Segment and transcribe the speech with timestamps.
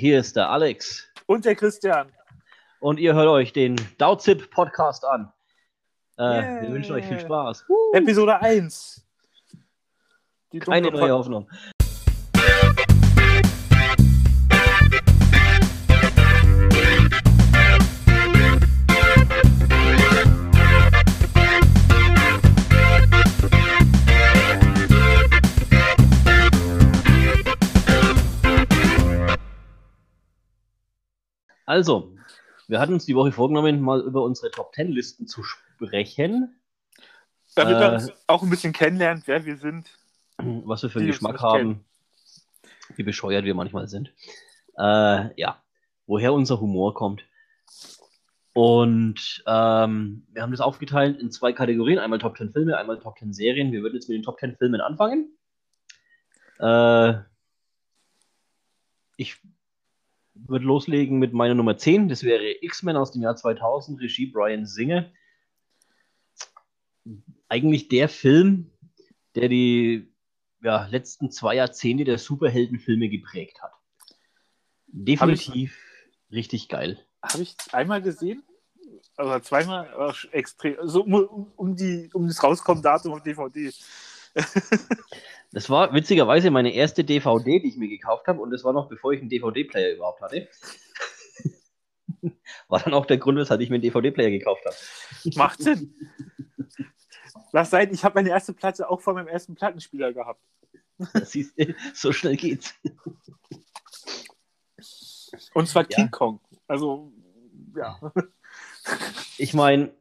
[0.00, 1.06] hier ist der Alex.
[1.26, 2.10] Und der Christian.
[2.80, 5.30] Und ihr hört euch den Dauzip Podcast an.
[6.18, 6.62] Äh, yeah.
[6.62, 7.66] Wir wünschen euch viel Spaß.
[7.68, 7.92] Uh.
[7.92, 9.06] Episode 1.
[10.52, 11.48] Die Keine neue Hoffnung.
[31.70, 32.16] Also,
[32.66, 36.60] wir hatten uns die Woche vorgenommen, mal über unsere Top Ten Listen zu sprechen.
[37.54, 39.88] Damit äh, wir uns auch ein bisschen kennenlernen, wer wir sind.
[40.38, 41.84] Was wir für einen Geschmack haben, kennen.
[42.96, 44.12] wie bescheuert wir manchmal sind.
[44.78, 45.62] Äh, ja,
[46.08, 47.22] woher unser Humor kommt.
[48.52, 53.16] Und ähm, wir haben das aufgeteilt in zwei Kategorien: einmal Top 10 Filme, einmal Top
[53.16, 53.70] 10 Serien.
[53.70, 55.38] Wir würden jetzt mit den Top 10 Filmen anfangen.
[56.58, 57.14] Äh,
[59.16, 59.40] ich
[60.46, 62.08] würde loslegen mit meiner Nummer 10.
[62.08, 65.10] Das wäre X-Men aus dem Jahr 2000, Regie Brian Singer.
[67.48, 68.70] Eigentlich der Film,
[69.34, 70.12] der die
[70.62, 73.72] ja, letzten zwei Jahrzehnte der Superheldenfilme geprägt hat.
[74.86, 75.78] Definitiv
[76.28, 77.04] ich, richtig geil.
[77.22, 78.42] Habe ich einmal gesehen?
[79.18, 80.76] Oder zweimal extrem.
[80.82, 83.72] So um, um, die, um das Rauskommen-Datum auf DVD.
[85.52, 88.88] Das war witzigerweise meine erste DVD, die ich mir gekauft habe, und das war noch
[88.88, 90.48] bevor ich einen DVD-Player überhaupt hatte.
[92.68, 94.76] War dann auch der Grund, weshalb ich mir einen DVD-Player gekauft habe.
[95.36, 95.94] Macht Sinn.
[97.52, 100.40] Lass sein, ich habe meine erste Platte auch vor meinem ersten Plattenspieler gehabt.
[101.24, 102.74] Siehst du, so schnell geht's.
[105.54, 106.10] Und zwar King ja.
[106.10, 106.40] Kong.
[106.68, 107.12] Also,
[107.74, 107.98] ja.
[109.38, 109.94] Ich meine,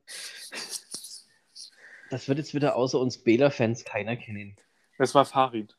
[2.09, 4.55] das wird jetzt wieder außer uns Bela-Fans keiner kennen.
[4.99, 5.75] Es war Farid.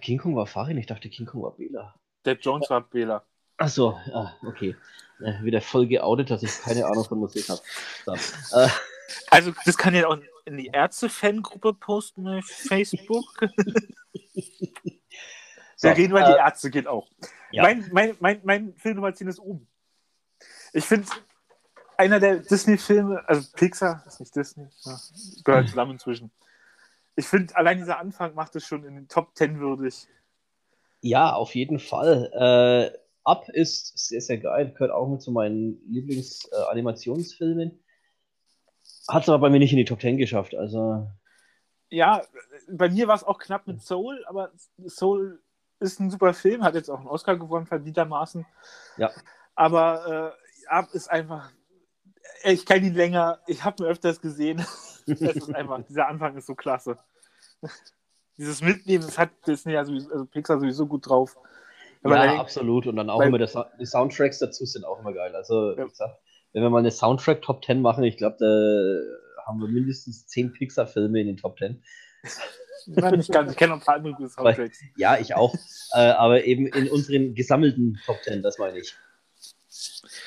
[0.00, 0.78] King Kong war Farid?
[0.78, 1.94] Ich dachte, King Kong war Bela.
[2.24, 3.24] Der Jones war Bela.
[3.56, 4.76] Achso, ah, okay.
[5.20, 7.60] Äh, wieder voll geoutet, dass ich keine Ahnung von Musik habe.
[8.06, 8.14] So.
[8.56, 8.68] Äh.
[9.30, 13.24] Also, das kann ja auch in die Ärzte-Fangruppe posten bei Facebook.
[15.76, 17.08] so, reden wir, äh, die Ärzte geht auch.
[17.50, 17.64] Ja.
[17.64, 19.66] Mein, mein, mein, mein Film Nummer 10 ist oben.
[20.72, 21.08] Ich finde,
[21.96, 24.96] einer der Disney-Filme, also Pixar, ist nicht Disney, ja,
[25.44, 26.30] gehört zusammen inzwischen.
[27.18, 30.06] Ich finde, allein dieser Anfang macht es schon in den Top 10 würdig.
[31.00, 32.30] Ja, auf jeden Fall.
[32.32, 37.70] Äh, Up ist sehr, sehr geil, gehört auch mit zu meinen Lieblings-Animationsfilmen.
[37.70, 41.10] Äh, Hat es aber bei mir nicht in die Top 10 geschafft, also.
[41.90, 42.22] Ja,
[42.70, 44.52] bei mir war es auch knapp mit Soul, aber
[44.86, 45.42] Soul
[45.80, 48.46] ist ein super Film, hat jetzt auch einen Oscar gewonnen, verdientermaßen.
[48.96, 49.10] Ja.
[49.56, 50.34] Aber
[50.66, 51.50] äh, Up ist einfach
[52.44, 54.64] ich kenne ihn länger, ich habe ihn öfters gesehen.
[55.08, 56.98] es ist einfach, dieser Anfang ist so klasse.
[58.36, 61.36] Dieses Mitnehmen, das hat Disney, also, also Pixar sowieso gut drauf.
[62.04, 62.86] Ja, dann, absolut.
[62.86, 65.34] Und dann auch weil, immer die Soundtracks dazu sind auch immer geil.
[65.34, 65.84] Also, ja.
[65.84, 66.20] gesagt,
[66.52, 70.52] wenn wir mal eine Soundtrack Top 10 machen, ich glaube, da haben wir mindestens 10
[70.52, 71.82] Pixar-Filme in den Top 10.
[72.86, 74.80] Nein, ich, ich kenne noch ein paar andere gute Soundtracks.
[74.96, 75.54] Ja, ich auch.
[75.94, 78.94] äh, aber eben in unseren gesammelten Top 10, das meine ich.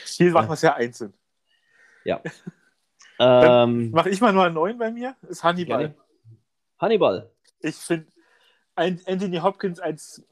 [0.05, 1.13] Hier machen wir es ja einzeln.
[2.03, 2.21] Ja.
[3.21, 5.15] ähm, Mache ich mal nur einen neuen bei mir.
[5.27, 5.79] Ist Hannibal.
[5.79, 5.95] Gerne.
[6.79, 7.31] Hannibal.
[7.59, 8.07] Ich finde
[8.75, 10.25] Anthony Hopkins als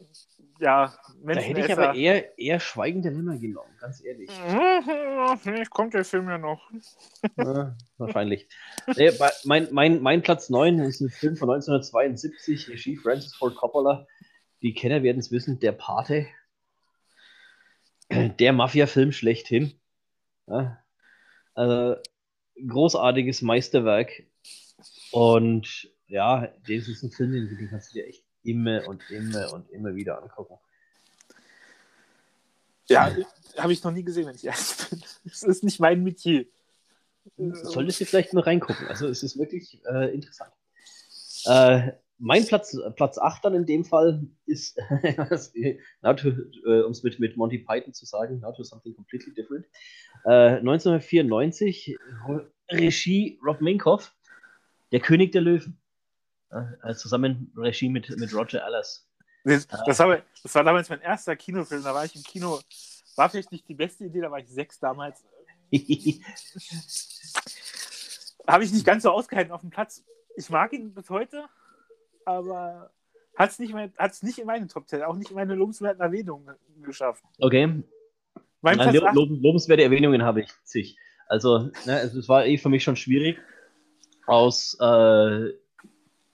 [0.60, 4.30] ja, Da hätte ich aber eher, eher schweigende Lämmer genommen, ganz ehrlich.
[5.42, 6.70] Vielleicht kommt der Film ja noch.
[7.38, 8.50] Ja, wahrscheinlich.
[8.98, 9.12] nee,
[9.46, 14.06] mein, mein, mein Platz 9 ist ein Film von 1972, Regie Francis Ford Coppola.
[14.62, 16.28] Die Kenner werden es wissen, der Pate.
[18.12, 19.80] Der Mafia-Film schlechthin.
[20.48, 20.84] Ja,
[21.54, 21.96] also,
[22.68, 24.24] großartiges Meisterwerk.
[25.12, 29.70] Und ja, das ist ein Film, den kannst du dir echt immer und immer und
[29.70, 30.58] immer wieder angucken.
[32.88, 33.16] Ja,
[33.58, 35.04] habe ich noch nie gesehen, wenn ich ehrlich bin.
[35.26, 36.46] Es ist nicht mein Metier.
[37.38, 38.88] Solltest du vielleicht mal reingucken.
[38.88, 40.52] Also es ist wirklich äh, interessant.
[41.46, 47.60] Äh, mein Platz, Platz 8 dann in dem Fall ist, um es mit, mit Monty
[47.60, 49.66] Python zu sagen, now to something completely different.
[50.26, 51.98] Äh, 1994,
[52.72, 54.14] Regie Rob Minkoff,
[54.92, 55.80] Der König der Löwen.
[56.52, 59.08] Äh, zusammen Regie mit, mit Roger Allers.
[59.44, 62.60] Das, das, war, das war damals mein erster Kinofilm, da war ich im Kino,
[63.16, 65.24] war vielleicht nicht die beste Idee, da war ich sechs damals.
[68.48, 70.04] Habe ich nicht ganz so ausgehalten auf dem Platz.
[70.36, 71.46] Ich mag ihn bis heute,
[72.26, 72.92] aber
[73.36, 73.74] hat es nicht,
[74.24, 77.24] nicht in meine Top 10, auch nicht in meine lobenswerten Erwähnungen geschafft.
[77.38, 77.84] Okay.
[78.62, 80.98] Mein Nein, lob, lobenswerte Erwähnungen habe ich zig.
[81.30, 83.38] Also, ne, es, es war eh für mich schon schwierig,
[84.26, 85.54] aus äh,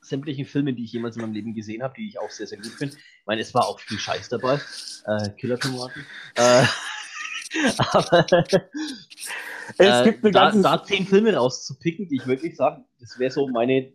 [0.01, 2.57] sämtlichen Filmen, die ich jemals in meinem Leben gesehen habe, die ich auch sehr, sehr
[2.57, 2.95] gut finde.
[2.95, 4.59] Ich meine, es war auch viel Scheiß dabei.
[5.05, 6.05] Äh, Killer-Tomaten.
[6.35, 6.65] Äh,
[7.77, 8.25] aber
[9.77, 13.47] es gibt eine da, da zehn Filme rauszupicken, die ich wirklich sage, das wäre so
[13.47, 13.93] meine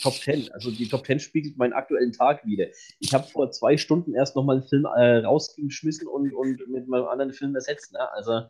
[0.00, 0.52] Top 10.
[0.52, 2.66] Also die Top 10 spiegelt meinen aktuellen Tag wieder.
[3.00, 7.06] Ich habe vor zwei Stunden erst nochmal einen Film äh, rausgeschmissen und, und mit meinem
[7.06, 7.92] anderen Film ersetzt.
[7.92, 8.12] Ne?
[8.12, 8.42] Also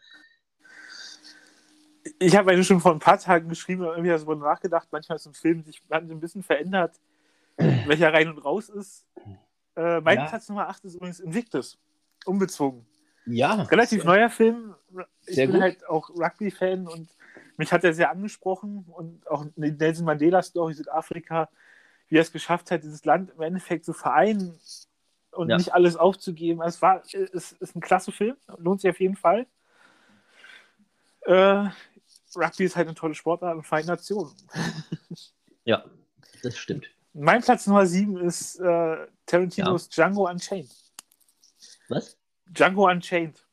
[2.18, 5.26] ich habe eigentlich schon vor ein paar Tagen geschrieben und irgendwie darüber nachgedacht, manchmal ist
[5.26, 7.00] ein Film sich ein bisschen verändert,
[7.56, 9.04] welcher rein und raus ist.
[9.76, 10.26] Äh, mein ja.
[10.26, 11.78] Platz Nummer 8 ist übrigens Invictus.
[12.26, 12.86] Unbezwungen.
[13.26, 13.54] Ja.
[13.54, 14.74] Relativ neuer Film.
[15.26, 15.60] Ich bin gut.
[15.60, 17.08] halt auch Rugby-Fan und
[17.56, 21.48] mich hat er sehr angesprochen und auch Nelson Mandela-Story Südafrika,
[22.08, 24.58] wie er es geschafft hat, dieses Land im Endeffekt zu vereinen
[25.32, 25.56] und ja.
[25.56, 26.62] nicht alles aufzugeben.
[26.62, 29.46] Es, war, es ist ein klasse Film, lohnt sich auf jeden Fall.
[31.22, 31.68] Äh,
[32.38, 34.32] Rugby ist halt eine tolle Sportart und Verein Nationen.
[35.64, 35.84] ja,
[36.42, 36.88] das stimmt.
[37.12, 40.04] Mein Platz Nummer 7 ist äh, Tarantinos ja.
[40.04, 40.70] Django Unchained.
[41.88, 42.16] Was?
[42.46, 43.44] Django Unchained.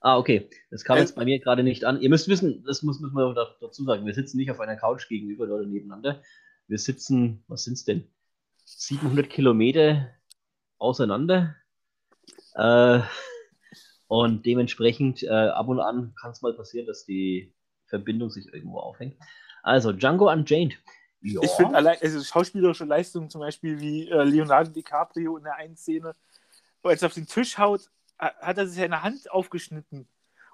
[0.00, 0.48] Ah, okay.
[0.70, 2.00] Das kam äh, jetzt bei mir gerade nicht an.
[2.00, 5.08] Ihr müsst wissen, das muss, müssen wir dazu sagen, wir sitzen nicht auf einer Couch
[5.08, 6.22] gegenüber oder nebeneinander.
[6.66, 8.08] Wir sitzen, was sind es denn?
[8.64, 10.10] 700 Kilometer
[10.78, 11.56] auseinander.
[12.54, 13.00] Äh,
[14.06, 17.54] und dementsprechend äh, ab und an kann es mal passieren, dass die
[17.98, 19.16] Verbindung sich irgendwo aufhängt.
[19.62, 20.78] Also, Django Unchained.
[21.20, 21.40] Ja.
[21.42, 25.76] Ich finde allein, also schauspielerische Leistungen zum Beispiel wie äh, Leonardo DiCaprio in der einen
[25.76, 26.14] Szene,
[26.82, 30.06] als er auf den Tisch haut, hat er sich seine Hand aufgeschnitten.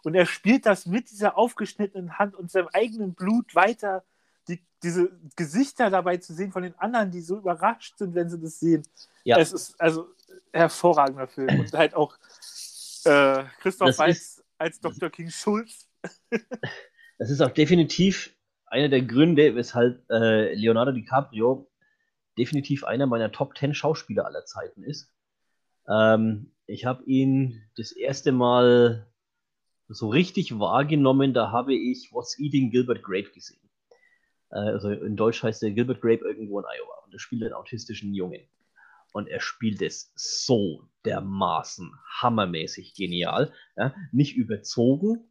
[0.02, 4.04] Und er spielt das mit dieser aufgeschnittenen Hand und seinem eigenen Blut weiter,
[4.48, 8.40] die, diese Gesichter dabei zu sehen von den anderen, die so überrascht sind, wenn sie
[8.40, 8.86] das sehen.
[9.25, 9.38] Ja.
[9.38, 10.08] Es ist also
[10.52, 11.60] hervorragender Film.
[11.60, 12.16] Und halt auch
[13.04, 15.10] äh, Christoph Weiß als Dr.
[15.10, 15.88] King Schulz.
[17.20, 18.34] das ist auch definitiv
[18.64, 21.70] einer der Gründe, weshalb äh, Leonardo DiCaprio
[22.38, 25.12] definitiv einer meiner Top 10 Schauspieler aller Zeiten ist.
[25.87, 29.06] Ähm, ich habe ihn das erste Mal
[29.88, 33.69] so richtig wahrgenommen, da habe ich What's Eating Gilbert Grape gesehen.
[34.50, 37.52] Äh, also in Deutsch heißt er Gilbert Grape irgendwo in Iowa und er spielt einen
[37.52, 38.49] autistischen Jungen.
[39.12, 43.52] Und er spielt es so dermaßen hammermäßig genial.
[43.76, 43.94] Ja?
[44.11, 45.30] Nicht überzogen,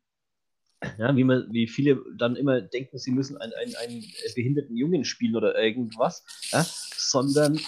[0.98, 4.04] ja, wie, man, wie viele dann immer denken, sie müssen einen, einen, einen
[4.36, 6.66] behinderten Jungen spielen oder irgendwas, ja?
[6.96, 7.60] sondern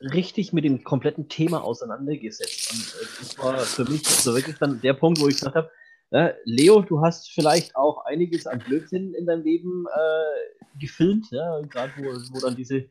[0.00, 2.72] richtig mit dem kompletten Thema auseinandergesetzt.
[2.72, 5.70] Und äh, das war für mich so wirklich dann der Punkt, wo ich gesagt habe,
[6.10, 11.60] ja, Leo, du hast vielleicht auch einiges an Blödsinn in deinem Leben äh, gefilmt, ja,
[11.62, 12.04] gerade wo,
[12.34, 12.90] wo dann diese, ich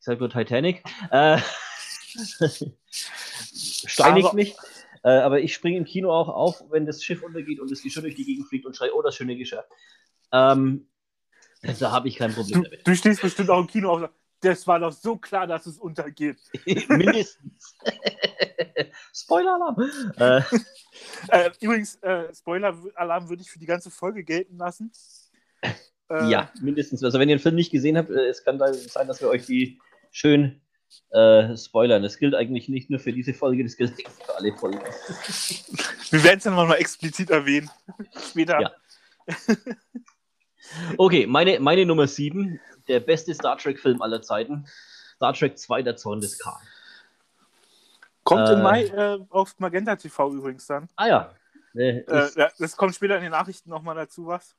[0.00, 1.38] sag nur Titanic, äh,
[3.86, 4.54] steinigt mich.
[5.02, 7.90] Äh, aber ich springe im Kino auch auf, wenn das Schiff untergeht und es die
[7.90, 9.64] schon durch die Gegend fliegt und schreie, oh, das schöne Geschirr.
[10.32, 10.88] Ähm,
[11.62, 12.86] da habe ich kein Problem du, damit.
[12.86, 15.66] Du stehst bestimmt auch im Kino auf und sagst, das war doch so klar, dass
[15.66, 16.38] es untergeht.
[16.88, 17.76] Mindestens.
[19.12, 19.90] Spoiler-Alarm.
[20.16, 20.42] Äh.
[21.28, 24.92] äh, übrigens, äh, Spoiler-Alarm würde ich für die ganze Folge gelten lassen.
[26.10, 27.02] Äh, ja, mindestens.
[27.02, 29.44] Also wenn ihr den Film nicht gesehen habt, äh, es kann sein, dass wir euch
[29.46, 29.80] die
[30.10, 30.60] schön
[31.10, 32.02] äh, spoilern.
[32.02, 34.80] Das gilt eigentlich nicht nur für diese Folge, das gilt für alle Folgen.
[36.10, 37.70] Wir werden es dann mal explizit erwähnen.
[38.30, 38.60] Später.
[38.60, 38.70] Ja.
[40.96, 44.66] Okay, meine, meine Nummer 7 der beste Star Trek-Film aller Zeiten.
[45.16, 46.60] Star Trek 2, der Zorn des Khan.
[48.24, 50.88] Kommt äh, im Mai äh, auf Magenta TV übrigens dann.
[50.96, 51.34] Ah ja.
[51.74, 54.54] Äh, äh ja das kommt später in den Nachrichten nochmal dazu, was?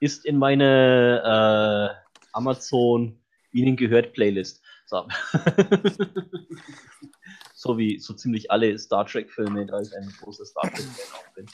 [0.00, 3.20] Ist in meine äh, Amazon
[3.52, 4.62] Ihnen gehört Playlist.
[4.88, 5.06] So.
[7.54, 11.46] so wie so ziemlich alle Star Trek-Filme, da ich ein großer Star Trek-Fan auch bin.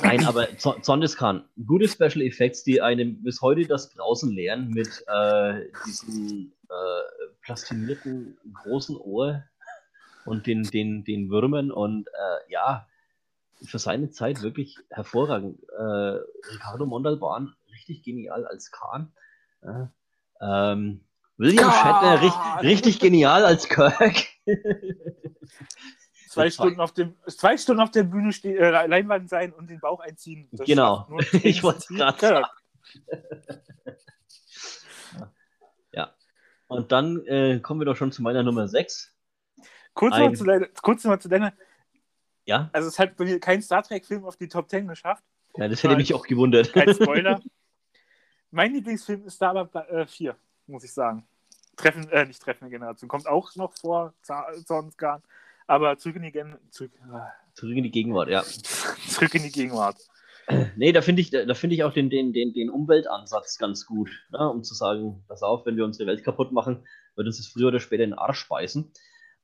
[0.00, 5.62] Nein, aber Zondeskan, gute Special Effects, die einem bis heute das draußen lehren mit äh,
[5.84, 9.42] diesem äh, plastinierten großen Ohr
[10.26, 12.86] und den, den, den Würmern und äh, ja,
[13.64, 15.60] für seine Zeit wirklich hervorragend.
[15.70, 16.20] Äh,
[16.52, 19.12] Ricardo Montalban, richtig genial als Khan.
[20.40, 21.00] Ähm,
[21.36, 24.26] William Shatner, richtig, richtig genial als Kirk.
[26.28, 29.78] Zwei Stunden, auf dem, zwei Stunden auf der Bühne stehen, äh, Leinwand sein und den
[29.78, 30.48] Bauch einziehen.
[30.50, 32.46] Das genau, ich wollte es gerade sagen.
[35.92, 36.12] ja.
[36.66, 39.14] Und dann äh, kommen wir doch schon zu meiner Nummer 6.
[39.92, 40.22] Kurz, Ein...
[40.22, 41.52] mal zu deiner, kurz mal zu deiner.
[42.46, 42.68] Ja.
[42.72, 45.22] Also, es hat bei mir kein Star Trek-Film auf die Top 10 geschafft.
[45.56, 46.72] Ja, das hätte mich auch gewundert.
[46.72, 47.40] Kein Spoiler.
[48.50, 50.34] mein Lieblingsfilm ist Star Wars 4, äh,
[50.66, 51.26] muss ich sagen.
[51.76, 53.08] Treffen, äh, nicht Treffende Generation.
[53.08, 54.14] Kommt auch noch vor,
[54.64, 55.28] sonst gar nicht.
[55.66, 56.92] Aber zurück in die, Gen zurück,
[57.54, 58.42] zurück in die Gegenwart, ja.
[59.08, 59.96] zurück in die Gegenwart.
[60.76, 64.10] Nee, da finde ich, da finde ich auch den, den, den, den Umweltansatz ganz gut,
[64.30, 64.50] ne?
[64.50, 67.68] um zu sagen, pass auf, wenn wir unsere Welt kaputt machen, wird uns das früher
[67.68, 68.92] oder später in den Arsch speisen.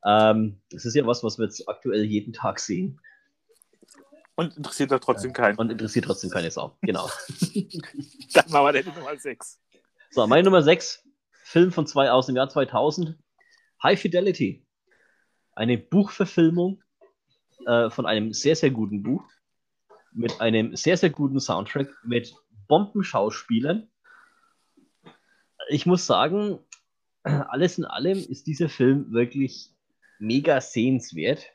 [0.05, 3.00] Ähm, das ist ja was, was wir jetzt aktuell jeden Tag sehen.
[4.35, 5.57] Und interessiert doch trotzdem keinen.
[5.59, 7.09] Und interessiert trotzdem keine Sau, genau.
[8.35, 9.61] Dann machen wir den Nummer 6.
[10.11, 11.05] So, meine Nummer 6,
[11.50, 13.19] Film von zwei aus dem Jahr 2000,
[13.83, 14.64] High Fidelity.
[15.52, 16.80] Eine Buchverfilmung
[17.66, 19.25] äh, von einem sehr, sehr guten Buch
[20.12, 22.37] mit einem sehr, sehr guten Soundtrack, mit
[22.69, 23.90] Bombenschauspielern.
[25.71, 26.61] Ich muss sagen,
[27.25, 29.75] alles in allem ist dieser Film wirklich
[30.21, 31.47] mega sehenswert.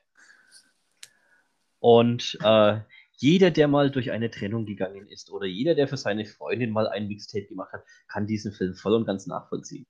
[1.80, 2.82] Und äh,
[3.18, 6.88] jeder, der mal durch eine Trennung gegangen ist oder jeder, der für seine Freundin mal
[6.88, 9.86] ein Mixtape gemacht hat, kann diesen Film voll und ganz nachvollziehen.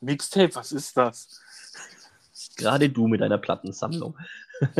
[0.00, 1.40] Mixtape, was ist das?
[2.56, 4.16] Gerade du mit deiner Plattensammlung.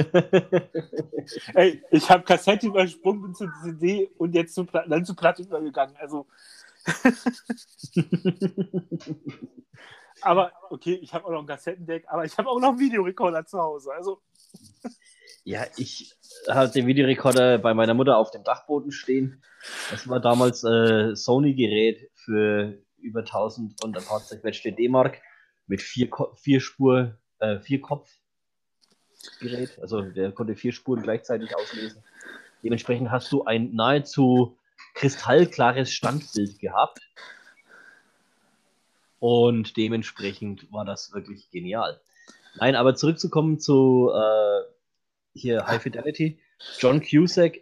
[1.55, 5.97] Ey, ich habe Kassette übersprungen, bin zur CD und jetzt zu dann zu Platte übergegangen.
[5.97, 6.27] Also.
[10.23, 13.45] aber okay, ich habe auch noch ein Kassettendeck, aber ich habe auch noch einen Videorekorder
[13.47, 13.93] zu Hause.
[13.93, 14.23] Also.
[15.45, 16.15] Ja, ich
[16.49, 19.43] hatte den Videorekorder bei meiner Mutter auf dem Dachboden stehen.
[19.91, 25.21] Das war damals äh, Sony-Gerät für über 1000 und ein paar zerquetschte D-Mark
[25.67, 28.11] mit vier, vier Spur, äh, vier Kopf
[29.41, 29.79] Gerät.
[29.81, 32.03] Also der konnte vier Spuren gleichzeitig auslesen.
[32.63, 34.57] Dementsprechend hast du ein nahezu
[34.95, 37.01] kristallklares Standbild gehabt.
[39.21, 42.01] Und dementsprechend war das wirklich genial.
[42.57, 44.63] Nein, aber zurückzukommen zu äh,
[45.35, 46.39] hier High Fidelity.
[46.79, 47.61] John Cusack,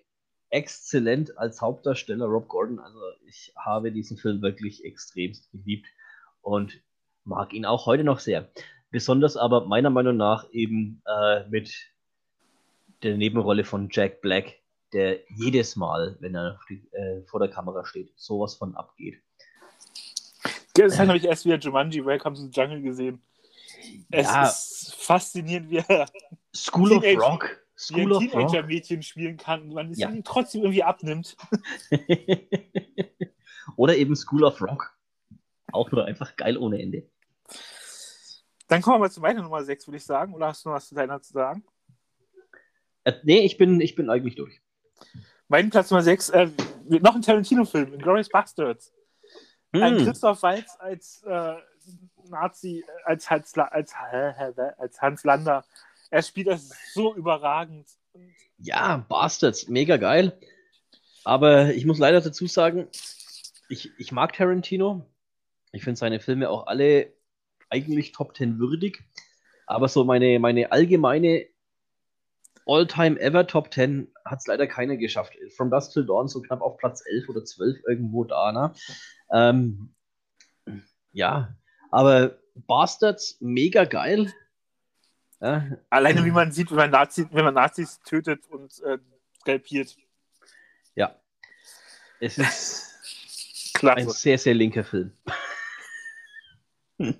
[0.50, 2.78] exzellent als Hauptdarsteller, Rob Gordon.
[2.78, 5.86] Also ich habe diesen Film wirklich extremst geliebt
[6.40, 6.80] und
[7.24, 8.48] mag ihn auch heute noch sehr.
[8.90, 11.74] Besonders aber meiner Meinung nach eben äh, mit
[13.02, 14.54] der Nebenrolle von Jack Black,
[14.92, 19.20] der jedes Mal, wenn er die, äh, vor der Kamera steht, sowas von abgeht.
[20.74, 23.20] Das habe ich erst wieder Jumanji Welcome to the Jungle gesehen.
[24.10, 24.46] Es ja.
[24.46, 26.06] ist faszinierend, wie er
[26.54, 27.62] School Teenage, of Rock.
[27.76, 30.08] School wie ein Teenager-Mädchen spielen kann und man es ja.
[30.08, 31.36] ihm trotzdem irgendwie abnimmt.
[33.76, 34.96] Oder eben School of Rock.
[35.72, 37.08] Auch nur einfach geil ohne Ende.
[38.68, 40.34] Dann kommen wir mal zu meiner Nummer 6, würde ich sagen.
[40.34, 41.64] Oder hast du noch was zu deiner zu sagen?
[43.04, 44.60] Äh, nee, ich bin, ich bin eigentlich durch.
[45.48, 46.50] Mein Platz Nummer 6, äh,
[46.88, 48.92] noch ein Tarantino-Film, Glorious Bastards.
[49.72, 49.82] Hm.
[49.82, 51.56] Ein Christoph Waltz als äh,
[52.28, 55.64] Nazi, als, als, als, als Hans Lander.
[56.10, 57.88] Er spielt das so überragend.
[58.58, 60.38] Ja, Bastards, mega geil.
[61.24, 62.88] Aber ich muss leider dazu sagen,
[63.68, 65.06] ich, ich mag Tarantino.
[65.72, 67.12] Ich finde seine Filme auch alle
[67.68, 69.02] eigentlich Top 10 würdig.
[69.66, 71.46] Aber so meine, meine allgemeine
[72.64, 75.36] All-Time Ever Top 10 hat es leider keiner geschafft.
[75.56, 78.52] From Dusk Till Dawn so knapp auf Platz 11 oder 12 irgendwo da.
[78.52, 78.72] Ne?
[79.32, 79.94] Ähm,
[81.12, 81.56] ja,
[81.96, 84.30] aber Bastards mega geil.
[85.40, 85.66] Ja.
[85.88, 88.98] Alleine wie man sieht, wenn man, Nazi, wenn man Nazis tötet und äh,
[89.40, 89.96] skalpiert.
[90.94, 91.18] Ja.
[92.20, 94.00] Es ist Klasse.
[94.00, 95.16] ein sehr, sehr linker Film.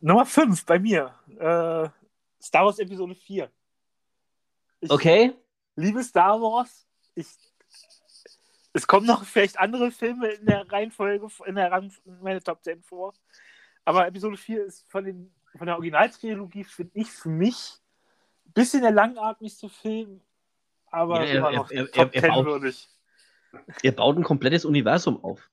[0.00, 1.14] Nummer 5 bei mir.
[1.38, 1.88] Äh,
[2.42, 3.48] Star Wars Episode 4.
[4.80, 5.34] Ich okay.
[5.76, 6.84] Liebe Star Wars.
[7.14, 7.28] Ich,
[8.72, 12.62] es kommen noch vielleicht andere Filme in der Reihenfolge, in der Rang, in meine Top
[12.62, 13.14] 10 vor.
[13.84, 17.74] Aber Episode 4 ist von, den, von der Originaltrilogie, finde ich, für mich
[18.46, 20.20] ein bisschen der langatmigste Film,
[20.86, 22.88] aber ja, immer noch er, er, Top er, 10 würdig.
[23.82, 25.50] Er baut ein komplettes Universum auf.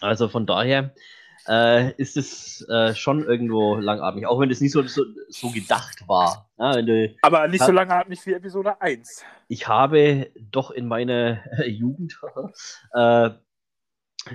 [0.00, 0.94] Also von daher
[1.48, 6.06] äh, ist es äh, schon irgendwo langatmig, auch wenn es nicht so, so, so gedacht
[6.06, 6.48] war.
[6.58, 9.24] Ja, du, Aber nicht so langatmig wie Episode 1.
[9.48, 12.18] Ich habe doch in meiner Jugend
[12.94, 13.30] äh,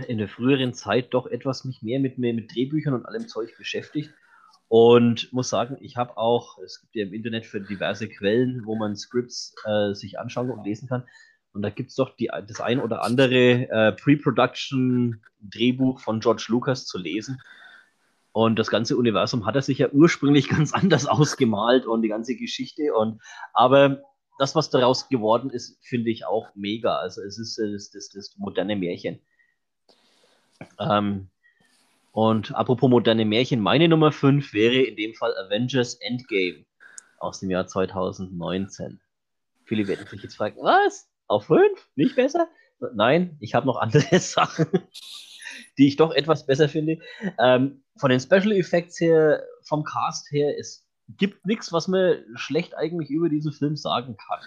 [0.07, 4.13] in der früheren Zeit doch etwas mich mehr mit, mit Drehbüchern und allem Zeug beschäftigt.
[4.67, 8.75] Und muss sagen, ich habe auch, es gibt ja im Internet für diverse Quellen, wo
[8.75, 11.07] man Scripts äh, sich anschauen und lesen kann.
[11.53, 16.85] Und da gibt es doch die, das ein oder andere äh, Pre-Production-Drehbuch von George Lucas
[16.85, 17.41] zu lesen.
[18.31, 22.35] Und das ganze Universum hat er sich ja ursprünglich ganz anders ausgemalt und die ganze
[22.35, 22.93] Geschichte.
[22.93, 23.21] Und
[23.53, 24.01] aber
[24.37, 26.95] das, was daraus geworden ist, finde ich auch mega.
[26.95, 29.19] Also es ist das, das, das moderne Märchen.
[30.79, 31.29] Ähm,
[32.11, 36.65] und apropos moderne Märchen, meine Nummer 5 wäre in dem Fall Avengers Endgame
[37.17, 38.99] aus dem Jahr 2019.
[39.65, 41.07] Viele werden sich jetzt fragen, was?
[41.29, 41.61] Auf 5?
[41.95, 42.49] Nicht besser?
[42.93, 44.67] Nein, ich habe noch andere Sachen,
[45.77, 46.99] die ich doch etwas besser finde.
[47.37, 52.75] Ähm, von den Special Effects her, vom Cast her, es gibt nichts, was man schlecht
[52.75, 54.39] eigentlich über diesen Film sagen kann.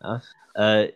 [0.00, 0.22] Ja,
[0.54, 0.92] äh,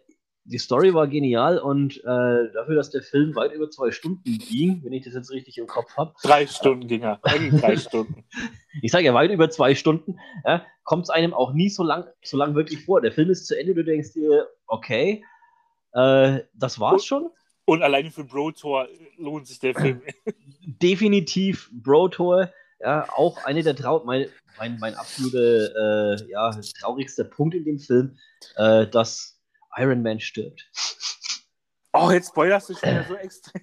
[0.51, 4.83] die Story war genial und äh, dafür, dass der Film weit über zwei Stunden ging,
[4.83, 6.15] wenn ich das jetzt richtig im Kopf habe.
[6.23, 7.21] Drei Stunden ging er.
[7.23, 8.25] drei Stunden.
[8.81, 12.05] Ich sage ja weit über zwei Stunden, ja, kommt es einem auch nie so lang,
[12.23, 13.01] so lang wirklich vor.
[13.01, 15.25] Der Film ist zu Ende, du denkst dir, okay,
[15.95, 17.29] äh, das war's schon.
[17.65, 18.87] Und alleine für Bro Tor
[19.17, 20.01] lohnt sich der Film.
[20.63, 24.29] Definitiv Bro Tor, ja, auch eine der Trau mein,
[24.59, 28.17] mein, mein absoluter äh, ja, traurigster Punkt in dem Film,
[28.57, 29.38] äh, dass
[29.79, 30.71] Iron Man stirbt.
[31.93, 33.63] Oh, jetzt spoilerst du schon wieder so extrem.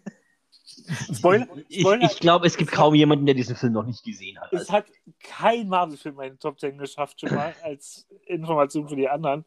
[1.13, 2.05] Spoiler, Spoiler.
[2.05, 4.51] Ich, ich glaube, es gibt kaum jemanden, der diesen Film noch nicht gesehen hat.
[4.53, 4.73] Es also.
[4.73, 4.85] hat
[5.23, 9.45] kein Marvel-Film in Top 10 geschafft, schon mal als Information für die anderen.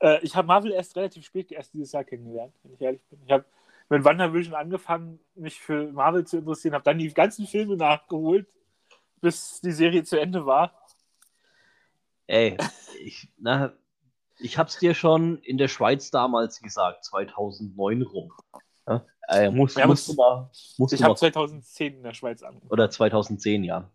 [0.00, 3.20] Äh, ich habe Marvel erst relativ spät, erst dieses Jahr kennengelernt, wenn ich ehrlich bin.
[3.24, 3.44] Ich habe
[3.88, 8.46] mit WandaVision angefangen, mich für Marvel zu interessieren, habe dann die ganzen Filme nachgeholt,
[9.20, 10.72] bis die Serie zu Ende war.
[12.26, 12.56] Ey,
[13.00, 13.72] ich, na,
[14.38, 18.32] ich habe es dir schon in der Schweiz damals gesagt, 2009 rum.
[18.86, 19.04] Ja?
[19.28, 22.60] Äh, musst, ja, musst du mal, musst ich habe 2010 in der Schweiz an.
[22.68, 23.90] Oder 2010, ja.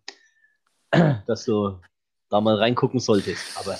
[1.26, 1.80] Dass du
[2.28, 3.58] da mal reingucken solltest.
[3.58, 3.78] Aber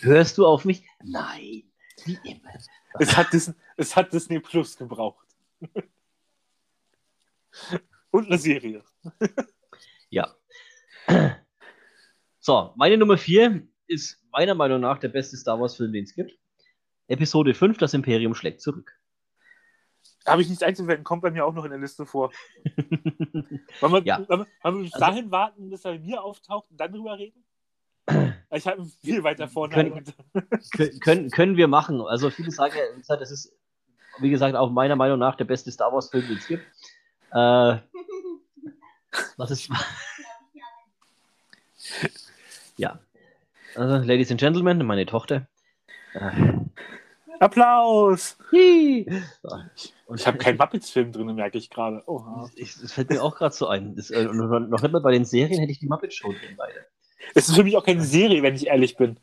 [0.00, 0.84] hörst du auf mich?
[1.04, 1.64] Nein,
[2.04, 2.50] wie immer.
[2.98, 5.26] Es hat, Disney, es hat Disney Plus gebraucht.
[8.10, 8.82] Und eine Serie.
[10.10, 10.34] ja.
[12.40, 16.32] So, meine Nummer 4 ist meiner Meinung nach der beste Star Wars-Film, den es gibt.
[17.08, 18.98] Episode 5, das Imperium schlägt zurück.
[20.26, 22.30] Habe ich nichts einzuwenden, kommt bei mir auch noch in der Liste vor.
[23.80, 24.28] wollen, wir, ja.
[24.28, 27.44] wollen, wir, bis also, dahin warten, bis er bei mir auftaucht und dann drüber reden?
[28.50, 29.74] Ich habe viel weiter vorne.
[29.74, 30.04] Können,
[31.00, 32.00] können, können wir machen.
[32.00, 33.54] Also viele sagen ja, das ist,
[34.20, 36.64] wie gesagt, auch meiner Meinung nach der beste Star Wars-Film, den es gibt.
[37.30, 37.36] Äh,
[39.36, 39.68] was ist.
[42.78, 42.98] ja.
[43.74, 45.46] Also, Ladies and Gentlemen, meine Tochter.
[46.14, 46.30] Äh.
[47.40, 48.36] Applaus!
[48.50, 52.02] Und ich habe keinen Muppets-Film drin, merke ich gerade.
[52.06, 53.94] Oh, das fällt mir auch gerade so ein.
[53.94, 56.84] Das, äh, noch nicht mal bei den Serien hätte ich die Muppets-Show drin beide.
[57.34, 59.18] Es ist für mich auch keine Serie, wenn ich ehrlich bin.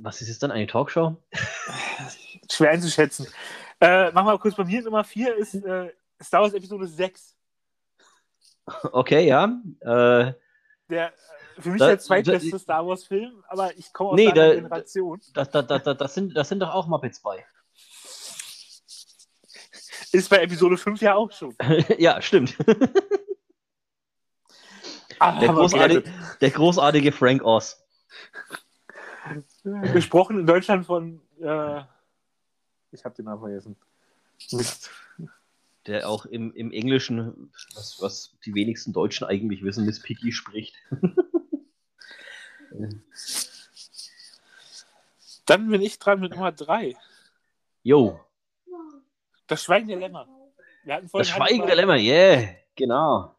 [0.00, 1.16] Was ist es dann, eine Talkshow?
[2.50, 3.26] Schwer einzuschätzen.
[3.80, 4.82] Äh, machen wir mal kurz bei mir.
[4.82, 5.92] Nummer 4 ist äh,
[6.22, 7.36] Star Wars Episode 6.
[8.92, 9.60] Okay, ja.
[9.80, 10.32] Äh,
[10.88, 11.12] der
[11.58, 15.20] für mich da, der zweitbeste Star Wars-Film, aber ich komme aus nee, einer Generation.
[15.32, 17.44] Da, da, da, das, sind, das sind doch auch Muppets bei.
[20.12, 21.56] Ist bei Episode 5 ja auch schon.
[21.98, 22.56] ja, stimmt.
[25.18, 26.04] Ah, der, großartige,
[26.40, 27.82] der, großartige, Frank Oz.
[29.92, 31.20] Gesprochen in Deutschland von.
[31.40, 31.82] Äh,
[32.90, 33.76] ich habe den Namen vergessen.
[34.52, 34.90] Mist
[35.86, 40.74] der auch im, im Englischen, was, was die wenigsten Deutschen eigentlich wissen, Miss Piggy spricht.
[45.46, 46.96] Dann bin ich dran mit Nummer 3.
[47.82, 48.20] Jo.
[49.46, 50.26] Das Schweigen der Lämmer.
[50.84, 53.34] das Schweigen der Lämmer, yeah, genau.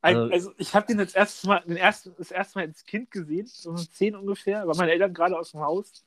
[0.00, 3.10] Also, also ich habe den jetzt erst mal, den ersten, das erste Mal als Kind
[3.10, 6.04] gesehen, so um 10 ungefähr, weil meine Eltern gerade aus dem Haus.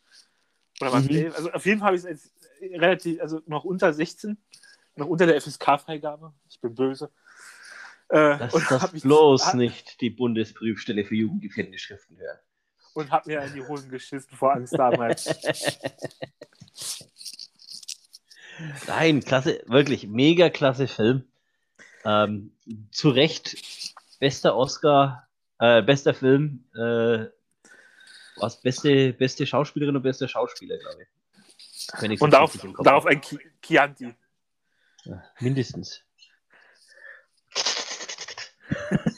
[0.81, 1.31] Oder waren mhm.
[1.33, 4.38] also auf jeden Fall habe ich es als relativ, also noch unter 16
[4.97, 6.33] noch unter der FSK-Freigabe.
[6.49, 7.11] Ich bin böse.
[8.09, 12.39] Äh, das das bloß nicht die Bundesprüfstelle für jugendgefährdende Schriften hören.
[12.95, 15.25] Und hab mir in die Hosen geschissen vor Angst damals.
[18.88, 21.27] Nein, klasse, wirklich mega klasse Film.
[22.05, 22.55] Ähm,
[22.91, 23.58] zu Recht
[24.19, 25.27] bester Oscar,
[25.60, 27.25] äh, bester Film, äh,
[28.38, 32.21] was beste, beste Schauspielerin und bester Schauspieler, glaube ich.
[32.21, 33.21] und darauf, darauf ein
[33.62, 34.15] Chianti.
[35.03, 36.01] Ja, mindestens.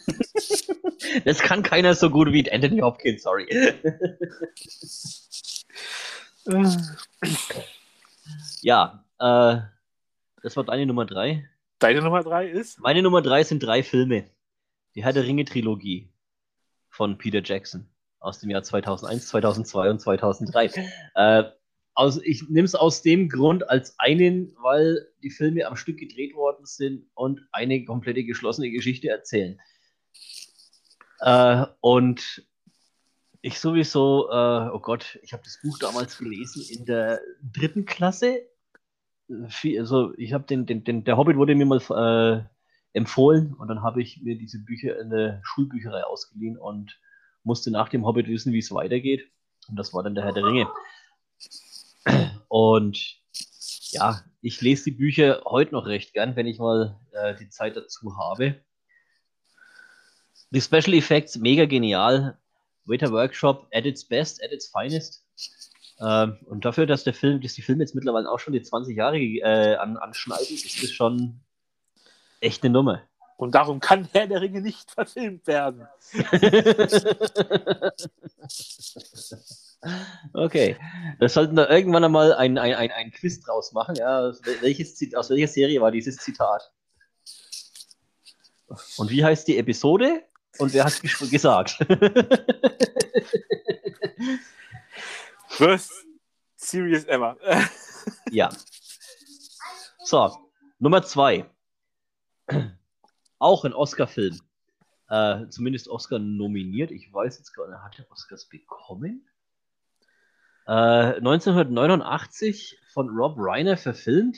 [1.26, 3.48] das kann keiner so gut wie Anthony Hopkins, sorry.
[8.62, 9.58] ja, äh,
[10.44, 11.50] das war deine Nummer drei.
[11.80, 12.80] Deine Nummer drei ist?
[12.80, 14.30] Meine Nummer drei sind drei Filme.
[14.96, 16.10] Die Herr der Ringe-Trilogie
[16.90, 17.88] von Peter Jackson
[18.20, 20.72] aus dem Jahr 2001, 2002 und 2003.
[21.16, 21.44] Äh,
[21.94, 26.36] also ich nehme es aus dem Grund als einen, weil die Filme am Stück gedreht
[26.36, 29.60] worden sind und eine komplette geschlossene Geschichte erzählen.
[31.20, 32.46] Äh, und
[33.42, 38.42] ich sowieso, äh, oh Gott, ich habe das Buch damals gelesen in der dritten Klasse.
[39.78, 43.84] Also ich habe den, den, den, der Hobbit wurde mir mal äh, empfohlen und dann
[43.84, 47.00] habe ich mir diese Bücher in der Schulbücherei ausgeliehen und
[47.44, 49.30] musste nach dem Hobbit wissen, wie es weitergeht.
[49.70, 50.68] Und das war dann der Herr der Ringe.
[52.48, 53.18] Und
[53.92, 57.76] ja, ich lese die Bücher heute noch recht gern, wenn ich mal äh, die Zeit
[57.76, 58.56] dazu habe.
[60.52, 62.38] Die Special Effects mega genial.
[62.86, 65.24] Waiter Workshop at its best, at its finest.
[66.00, 68.96] Ähm, und dafür, dass der Film, dass die Filme jetzt mittlerweile auch schon die 20
[68.96, 71.42] Jahre äh, an, anschneiden, ist das schon
[72.40, 73.02] echt eine Nummer.
[73.36, 75.88] Und darum kann Herr der Ringe nicht verfilmt werden.
[80.34, 80.76] okay.
[81.20, 83.96] Wir sollten da irgendwann einmal ein, ein, ein, ein Quiz draus machen.
[83.96, 86.72] Ja, welches, aus welcher Serie war dieses Zitat?
[88.98, 90.24] Und wie heißt die Episode?
[90.60, 91.78] Und wer hat es gesagt?
[95.50, 95.92] First
[96.56, 97.38] Series ever.
[98.32, 98.50] ja.
[100.04, 100.38] So,
[100.80, 101.50] Nummer zwei.
[103.40, 104.40] Auch ein Oscar-Film.
[105.10, 106.92] Äh, zumindest Oscar nominiert.
[106.92, 109.28] Ich weiß jetzt gar nicht, hat er Oscars bekommen?
[110.68, 114.38] Äh, 1989 von Rob Reiner verfilmt.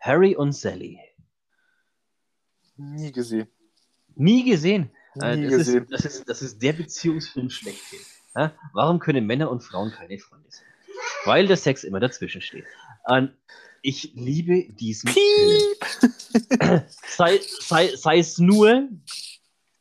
[0.00, 1.00] Harry und Sally.
[2.76, 3.48] Nie gesehen.
[4.16, 4.90] Nie gesehen.
[5.14, 5.82] Nie äh, das, gesehen.
[5.84, 8.00] Ist, das, ist, das ist der Beziehungsfilm schlechthin.
[8.34, 8.52] Ja?
[8.72, 10.66] Warum können Männer und Frauen keine Freunde sein?
[11.24, 12.64] Weil der Sex immer dazwischen steht.
[13.04, 13.32] Und
[13.82, 15.84] ich liebe diesen Piep.
[15.84, 16.82] Film.
[17.06, 18.88] sei, sei, sei es nur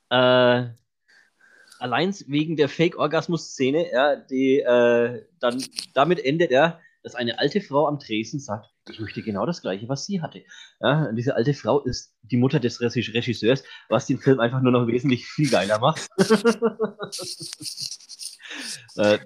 [0.09, 0.65] äh,
[1.79, 7.87] allein wegen der Fake-Orgasmus-Szene, ja, die äh, dann damit endet, ja, dass eine alte Frau
[7.87, 10.43] am Tresen sagt, ich möchte genau das Gleiche, was sie hatte.
[10.79, 14.87] Ja, diese alte Frau ist die Mutter des Regisseurs, was den Film einfach nur noch
[14.87, 16.07] wesentlich viel geiler macht.
[18.97, 19.19] äh,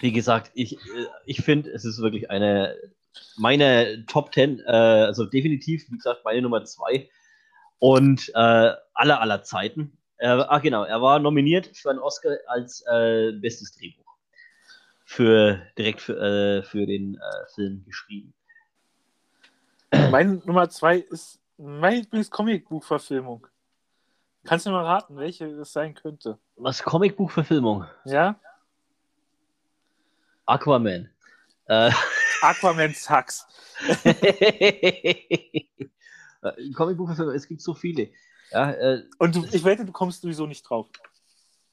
[0.00, 2.76] wie gesagt, ich, äh, ich finde, es ist wirklich eine
[3.36, 7.08] meine Top 10, äh, also definitiv, wie gesagt, meine Nummer 2
[7.78, 9.98] und äh, aller aller Zeiten.
[10.18, 14.02] ah, genau, er war nominiert für einen Oscar als äh, bestes Drehbuch.
[15.04, 17.18] Für direkt für, äh, für den
[17.54, 18.34] Film geschrieben.
[19.92, 23.46] Meine Nummer 2 ist meine Lieblings-Comicbuch-Verfilmung.
[24.44, 26.38] Kannst du mal raten, welche das sein könnte?
[26.56, 27.84] Was Comicbuch-Verfilmung?
[28.04, 28.40] Ja.
[30.46, 31.10] Aquaman.
[31.66, 31.90] Äh.
[32.42, 33.46] Aquaman sucks.
[36.74, 38.10] Comicbuchverfilmung, es gibt so viele.
[38.50, 40.88] Ja, äh, Und du, ich wette, du kommst sowieso nicht drauf.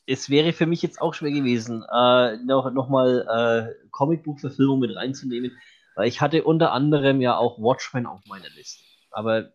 [0.06, 4.96] Es wäre für mich jetzt auch schwer gewesen, äh, noch, noch mal äh, Comicbuchverfilmung mit
[4.96, 5.58] reinzunehmen,
[6.06, 8.84] ich hatte unter anderem ja auch Watchmen auf meiner Liste.
[9.12, 9.52] Aber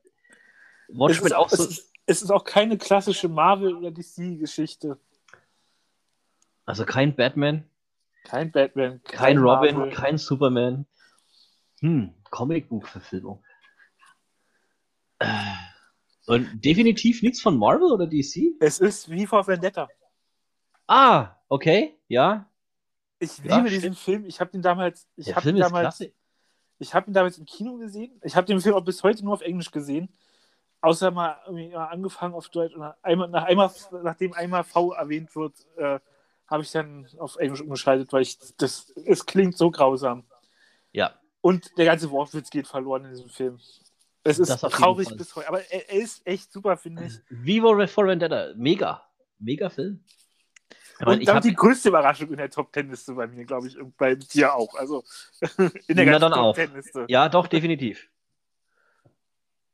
[0.89, 1.65] Watchmen auch, auch so.
[1.65, 4.99] Es ist, es ist auch keine klassische Marvel- oder DC-Geschichte.
[6.67, 7.69] Also kein Batman.
[8.25, 9.03] Kein Batman.
[9.05, 9.93] Kein, kein Robin, Marvel.
[9.93, 10.87] kein Superman.
[11.81, 13.45] Hm, Comicbuchverfilmung.
[15.19, 15.27] Äh,
[16.27, 18.57] und definitiv nichts von Marvel oder DC?
[18.61, 19.89] Es ist wie vor Vendetta.
[20.87, 22.51] Ah, okay, ja.
[23.19, 24.25] Ich ja, liebe diesen Film.
[24.27, 25.07] Ich habe ihn damals.
[25.17, 26.03] Ich habe damals.
[26.79, 28.21] Ich habe ihn damals im Kino gesehen.
[28.23, 30.09] Ich habe den Film auch bis heute nur auf Englisch gesehen.
[30.81, 32.75] Außer mal, mal angefangen auf Deutsch.
[32.75, 33.71] Und einmal, nach einmal,
[34.03, 35.99] nachdem einmal V erwähnt wird, äh,
[36.47, 40.25] habe ich dann auf Englisch umgeschaltet, weil ich das, es klingt so grausam.
[40.93, 41.15] Ja.
[41.41, 43.59] Und der ganze Wortwitz geht verloren in diesem Film.
[44.25, 47.21] Es ist traurig bis heute, aber er, er, ist echt super, finde ich.
[47.29, 49.03] Vivo for Vendetta, mega.
[49.39, 50.03] Mega Film.
[51.01, 51.43] Ich und dann hab...
[51.43, 54.55] die größte Überraschung in der Top Ten Liste bei mir, glaube ich, und bei dir
[54.55, 54.75] auch.
[54.75, 55.05] Also
[55.89, 57.07] in der ganzen Top Ten Liste.
[57.09, 58.09] Ja, doch, definitiv.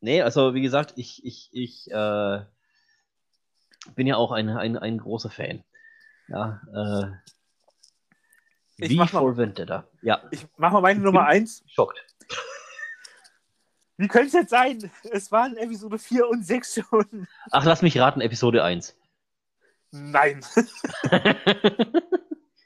[0.01, 2.41] Nee, also wie gesagt, ich, ich, ich äh,
[3.95, 5.63] bin ja auch ein, ein, ein großer Fan.
[6.29, 7.33] Ja, äh,
[8.79, 9.87] ich Wie for Vendetta.
[10.01, 10.23] Ja.
[10.31, 11.65] Ich mach mal meine Nummer 1.
[11.67, 12.03] Schockt.
[13.99, 14.91] Wie könnte es jetzt sein?
[15.11, 17.29] Es waren Episode 4 und 6 schon.
[17.51, 18.97] Ach, lass mich raten, Episode 1.
[19.91, 20.45] Nein.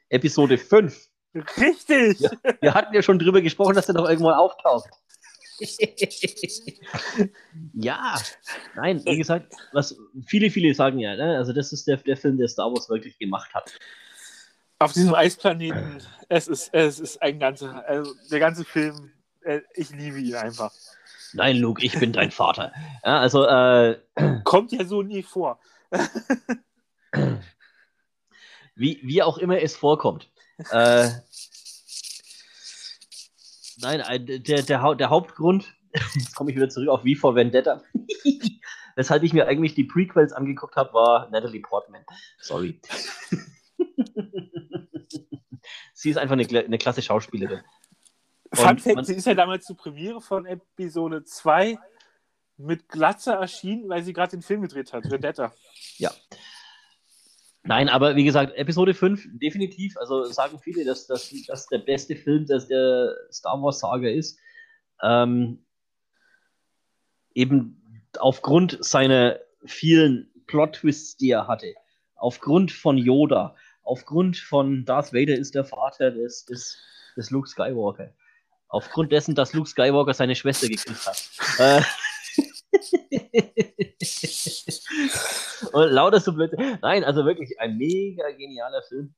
[0.09, 1.09] Episode 5.
[1.57, 2.21] Richtig.
[2.21, 4.89] Ja, wir hatten ja schon drüber gesprochen, dass er noch irgendwo auftaucht.
[7.75, 8.17] ja,
[8.75, 11.37] nein, wie gesagt, was viele, viele sagen ja, ne?
[11.37, 13.71] also das ist der, der Film, der Star Wars wirklich gemacht hat.
[14.81, 19.91] Auf diesem Eisplaneten, es ist, es ist ein ganzer, also der ganze Film, äh, ich
[19.91, 20.73] liebe ihn einfach.
[21.35, 22.73] Nein, Luke, ich bin dein Vater.
[23.05, 24.01] Ja, also, äh,
[24.43, 25.61] Kommt ja so nie vor.
[28.75, 30.31] wie, wie auch immer es vorkommt.
[30.71, 31.09] Äh,
[33.79, 35.75] nein, der, der, der Hauptgrund,
[36.15, 37.83] jetzt komme ich wieder zurück auf Wie vor Vendetta,
[38.97, 42.05] weshalb ich mir eigentlich die Prequels angeguckt habe, war Natalie Portman.
[42.39, 42.81] Sorry.
[45.95, 47.63] sie ist einfach eine, eine klasse Schauspielerin.
[48.53, 51.77] Fun Fact, sie ist ja damals zur Premiere von Episode 2
[52.57, 55.53] mit Glatze erschienen, weil sie gerade den Film gedreht hat, Vendetta.
[55.97, 56.13] Ja.
[57.67, 61.33] Nein, aber wie gesagt, Episode 5 definitiv, also sagen viele, dass das
[61.71, 64.39] der beste Film dass der Star Wars Saga ist.
[65.03, 65.65] Ähm,
[67.35, 67.83] eben
[68.19, 71.75] aufgrund seiner vielen Plot-Twists, die er hatte,
[72.17, 76.79] aufgrund von Yoda, aufgrund von Darth Vader ist der Vater des, des,
[77.17, 78.13] des Luke Skywalker.
[78.69, 81.31] Aufgrund dessen, dass Luke Skywalker seine Schwester gekriegt hat.
[81.59, 81.83] Äh,
[85.75, 86.53] und lauter so blöd.
[86.83, 89.15] Nein, also wirklich ein mega genialer Film.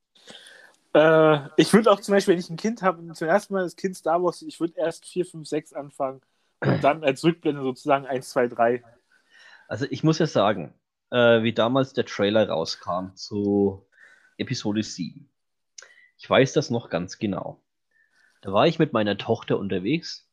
[0.93, 3.75] Äh, ich würde auch zum Beispiel, wenn ich ein Kind habe, zum ersten Mal das
[3.75, 6.21] Kind Star Wars, ich würde erst 4, 5, 6 anfangen
[6.61, 8.83] und dann als Rückblende sozusagen 1, 2, 3.
[9.67, 10.73] Also ich muss ja sagen,
[11.11, 13.85] äh, wie damals der Trailer rauskam zu
[14.37, 15.29] Episode 7.
[16.17, 17.61] Ich weiß das noch ganz genau.
[18.41, 20.27] Da war ich mit meiner Tochter unterwegs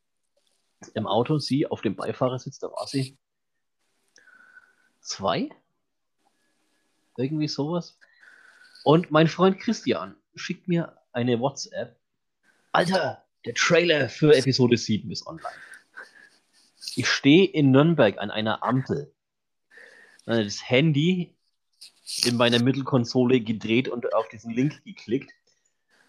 [0.95, 3.17] im Auto, sie auf dem Beifahrersitz, da war sie
[5.01, 5.49] zwei?
[7.17, 7.97] Irgendwie sowas.
[8.83, 11.95] Und mein Freund Christian schickt mir eine WhatsApp.
[12.71, 15.55] Alter, der Trailer für Episode 7 ist online.
[16.95, 19.11] Ich stehe in Nürnberg an einer Ampel.
[20.25, 21.35] Das Handy
[22.23, 25.31] in meiner Mittelkonsole gedreht und auf diesen Link geklickt.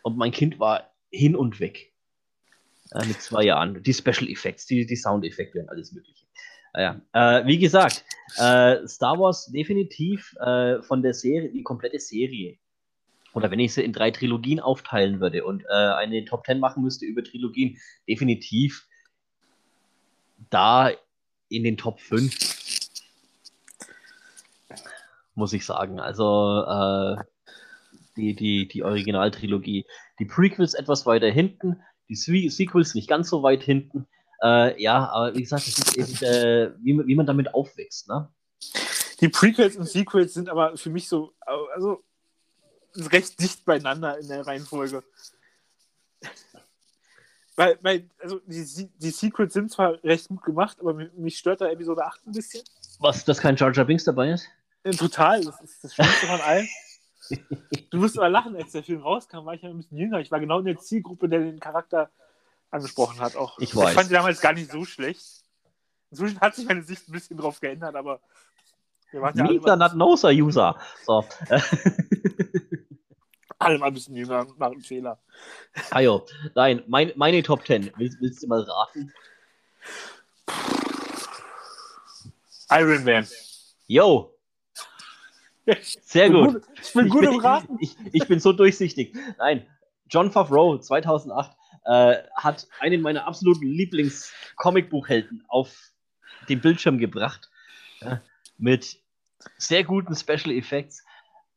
[0.02, 1.92] Und mein Kind war hin und weg.
[2.92, 3.82] Ja, mit zwei Jahren.
[3.82, 6.26] Die Special Effects, die, die Soundeffekte und alles Mögliche.
[6.74, 8.04] Ja, äh, wie gesagt,
[8.36, 12.58] äh, Star Wars definitiv äh, von der Serie, die komplette Serie.
[13.32, 16.82] Oder wenn ich sie in drei Trilogien aufteilen würde und äh, eine Top Ten machen
[16.82, 18.86] müsste über Trilogien, definitiv
[20.50, 20.90] da
[21.48, 22.34] in den Top 5
[25.36, 26.00] muss ich sagen.
[26.00, 27.22] Also äh,
[28.16, 29.86] die, die, die Originaltrilogie.
[30.18, 34.06] Die Prequels etwas weiter hinten, die Sequels nicht ganz so weit hinten.
[34.42, 38.08] Äh, ja, aber wie gesagt, es ist eben, äh, wie, wie man damit aufwächst.
[38.08, 38.28] Ne?
[39.20, 41.32] Die Prequels und Sequels sind aber für mich so,
[41.74, 42.04] also
[42.96, 45.02] recht dicht beieinander in der Reihenfolge.
[47.56, 51.68] Weil, weil also die, die Sequels sind zwar recht gut gemacht, aber mich stört da
[51.68, 52.62] Episode 8 ein bisschen.
[52.98, 54.46] Was, dass kein Jar Jar Binks dabei ist?
[54.98, 56.68] Total, das ist das Schlimmste von allen.
[57.90, 60.20] Du musst aber lachen, als der Film rauskam, war ich ja ein bisschen jünger.
[60.20, 62.10] Ich war genau in der Zielgruppe, der den Charakter
[62.70, 63.36] angesprochen hat.
[63.36, 63.58] Auch.
[63.58, 63.90] Ich weiß.
[63.90, 65.24] Ich fand ihn damals gar nicht so schlecht.
[66.10, 68.20] Inzwischen hat sich meine Sicht ein bisschen drauf geändert, aber
[69.10, 70.78] wir waren ja Neither not noser User.
[71.04, 71.24] So.
[73.58, 75.18] alle mal ein bisschen jünger machen Fehler.
[75.90, 77.92] Ajo, nein, mein, meine Top 10.
[77.96, 79.12] Willst, willst du mal raten?
[82.70, 83.26] Iron Man.
[83.86, 84.36] Yo,
[86.02, 86.62] sehr gut.
[86.80, 87.76] Ich bin gut im Raten.
[87.80, 89.16] Ich, ich, ich, bin so durchsichtig.
[89.38, 89.66] Nein,
[90.08, 95.92] John Favreau 2008 äh, hat einen meiner absoluten Lieblings-Comicbuchhelden auf
[96.48, 97.48] den Bildschirm gebracht.
[98.00, 98.20] Ja,
[98.58, 98.98] mit
[99.58, 101.04] sehr guten Special Effects.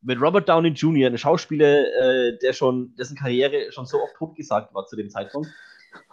[0.01, 4.73] Mit Robert Downey Jr., einem Schauspieler, äh, der schon, dessen Karriere schon so oft totgesagt
[4.73, 5.49] war zu dem Zeitpunkt.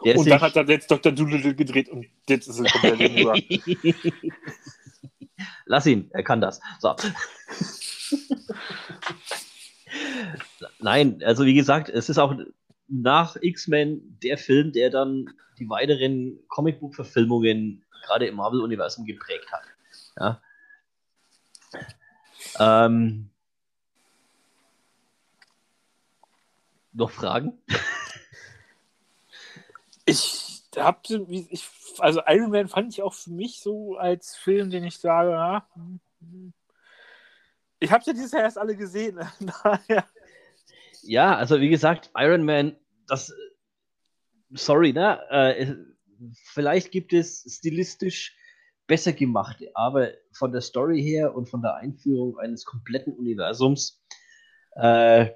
[0.03, 1.13] und dann hat er jetzt Dr.
[1.13, 3.45] Doolittle gedreht und jetzt ist er komplett
[5.67, 6.61] Lass ihn, er kann das.
[6.81, 6.97] So.
[10.81, 12.35] Nein, also wie gesagt, es ist auch
[12.89, 19.65] nach X-Men der Film, der dann die weiteren Comicbuch-Verfilmungen gerade im Marvel-Universum geprägt hat.
[20.19, 20.43] Ja.
[22.59, 23.31] Ähm,
[26.93, 27.61] noch Fragen?
[30.09, 31.01] Ich habe,
[31.99, 35.67] also Iron Man fand ich auch für mich so als Film, den ich sage, ja,
[35.75, 36.53] hm, hm.
[37.81, 39.19] ich habe ja dieses Jahr erst alle gesehen.
[41.09, 43.33] ja, also wie gesagt, Iron Man, das,
[44.51, 45.75] sorry, ne, äh,
[46.45, 48.37] vielleicht gibt es stilistisch
[48.87, 54.03] besser gemachte, aber von der Story her und von der Einführung eines kompletten Universums,
[54.77, 55.31] äh,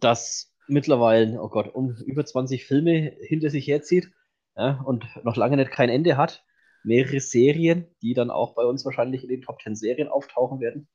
[0.00, 4.10] das mittlerweile, oh Gott, um über 20 Filme hinter sich herzieht
[4.56, 6.44] ja, und noch lange nicht kein Ende hat.
[6.82, 10.88] Mehrere Serien, die dann auch bei uns wahrscheinlich in den Top 10 Serien auftauchen werden.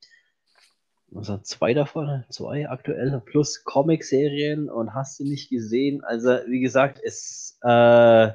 [1.13, 6.03] Also zwei davon, zwei aktuell, plus Comic-Serien und hast du nicht gesehen.
[6.03, 8.31] Also, wie gesagt, es, äh,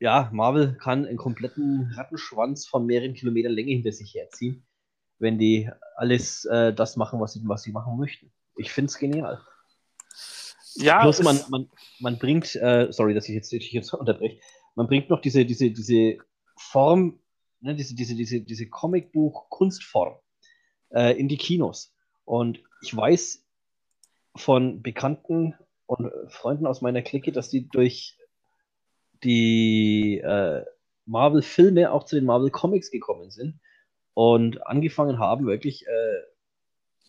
[0.00, 4.66] ja, Marvel kann einen kompletten Rattenschwanz von mehreren Kilometern Länge hinter sich herziehen,
[5.18, 8.32] wenn die alles äh, das machen, was sie, was sie machen möchten.
[8.56, 9.40] Ich finde es genial.
[10.74, 14.40] Ja, Plus man, man, man bringt, äh, sorry, dass ich jetzt, ich jetzt unterbreche,
[14.74, 16.18] man bringt noch diese, diese, diese
[16.56, 17.20] Form,
[17.60, 20.18] ne, diese, diese, diese, diese Comicbuch-Kunstform
[20.90, 21.94] äh, in die Kinos.
[22.24, 23.44] Und ich weiß
[24.36, 25.54] von Bekannten
[25.86, 28.16] und Freunden aus meiner Clique, dass die durch
[29.24, 30.64] die äh,
[31.06, 33.58] Marvel-Filme auch zu den Marvel-Comics gekommen sind
[34.14, 36.20] und angefangen haben, wirklich äh,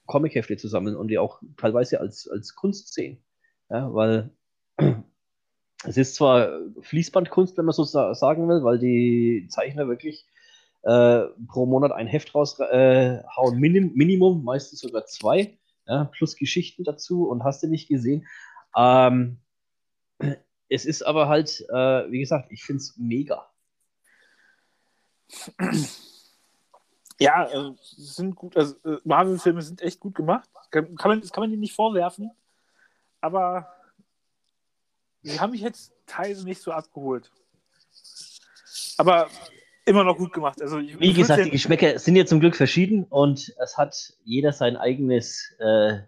[0.07, 3.23] Comic-Hefte zu sammeln und die auch teilweise als, als Kunst sehen.
[3.69, 4.31] Ja, weil
[5.85, 10.25] es ist zwar Fließbandkunst, wenn man so sagen will, weil die Zeichner wirklich
[10.83, 15.57] äh, pro Monat ein Heft raushauen, äh, Minim Minimum, meistens sogar zwei.
[15.87, 18.27] Ja, plus Geschichten dazu und hast du nicht gesehen.
[18.77, 19.39] Ähm,
[20.69, 23.49] es ist aber halt, äh, wie gesagt, ich finde es mega.
[27.19, 30.49] Ja, äh, sind gut, also Marvel-Filme sind echt gut gemacht.
[30.71, 32.31] Kann, kann, man, das kann man ihnen nicht vorwerfen.
[33.19, 33.67] Aber
[35.21, 37.31] sie haben mich jetzt teilweise nicht so abgeholt.
[38.97, 39.29] Aber
[39.85, 40.61] immer noch gut gemacht.
[40.61, 44.53] Also, ich, Wie gesagt, die Geschmäcker sind ja zum Glück verschieden und es hat jeder
[44.53, 45.99] sein eigenes äh,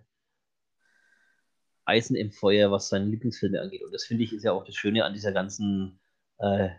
[1.86, 3.84] Eisen im Feuer, was seine Lieblingsfilme angeht.
[3.84, 6.00] Und das finde ich ist ja auch das Schöne an dieser ganzen
[6.38, 6.70] äh,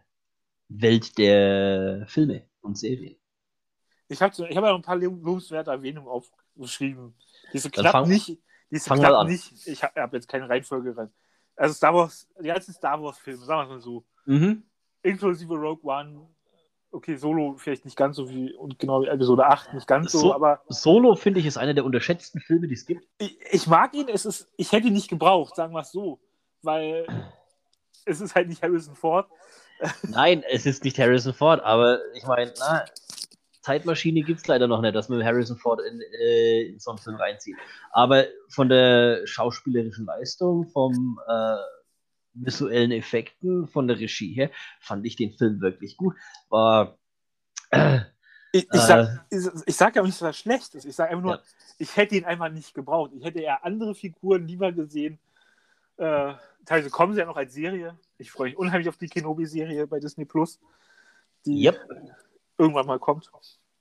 [0.68, 3.16] Welt der Filme und Serien.
[4.08, 7.14] Ich habe ich hab ja noch ein paar lobenswerte Erwähnungen aufgeschrieben.
[7.52, 8.38] Diese knapp fang, nicht.
[8.70, 9.66] Diese fang knapp nicht.
[9.66, 11.12] Ich habe hab jetzt keine Reihenfolge rein.
[11.56, 14.04] Also Star Wars, die ganzen Star Wars-Filme, sagen wir es mal so.
[14.26, 14.64] Mhm.
[15.02, 16.28] Inklusive Rogue One,
[16.94, 20.18] okay, Solo vielleicht nicht ganz so wie und genau wie Episode 8 nicht ganz so,
[20.18, 20.62] so aber.
[20.68, 23.06] Solo finde ich ist einer der unterschätzten Filme, die es gibt.
[23.18, 26.20] Ich, ich, mag ihn, es ist, ich hätte ihn nicht gebraucht, sagen wir es so.
[26.62, 27.06] Weil
[28.06, 29.28] es ist halt nicht Harrison Ford.
[30.02, 32.84] Nein, es ist nicht Harrison Ford, aber ich meine, na,
[33.60, 36.98] Zeitmaschine gibt es leider noch nicht, dass man Harrison Ford in, äh, in so einen
[36.98, 37.56] Film reinzieht.
[37.92, 41.56] Aber von der schauspielerischen Leistung, vom äh,
[42.34, 46.14] visuellen Effekten, von der Regie her, fand ich den Film wirklich gut.
[46.48, 46.98] War.
[47.70, 48.00] Äh,
[48.52, 50.84] ich, ich, sag, ich, ich sag ja auch nicht, dass er schlecht ist.
[50.84, 51.42] Ich sage einfach nur, ja.
[51.78, 53.12] ich hätte ihn einfach nicht gebraucht.
[53.16, 55.18] Ich hätte eher andere Figuren lieber gesehen.
[55.96, 57.98] Äh, teilweise kommen sie ja noch als Serie.
[58.18, 60.60] Ich freue mich unheimlich auf die Kenobi-Serie bei Disney Plus.
[61.46, 61.80] Die yep.
[62.58, 63.30] irgendwann mal kommt.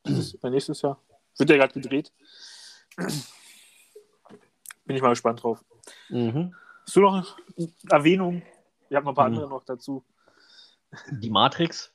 [0.06, 1.02] Dieses, nächstes Jahr.
[1.38, 2.12] Wird ja gerade gedreht.
[4.86, 5.64] Bin ich mal gespannt drauf.
[6.10, 6.54] Mhm.
[6.86, 7.38] Hast du noch
[7.90, 8.44] Erwähnungen?
[8.90, 9.36] Wir haben noch ein paar mhm.
[9.36, 10.04] andere noch dazu.
[11.12, 11.94] Die Matrix?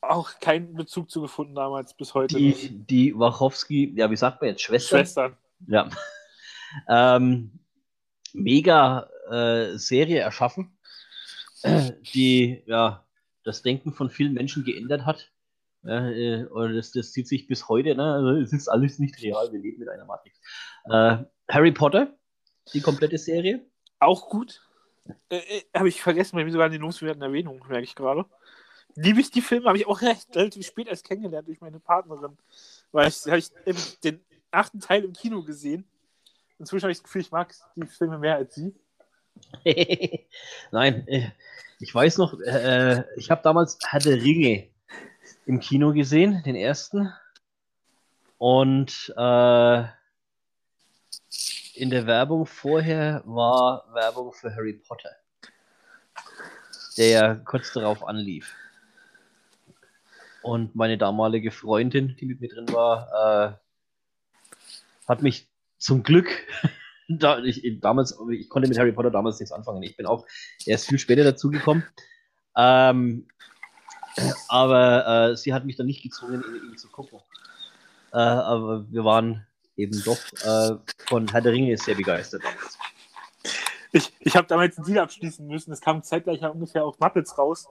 [0.00, 2.36] Auch keinen Bezug zu gefunden damals, bis heute.
[2.36, 4.62] Die, die Wachowski, ja, wie sagt man jetzt?
[4.62, 4.98] Schwestern?
[4.98, 5.36] Schwestern.
[5.66, 5.88] Ja.
[6.88, 7.58] ähm,
[8.32, 10.76] mega äh, Serie erschaffen,
[12.14, 13.04] die ja
[13.44, 15.30] das Denken von vielen Menschen geändert hat.
[15.84, 17.94] Äh, und das, das zieht sich bis heute.
[17.94, 18.14] Ne?
[18.14, 19.52] Also, es ist alles nicht real.
[19.52, 20.38] Wir leben mit einer Matrix.
[20.86, 22.16] Äh, Harry Potter,
[22.72, 23.64] die komplette Serie.
[23.98, 24.62] Auch gut.
[25.28, 28.24] Äh, äh habe ich vergessen, weil wir sogar in den lobenswerten Erwähnungen, merke ich gerade.
[28.96, 32.36] Liebe ich die Filme, habe ich auch recht, relativ spät erst kennengelernt durch meine Partnerin.
[32.92, 35.84] Weil ich, habe ich den achten Teil im Kino gesehen.
[36.58, 38.74] Inzwischen habe ich das Gefühl, ich mag die Filme mehr als sie.
[40.70, 41.30] Nein, äh,
[41.80, 44.68] ich weiß noch, äh, ich habe damals der Ringe
[45.46, 47.12] im Kino gesehen, den ersten.
[48.38, 49.84] Und äh,
[51.74, 55.10] in der Werbung vorher war Werbung für Harry Potter,
[56.96, 58.54] der ja kurz darauf anlief.
[60.42, 63.58] Und meine damalige Freundin, die mit mir drin war,
[64.60, 66.28] äh, hat mich zum Glück,
[67.08, 69.82] da, ich, damals, ich konnte mit Harry Potter damals nichts anfangen.
[69.82, 70.26] Ich bin auch
[70.66, 71.84] erst viel später dazugekommen.
[72.56, 73.26] Ähm,
[74.48, 77.18] aber äh, sie hat mich dann nicht gezwungen, ihn, ihn zu gucken.
[78.12, 80.76] Äh, aber wir waren eben doch äh,
[81.08, 82.78] von Herr der Ringe sehr begeistert damals.
[83.92, 85.72] Ich, ich habe damals einen Deal abschließen müssen.
[85.72, 87.68] Es kam zeitgleich ungefähr auch Muppets raus.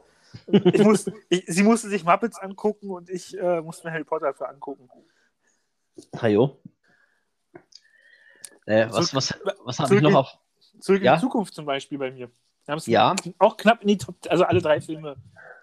[0.47, 4.27] Ich musste, ich, sie musste sich Muppets angucken und ich äh, musste mir Harry Potter
[4.27, 4.89] dafür angucken.
[6.19, 6.59] Hajo.
[8.65, 10.37] Äh, was was, was habe ich noch auf.
[10.79, 11.15] Zurück in ja?
[11.15, 12.31] die Zukunft zum Beispiel bei mir.
[12.85, 13.15] ja.
[13.37, 15.17] Auch knapp in die Top, also alle drei Filme,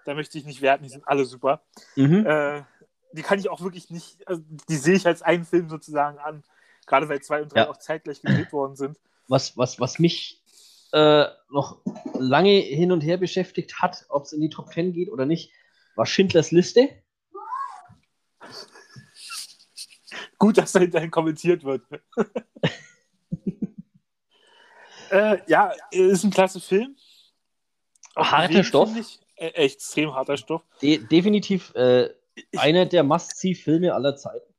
[0.05, 1.63] da möchte ich nicht werten, die sind alle super.
[1.95, 2.25] Mhm.
[2.25, 2.63] Äh,
[3.13, 6.43] die kann ich auch wirklich nicht, also die sehe ich als einen Film sozusagen an,
[6.85, 7.69] gerade weil zwei und drei ja.
[7.69, 8.99] auch zeitgleich gedreht worden sind.
[9.27, 10.41] Was, was, was mich
[10.91, 11.79] äh, noch
[12.17, 15.51] lange hin und her beschäftigt hat, ob es in die Top 10 geht oder nicht,
[15.95, 16.89] war Schindlers Liste.
[20.37, 21.83] Gut, dass da hinterher kommentiert wird.
[25.11, 26.95] äh, ja, ist ein klasse Film.
[28.15, 28.89] Auch harter Stoff.
[28.97, 30.63] Ich, äh, extrem harter Stoff.
[30.81, 32.09] De definitiv äh,
[32.51, 34.53] ich, einer der Must-See-Filme aller Zeiten.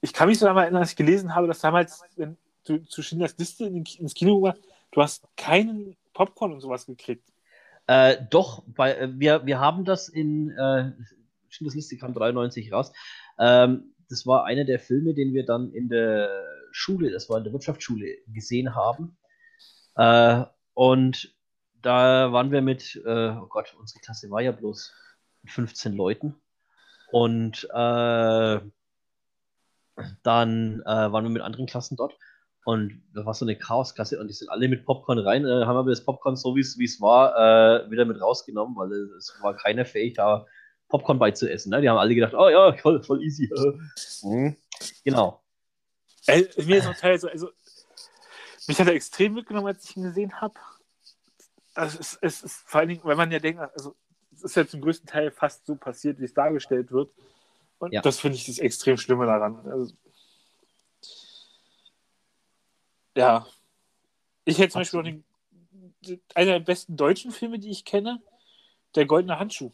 [0.00, 3.02] Ich kann mich sogar mal erinnern, dass ich gelesen habe, dass damals, wenn du zu
[3.02, 4.60] Schindlers Liste ins Kino warst,
[4.92, 7.28] du hast keinen Popcorn und sowas gekriegt.
[7.86, 10.92] Äh, doch, bei, äh, wir, wir haben das in äh,
[11.48, 12.92] Schindlers Liste kam 93 raus.
[13.38, 16.28] Ähm, das war einer der Filme, den wir dann in der
[16.70, 19.16] Schule, das war in der Wirtschaftsschule, gesehen haben.
[19.96, 20.44] Äh,
[20.74, 21.34] und
[21.80, 24.92] da waren wir mit, äh, oh Gott, unsere Klasse war ja bloß
[25.46, 26.34] 15 Leuten.
[27.14, 28.58] Und äh,
[30.24, 32.18] dann äh, waren wir mit anderen Klassen dort.
[32.64, 35.46] Und da war so eine Chaosklasse und die sind alle mit Popcorn rein.
[35.46, 39.32] Äh, haben aber das Popcorn, so wie es war, äh, wieder mit rausgenommen, weil es
[39.42, 40.44] war keiner fähig, da
[40.88, 41.70] Popcorn beizuessen.
[41.70, 41.82] Ne?
[41.82, 43.48] Die haben alle gedacht, oh ja, voll, voll easy.
[44.24, 44.56] mhm.
[45.04, 45.40] Genau.
[46.26, 47.48] Äh, mir ist auch teilweise, also
[48.66, 50.54] mich hat er extrem mitgenommen, als ich ihn gesehen habe.
[51.74, 53.94] Also es, es ist vor allen Dingen, weil man ja denkt, also
[54.44, 57.10] ist ja zum größten Teil fast so passiert, wie es dargestellt wird.
[57.78, 58.00] Und ja.
[58.02, 59.58] das finde ich das extrem Schlimme daran.
[59.66, 59.94] Also,
[63.16, 63.46] ja.
[64.44, 65.24] Ich hätte zum Beispiel auch den,
[66.34, 68.22] einer der besten deutschen Filme, die ich kenne,
[68.94, 69.72] Der Goldene Handschuh.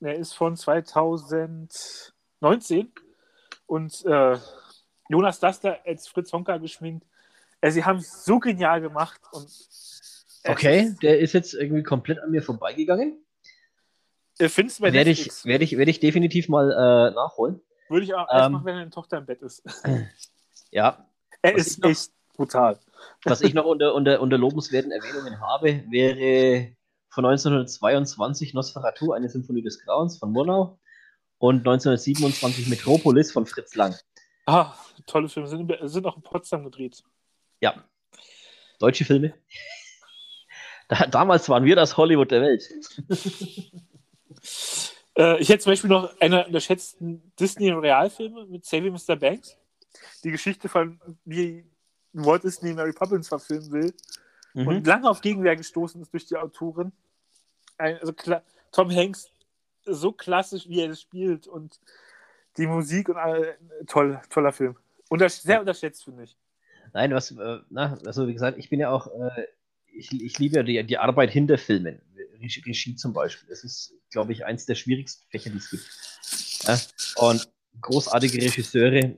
[0.00, 2.92] Der ist von 2019
[3.66, 4.36] und äh,
[5.08, 7.06] Jonas Daster als Fritz Honka geschminkt.
[7.60, 9.20] Also, sie haben es so genial gemacht.
[9.32, 9.50] Und
[10.46, 13.23] okay, der ist jetzt irgendwie komplett an mir vorbeigegangen.
[14.36, 17.60] Findest du bei werde ich, werde ich, werde ich definitiv mal äh, nachholen.
[17.88, 19.62] Würde ich auch erst ähm, machen, wenn deine Tochter im Bett ist.
[20.70, 21.06] Ja.
[21.40, 22.80] Er ist noch, echt brutal.
[23.24, 26.74] Was ich noch unter, unter, unter lobenswerten Erwähnungen habe, wäre
[27.10, 30.80] von 1922 Nosferatu, eine Symphonie des Grauens von Murnau
[31.38, 33.94] und 1927 Metropolis von Fritz Lang.
[34.46, 34.74] Ah,
[35.06, 35.48] tolle Filme.
[35.48, 37.04] Sind, sind auch in Potsdam gedreht.
[37.60, 37.84] Ja.
[38.78, 39.34] Deutsche Filme.
[40.86, 42.68] Da, damals waren wir das Hollywood der Welt.
[45.16, 49.16] Äh, ich hätte zum Beispiel noch einer der unterschätzten Disney-Realfilme mit Saving Mr.
[49.16, 49.56] Banks.
[50.24, 51.64] Die Geschichte von, wie
[52.12, 53.94] Walt Disney Mary Poppins verfilmen will
[54.54, 54.68] mhm.
[54.68, 56.92] und lange auf Gegenwehr gestoßen ist durch die Autorin.
[57.78, 58.12] Ein, also
[58.72, 59.30] Tom Hanks,
[59.84, 61.80] so klassisch, wie er das spielt und
[62.56, 63.56] die Musik und alle,
[63.86, 64.76] toll, toller Film.
[65.08, 66.36] Untersch sehr unterschätzt, finde ich.
[66.92, 69.46] Nein, was, äh, na, also wie gesagt, ich bin ja auch, äh,
[69.92, 72.00] ich, ich liebe ja die, die Arbeit hinter Filmen.
[72.44, 73.48] Regie zum Beispiel.
[73.48, 75.84] Das ist, glaube ich, eins der schwierigsten Fächer, die es gibt.
[77.16, 77.48] Und
[77.80, 79.16] großartige Regisseure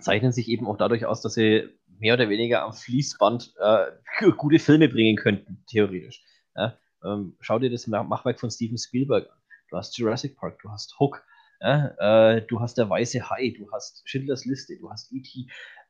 [0.00, 4.58] zeichnen sich eben auch dadurch aus, dass sie mehr oder weniger am Fließband äh, gute
[4.58, 6.22] Filme bringen könnten, theoretisch.
[6.56, 6.78] Ja?
[7.04, 9.38] Ähm, schau dir das Machwerk von Steven Spielberg an.
[9.70, 11.24] Du hast Jurassic Park, du hast Hook,
[11.60, 12.34] ja?
[12.34, 15.46] äh, du hast Der Weiße Hai, du hast Schindlers Liste, du hast E.T.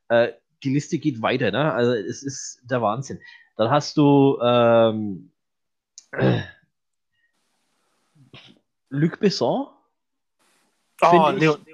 [0.08, 1.72] Äh, die Liste geht weiter, ne?
[1.72, 3.20] Also es ist der Wahnsinn.
[3.56, 5.32] Dann hast du ähm,
[8.92, 9.68] Luc Besson.
[11.00, 11.64] Oh, Leon.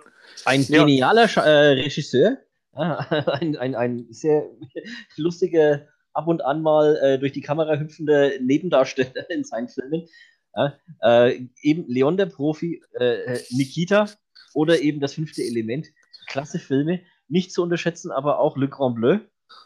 [0.45, 2.39] Ein genialer äh, Regisseur.
[2.73, 4.49] ein, ein, ein sehr
[5.17, 10.07] lustiger, ab und an mal äh, durch die Kamera hüpfende Nebendarsteller in seinen Filmen.
[10.55, 14.09] Ja, äh, eben Leon der Profi, äh, Nikita
[14.55, 15.89] oder eben das fünfte Element.
[16.29, 19.19] Klasse Filme, nicht zu unterschätzen, aber auch Le Grand Bleu,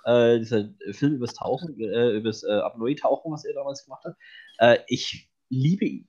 [0.04, 4.16] äh, dieser Film übers Tauchen, äh, übers äh, Apnoe-Tauchen, was er damals gemacht hat.
[4.58, 6.08] Äh, ich liebe ihn.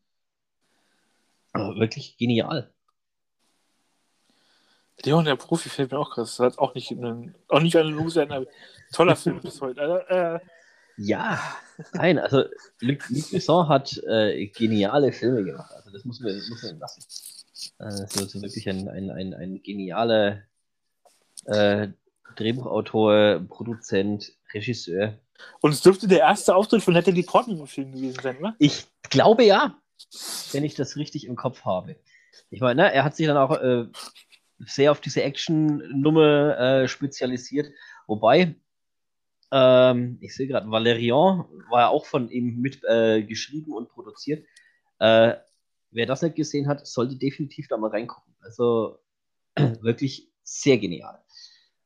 [1.53, 2.73] Aber wirklich genial.
[5.05, 6.37] Leon, der Profi, fällt mir auch krass.
[6.37, 8.45] Das hat auch nicht, einen, auch nicht eine Loser, ein
[8.91, 9.81] toller Film bis heute.
[9.81, 10.39] Also, äh,
[10.97, 11.39] ja,
[11.93, 12.43] nein, also
[12.79, 15.71] Luc, Luc Besson hat äh, geniale Filme gemacht.
[15.73, 17.01] Also das muss man, muss man lassen.
[17.79, 20.43] Äh, das ist wirklich ein, ein, ein, ein genialer
[21.45, 21.87] äh,
[22.35, 25.19] Drehbuchautor, Produzent, Regisseur.
[25.61, 28.55] Und es dürfte der erste Auftritt von Natalie Portman im Film gewesen sein, oder?
[28.59, 29.75] Ich glaube ja
[30.51, 31.95] wenn ich das richtig im Kopf habe.
[32.49, 33.87] Ich meine, ne, er hat sich dann auch äh,
[34.59, 37.71] sehr auf diese Action-Nummer äh, spezialisiert.
[38.07, 38.55] Wobei,
[39.51, 44.45] ähm, ich sehe gerade, Valerian war ja auch von ihm mit äh, geschrieben und produziert.
[44.99, 45.35] Äh,
[45.91, 48.35] wer das nicht gesehen hat, sollte definitiv da mal reingucken.
[48.41, 48.99] Also
[49.55, 51.19] wirklich sehr genial.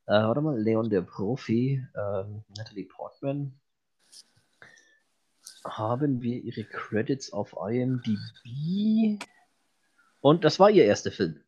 [0.06, 3.52] Äh, warte mal, Leon der Profi, ähm, Natalie Portman,
[5.68, 9.22] haben wir ihre Credits auf IMDb.
[10.20, 11.40] Und das war ihr erster Film.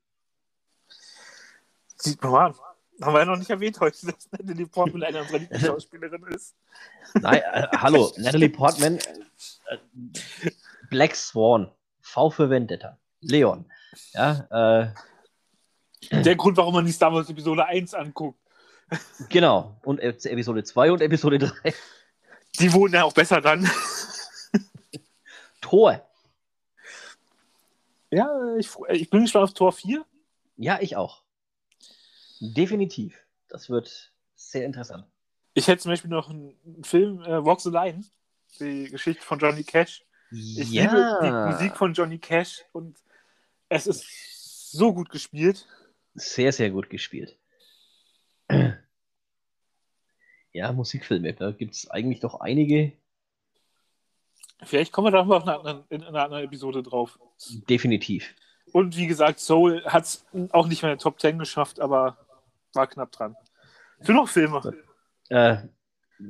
[1.97, 2.55] Sieht man mal.
[3.03, 6.55] Haben wir ja noch nicht erwähnt heute, dass Natalie Portman eine unserer Lieblingsschauspielerin ist.
[7.14, 9.79] Nein, äh, hallo, Natalie Portman, äh,
[10.91, 11.71] Black Swan,
[12.03, 13.64] V für Vendetta, Leon.
[14.12, 14.93] Ja,
[16.11, 18.39] äh, Der Grund, warum man die Star Wars Episode 1 anguckt.
[19.29, 21.75] Genau, und Episode 2 und Episode 3.
[22.59, 23.68] Die wurden ja auch besser dann.
[25.61, 26.07] Tor.
[28.11, 30.05] Ja, ich, ich bin gespannt auf Tor 4.
[30.57, 31.23] Ja, ich auch.
[32.41, 33.17] Definitiv.
[33.49, 35.07] Das wird sehr interessant.
[35.55, 38.05] Ich hätte zum Beispiel noch einen Film, äh, Walk the Line,
[38.59, 40.05] die Geschichte von Johnny Cash.
[40.31, 40.85] Ich ja.
[40.85, 42.97] liebe die Musik von Johnny Cash und
[43.69, 45.67] es ist so gut gespielt.
[46.15, 47.37] Sehr, sehr gut gespielt.
[50.53, 52.93] Ja, Musikfilme, da gibt es eigentlich doch einige,
[54.65, 57.19] Vielleicht kommen wir da noch in einer anderen Episode drauf.
[57.69, 58.35] Definitiv.
[58.73, 62.19] Und wie gesagt, Soul hat es auch nicht mehr in der Top 10 geschafft, aber
[62.73, 63.37] war knapp dran.
[64.01, 64.61] Für noch Filme?
[65.29, 65.57] Äh,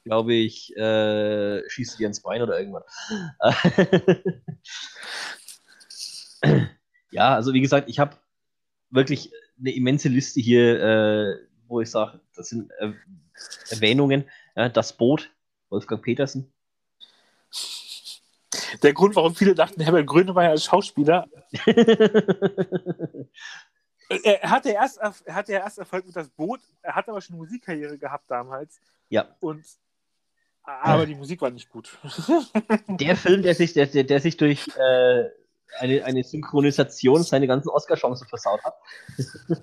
[0.04, 2.84] glaube ich, äh, schießt dir ins Bein oder irgendwas.
[7.12, 8.18] ja, also wie gesagt, ich habe
[8.92, 11.38] wirklich eine immense Liste hier, äh,
[11.68, 12.92] wo ich sage, das sind äh,
[13.72, 14.26] Erwähnungen.
[14.56, 15.32] Ja, das Boot,
[15.70, 16.54] Wolfgang Petersen.
[18.84, 21.28] Der Grund, warum viele dachten, Herbert Grönemeyer als Schauspieler.
[24.24, 27.38] er hatte, erst, er hatte ja erst Erfolg mit das Boot, er hat aber schon
[27.38, 28.80] Musikkarriere gehabt damals.
[29.10, 29.36] Ja.
[29.40, 29.66] Und
[30.68, 31.98] aber die Musik war nicht gut.
[32.88, 35.30] Der Film, der sich, der, der sich durch äh,
[35.80, 38.76] eine, eine Synchronisation seine ganzen Oscar-Chancen versaut hat.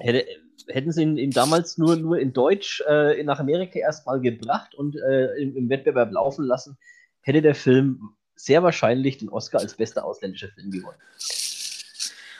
[0.00, 0.26] Hätte,
[0.68, 4.96] hätten sie ihn, ihn, damals nur, nur in Deutsch äh, nach Amerika erstmal gebracht und
[4.96, 6.78] äh, im, im, Wettbewerb laufen lassen,
[7.20, 10.98] hätte der Film sehr wahrscheinlich den Oscar als bester ausländischer Film gewonnen.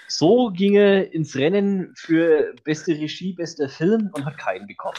[0.09, 4.97] So ging er ins Rennen für beste Regie, bester Film und hat keinen bekommen.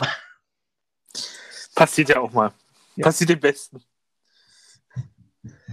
[1.75, 2.53] Passiert ja auch mal.
[2.95, 3.03] Ja.
[3.03, 3.83] Passiert dem Besten.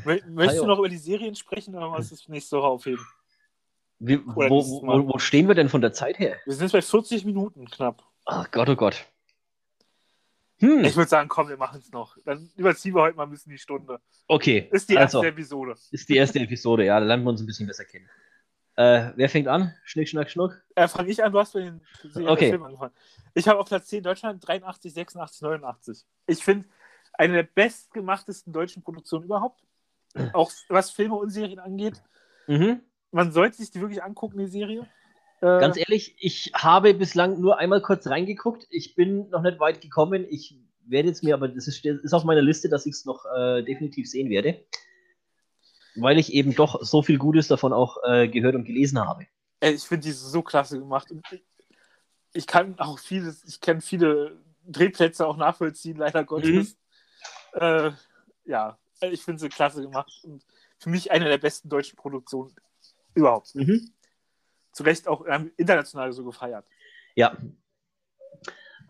[0.05, 3.07] Möchtest du noch über die Serien sprechen oder was ist nächste Woche aufheben?
[3.99, 6.37] Wie, wo, wo, wo, stehen wir denn von der Zeit her?
[6.45, 8.03] Wir sind jetzt bei 40 Minuten knapp.
[8.27, 9.07] Ach Gott, oh Gott.
[10.59, 10.85] Hm.
[10.85, 12.17] Ich würde sagen, komm, wir machen es noch.
[12.25, 14.01] Dann überziehen wir heute mal ein bisschen die Stunde.
[14.29, 14.69] Okay.
[14.73, 15.75] Ist die erste also, Episode.
[15.91, 16.99] Ist die erste Episode, ja.
[17.01, 18.09] Da lernen wir uns ein bisschen besser kennen.
[18.77, 19.75] Äh, wer fängt an?
[19.85, 20.61] Schnick, schnack, schnuck?
[20.75, 21.81] Äh, Fange ich an, du hast für den,
[22.27, 22.51] okay.
[22.51, 22.95] Film angefangen.
[23.35, 26.05] Ich habe auf Platz 10 Deutschland 83, 86, 89.
[26.27, 26.67] Ich finde,
[27.13, 29.63] eine der bestgemachtesten deutschen Produktionen überhaupt.
[30.33, 32.03] Auch was Filme und Serien angeht.
[32.47, 32.81] Mhm
[33.15, 34.89] man sollte sich die wirklich angucken, die Serie.
[35.41, 38.67] Äh, Ganz ehrlich, ich habe bislang nur einmal kurz reingeguckt.
[38.71, 40.27] Ich bin noch nicht weit gekommen.
[40.29, 43.25] Ich werde jetzt mir, aber das ist, ist auf meiner Liste, dass ich es noch
[43.27, 44.65] äh, definitiv sehen werde.
[45.95, 49.27] Weil ich eben doch so viel Gutes davon auch äh, gehört und gelesen habe.
[49.61, 51.07] Ich finde die so klasse gemacht.
[51.31, 51.45] Ich,
[52.33, 56.77] ich kann auch vieles, ich kenne viele Drehplätze auch nachvollziehen, leider Gottes.
[57.55, 57.61] Mhm.
[57.61, 57.93] Äh,
[58.45, 60.13] ja, ich finde sie klasse gemacht.
[60.25, 60.45] Und
[60.79, 62.57] für mich eine der besten deutschen Produktionen
[63.15, 63.55] Überhaupt.
[63.55, 63.93] Mhm.
[64.73, 66.67] Zu Recht auch ähm, international so gefeiert.
[67.15, 67.37] Ja.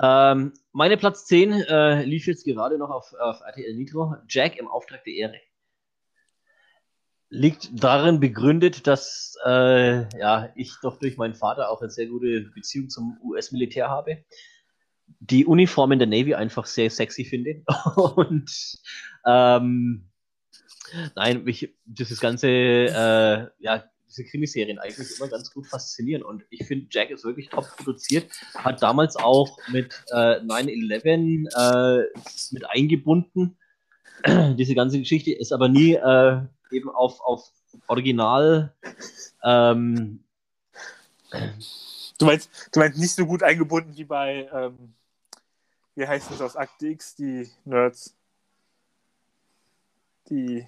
[0.02, 4.16] Ähm, meine Platz 10 äh, lief jetzt gerade noch auf, auf RTL Nitro.
[4.28, 5.40] Jack im Auftrag der Ehre.
[7.28, 12.42] Liegt darin begründet, dass äh, ja, ich doch durch meinen Vater auch eine sehr gute
[12.54, 14.24] Beziehung zum US-Militär habe.
[15.20, 17.62] Die Uniformen der Navy einfach sehr sexy finde.
[18.16, 18.78] Und
[19.26, 20.10] ähm,
[21.14, 23.84] nein, mich dieses ganze äh, ja,
[24.14, 26.22] diese Krimiserien eigentlich immer ganz gut faszinieren.
[26.22, 28.30] Und ich finde, Jack ist wirklich top produziert.
[28.54, 32.20] Hat damals auch mit äh, 9-11 äh,
[32.52, 33.56] mit eingebunden.
[34.56, 36.40] Diese ganze Geschichte ist aber nie äh,
[36.70, 37.50] eben auf, auf
[37.88, 38.72] Original.
[39.42, 40.22] Ähm,
[42.18, 44.94] du, meinst, du meinst nicht so gut eingebunden wie bei, ähm,
[45.96, 48.16] wie heißt es aus Act X, die Nerds?
[50.30, 50.66] Die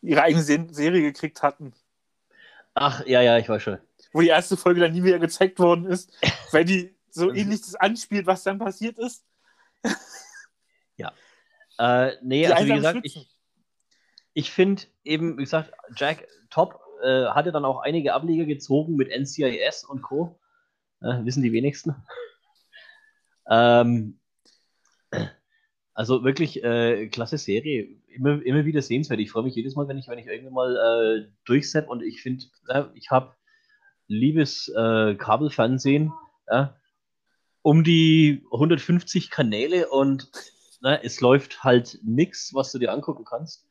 [0.00, 1.72] ihre eigene Serie gekriegt hatten.
[2.74, 3.78] Ach, ja, ja, ich weiß schon.
[4.12, 6.12] Wo die erste Folge dann nie mehr gezeigt worden ist,
[6.52, 9.24] weil die so ähnlich das anspielt, was dann passiert ist.
[10.96, 11.12] ja.
[11.78, 13.28] Äh, nee, die also wie gesagt, ich,
[14.32, 19.10] ich finde eben, wie gesagt, Jack top, äh, hatte dann auch einige Ableger gezogen mit
[19.10, 20.40] NCIS und Co.
[21.00, 21.94] Äh, wissen die wenigsten.
[23.48, 24.18] ähm,
[25.92, 29.20] also wirklich äh, klasse Serie immer, immer wieder sehenswert.
[29.20, 32.22] Ich freue mich jedes Mal, wenn ich, wenn ich irgendwann mal äh, durchsepp und ich
[32.22, 33.34] finde, äh, ich habe
[34.06, 36.12] liebes äh, Kabelfernsehen,
[36.50, 36.76] ja,
[37.62, 40.30] um die 150 Kanäle und
[40.80, 43.66] na, es läuft halt nichts, was du dir angucken kannst.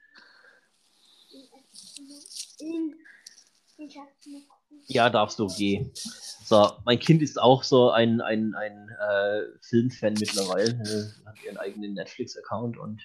[4.88, 5.92] Ja, darfst du, geh.
[5.94, 10.72] So, mein Kind ist auch so ein, ein, ein äh, Filmfan mittlerweile.
[10.72, 13.02] Äh, hat ihren eigenen Netflix-Account und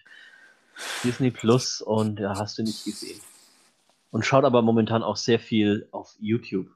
[1.04, 3.20] Disney Plus und ja, hast du nicht gesehen.
[4.10, 6.68] Und schaut aber momentan auch sehr viel auf YouTube.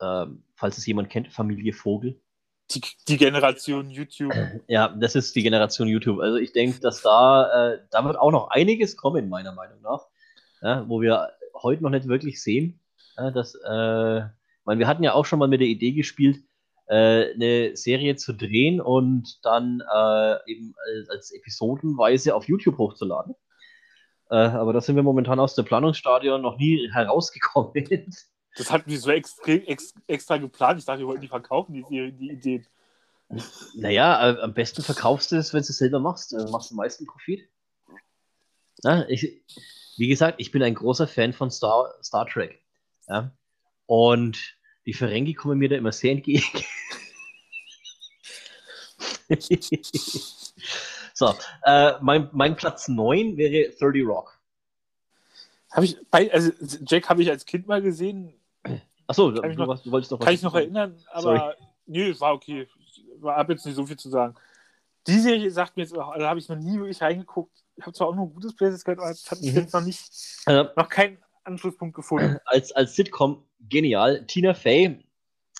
[0.00, 2.20] Ähm, falls es jemand kennt, Familie Vogel.
[2.70, 4.32] Die, die, Generation YouTube.
[4.68, 6.20] Ja, das ist die Generation YouTube.
[6.20, 10.06] Also ich denke, dass da, äh, da wird auch noch einiges kommen, meiner Meinung nach.
[10.62, 12.80] ja, wo wir heute noch nicht wirklich sehen,
[13.16, 14.22] ja, dass, äh,
[14.64, 16.38] meine, wir hatten ja auch schon mal mit der Idee gespielt,
[16.88, 23.34] äh, eine Serie zu drehen und dann äh, eben als, als, Episodenweise auf YouTube hochzuladen.
[24.30, 27.72] Äh, aber da sind wir momentan aus dem Planungsstadion noch nie herausgekommen.
[28.58, 29.52] Das hatten wir so extra,
[30.06, 30.78] extra geplant.
[30.78, 32.66] Ich dachte, wir wollten die verkaufen, die, die Ideen.
[33.74, 36.32] Naja, äh, am besten verkaufst du es, wenn du es selber machst.
[36.32, 37.46] Du machst den meisten Profit.
[38.82, 39.42] Na, ich,
[39.98, 42.62] wie gesagt, ich bin ein großer Fan von Star, Star Trek.
[43.08, 43.30] Ja?
[43.84, 44.56] Und
[44.86, 46.64] die Ferengi kommen mir da immer sehr entgegen.
[51.16, 54.38] so, äh, mein, mein Platz 9 wäre 30 Rock.
[55.72, 56.52] Habe ich, also
[56.86, 58.34] Jack habe ich als Kind mal gesehen.
[59.06, 60.26] Achso, du, noch, du wolltest doch was.
[60.26, 61.54] Kann ich noch erinnern, aber Sorry.
[61.86, 62.68] nö, war okay.
[62.90, 64.34] Ich habe jetzt nicht so viel zu sagen.
[65.06, 67.64] Die Serie sagt mir jetzt, also habe ich noch nie wirklich reingeguckt.
[67.76, 69.60] Ich habe zwar auch nur gutes Places gehört, aber es hat mich mhm.
[69.60, 70.02] jetzt noch nicht,
[70.44, 72.36] also, noch keinen Anschlusspunkt gefunden.
[72.44, 74.26] Als, als Sitcom genial.
[74.26, 75.02] Tina Fey,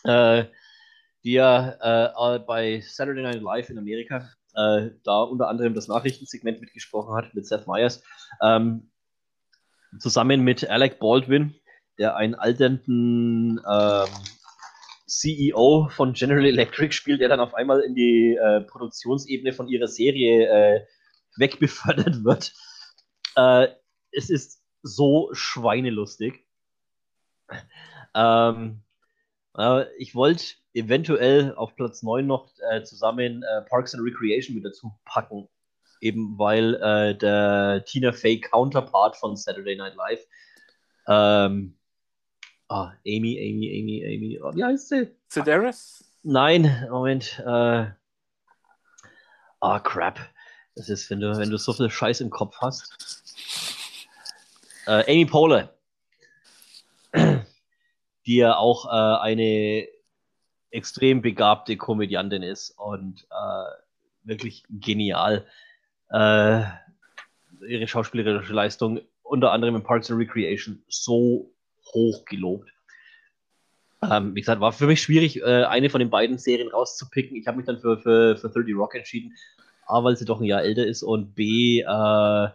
[0.05, 0.45] äh,
[1.25, 6.61] die ja äh, bei Saturday Night Live in Amerika äh, da unter anderem das Nachrichtensegment
[6.61, 8.03] mitgesprochen hat mit Seth Meyers,
[8.43, 8.91] ähm,
[9.99, 11.55] zusammen mit Alec Baldwin,
[11.99, 14.09] der einen alternden ähm,
[15.07, 19.87] CEO von General Electric spielt, der dann auf einmal in die äh, Produktionsebene von ihrer
[19.87, 20.87] Serie äh,
[21.37, 22.53] wegbefördert wird.
[23.37, 23.69] Äh,
[24.11, 26.47] es ist so schweinelustig.
[28.15, 28.83] Ähm,
[29.59, 30.45] äh, ich wollte
[30.75, 35.49] eventuell auf Platz 9 noch äh, zusammen äh, Parks and Recreation mit dazu packen.
[36.01, 40.27] Eben weil äh, der Tina Fey Counterpart von Saturday Night Live
[41.09, 41.77] ähm,
[42.69, 44.41] Ah, Amy, Amy, Amy, Amy.
[44.43, 45.09] Oh, wie heißt sie?
[45.29, 46.05] Sedaris?
[46.25, 47.39] Nein, Moment.
[47.47, 47.87] Äh,
[49.61, 50.19] ah, crap.
[50.75, 53.23] Das ist, wenn du, wenn du so viel Scheiß im Kopf hast.
[54.87, 55.76] Äh, Amy Poehler.
[58.27, 59.89] Die ja auch äh, eine
[60.71, 63.71] extrem begabte Komödiantin ist und äh,
[64.25, 65.47] wirklich genial.
[66.11, 66.63] Äh,
[67.67, 71.53] ihre schauspielerische Leistung, unter anderem in Parks and Recreation, so
[71.95, 72.71] hoch gelobt.
[74.03, 77.37] Ähm, wie gesagt, war für mich schwierig, äh, eine von den beiden Serien rauszupicken.
[77.37, 79.35] Ich habe mich dann für, für, für 30 Rock entschieden.
[79.87, 82.49] A, weil sie doch ein Jahr älter ist und B, äh,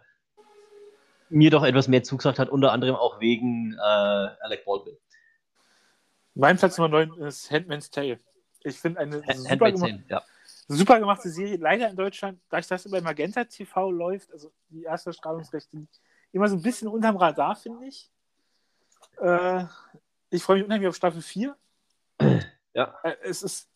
[1.30, 3.78] mir doch etwas mehr zugesagt hat, unter anderem auch wegen äh,
[4.42, 4.98] Alec Baldwin.
[6.34, 8.18] Mein Platz Nummer 9 ist Handman's Tale.
[8.64, 10.22] Ich finde eine Hand super, gemacht, ja.
[10.68, 11.58] super, gemachte Serie.
[11.58, 15.88] Leider in Deutschland, da ich das bei Magenta TV läuft, also die erste Strahlungsrechte,
[16.32, 18.10] immer so ein bisschen unterm Radar, finde ich.
[19.20, 19.66] Äh,
[20.30, 21.56] ich freue mich unheimlich auf Staffel 4.
[22.74, 22.96] Ja.
[23.04, 23.70] Äh, es ist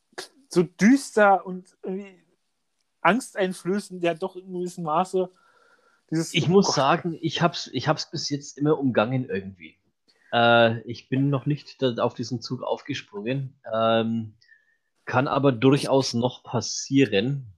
[0.48, 2.24] so düster und irgendwie
[3.02, 5.30] angsteinflößend, ja doch in gewissem Maße.
[6.10, 9.78] Dieses, ich muss oh sagen, ich habe es ich hab's bis jetzt immer umgangen irgendwie.
[10.36, 13.58] Äh, ich bin noch nicht auf diesen Zug aufgesprungen.
[13.74, 14.34] Ähm,
[15.06, 17.54] kann aber durchaus noch passieren,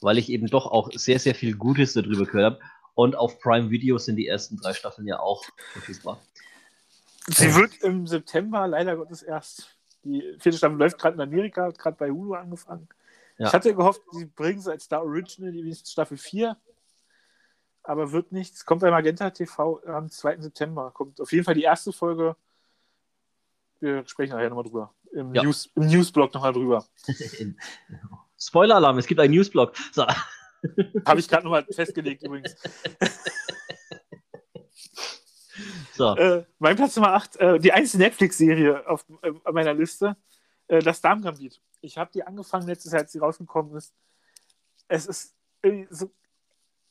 [0.00, 2.60] weil ich eben doch auch sehr, sehr viel Gutes darüber gehört habe.
[2.94, 6.20] Und auf Prime Video sind die ersten drei Staffeln ja auch verfügbar.
[7.28, 9.76] Sie wird im September leider Gottes erst.
[10.02, 12.88] Die vierte Staffel läuft gerade in Amerika, hat gerade bei Hulu angefangen.
[13.38, 13.46] Ja.
[13.46, 16.56] Ich hatte gehofft, sie bringen es als Star Original, die Staffel 4.
[17.82, 18.64] Aber wird nichts.
[18.64, 20.40] Kommt bei Magenta TV am 2.
[20.40, 20.90] September.
[20.92, 22.36] Kommt auf jeden Fall die erste Folge.
[23.80, 24.94] Wir sprechen nachher nochmal drüber.
[25.12, 25.42] Im, ja.
[25.42, 26.84] News, im Newsblog nochmal drüber.
[28.38, 29.72] Spoiler-Alarm, es gibt einen Newsblog.
[29.92, 30.06] So.
[31.06, 32.54] Habe ich gerade nochmal festgelegt übrigens.
[36.00, 36.16] So.
[36.16, 40.16] Äh, mein Platz Nummer 8, äh, die einzige Netflix-Serie auf, äh, auf, meiner Liste,
[40.66, 41.60] äh, das Darmgambit.
[41.82, 43.94] Ich habe die angefangen letztes Jahr, als sie rausgekommen ist.
[44.88, 45.36] Es ist
[45.90, 46.10] so,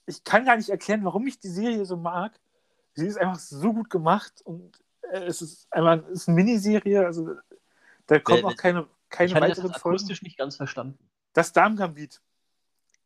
[0.09, 2.39] ich kann gar nicht erklären, warum ich die Serie so mag.
[2.95, 4.81] Sie ist einfach so gut gemacht und
[5.11, 7.35] äh, es ist einmal es ist eine Miniserie, also
[8.07, 10.09] da kommen auch keine, keine ich weiteren das Folgen.
[10.09, 10.97] Ich nicht ganz verstanden.
[11.33, 12.19] Das Darmgambit.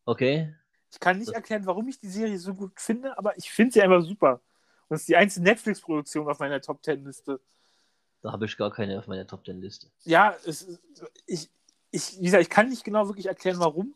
[0.05, 0.55] Okay.
[0.91, 3.81] Ich kann nicht erklären, warum ich die Serie so gut finde, aber ich finde sie
[3.81, 4.41] einfach super.
[4.87, 7.41] Und es ist die einzige Netflix-Produktion auf meiner Top Ten-Liste.
[8.21, 9.87] Da habe ich gar keine auf meiner Top Ten-Liste.
[10.03, 10.79] Ja, es,
[11.25, 11.49] ich,
[11.91, 13.93] ich, wie gesagt, ich kann nicht genau wirklich erklären, warum,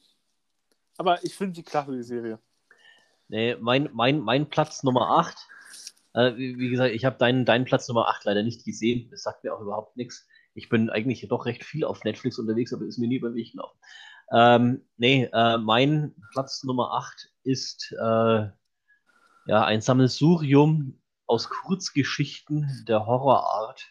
[0.97, 2.39] aber ich finde die klasse, die Serie.
[3.30, 5.38] Nee, mein, mein, mein Platz Nummer 8,
[6.13, 9.09] äh, wie, wie, gesagt, ich habe deinen, deinen Platz Nummer 8 leider nicht gesehen.
[9.11, 10.28] Das sagt mir auch überhaupt nichts.
[10.53, 13.36] Ich bin eigentlich doch recht viel auf Netflix unterwegs, aber ist mir nie über den
[13.36, 13.78] Weg gelaufen.
[14.32, 18.49] Ähm, nee, äh, mein Platz Nummer 8 ist äh,
[19.47, 23.86] ja, ein Sammelsurium aus Kurzgeschichten der Horrorart.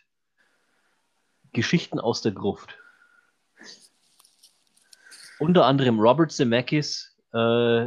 [1.52, 2.76] Geschichten aus der Gruft.
[5.38, 7.86] Unter anderem Robert Zemeckis äh,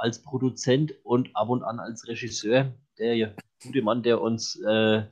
[0.00, 5.02] als Produzent und ab und an als Regisseur, der gute Mann, der uns äh,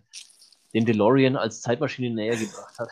[0.75, 2.89] den DeLorean als Zeitmaschine näher gebracht hat.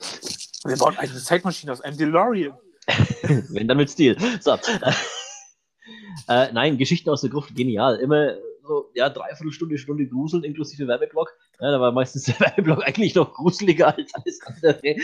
[0.64, 2.56] Wir bauen eine Zeitmaschine aus einem DeLorean.
[3.50, 4.16] Wenn dann mit Stil.
[4.40, 4.52] So.
[6.28, 7.96] äh, nein, Geschichten aus der Gruft, genial.
[7.96, 11.32] Immer so, ja, dreiviertel Stunde, Stunde gruseln, inklusive Werbeblock.
[11.60, 14.96] Ja, da war meistens der Werbeblock eigentlich noch gruseliger als alles andere.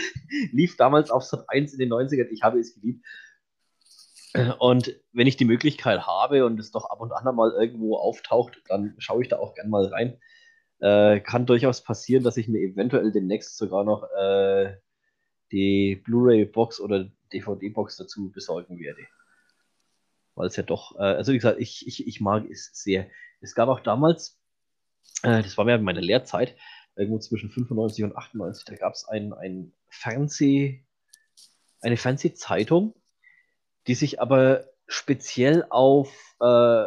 [0.51, 2.27] Lief damals auf Sat 1 in den 90ern.
[2.31, 3.05] Ich habe es geliebt.
[4.59, 8.61] Und wenn ich die Möglichkeit habe und es doch ab und an mal irgendwo auftaucht,
[8.67, 10.17] dann schaue ich da auch gern mal rein.
[10.79, 14.77] Äh, kann durchaus passieren, dass ich mir eventuell demnächst sogar noch äh,
[15.51, 19.01] die Blu-ray-Box oder DVD-Box dazu besorgen werde.
[20.35, 23.07] Weil es ja doch, äh, also wie gesagt, ich, ich, ich mag es sehr.
[23.41, 24.39] Es gab auch damals,
[25.23, 26.55] äh, das war während meiner Lehrzeit,
[26.95, 30.83] irgendwo zwischen 95 und 98, da gab es ein, ein Fernseh,
[31.81, 32.95] eine Fernsehzeitung,
[33.87, 36.85] die sich aber speziell auf äh,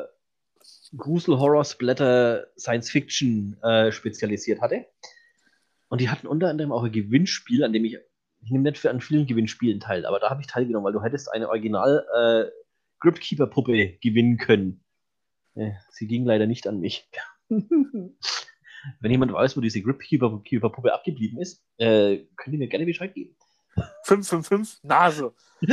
[0.96, 4.86] Grusel, Horror, Splatter, Science Fiction äh, spezialisiert hatte.
[5.88, 7.98] Und die hatten unter anderem auch ein Gewinnspiel, an dem ich,
[8.42, 11.02] ich nehme nicht für an vielen Gewinnspielen teil, aber da habe ich teilgenommen, weil du
[11.02, 12.50] hättest eine Original äh,
[13.00, 14.84] Cryptkeeper-Puppe gewinnen können.
[15.54, 17.08] Ja, sie ging leider nicht an mich.
[17.48, 23.36] Wenn jemand weiß, wo diese Gripkeeper-Puppe abgeblieben ist, äh, könnt ihr mir gerne Bescheid geben.
[24.04, 25.34] 555 Nase.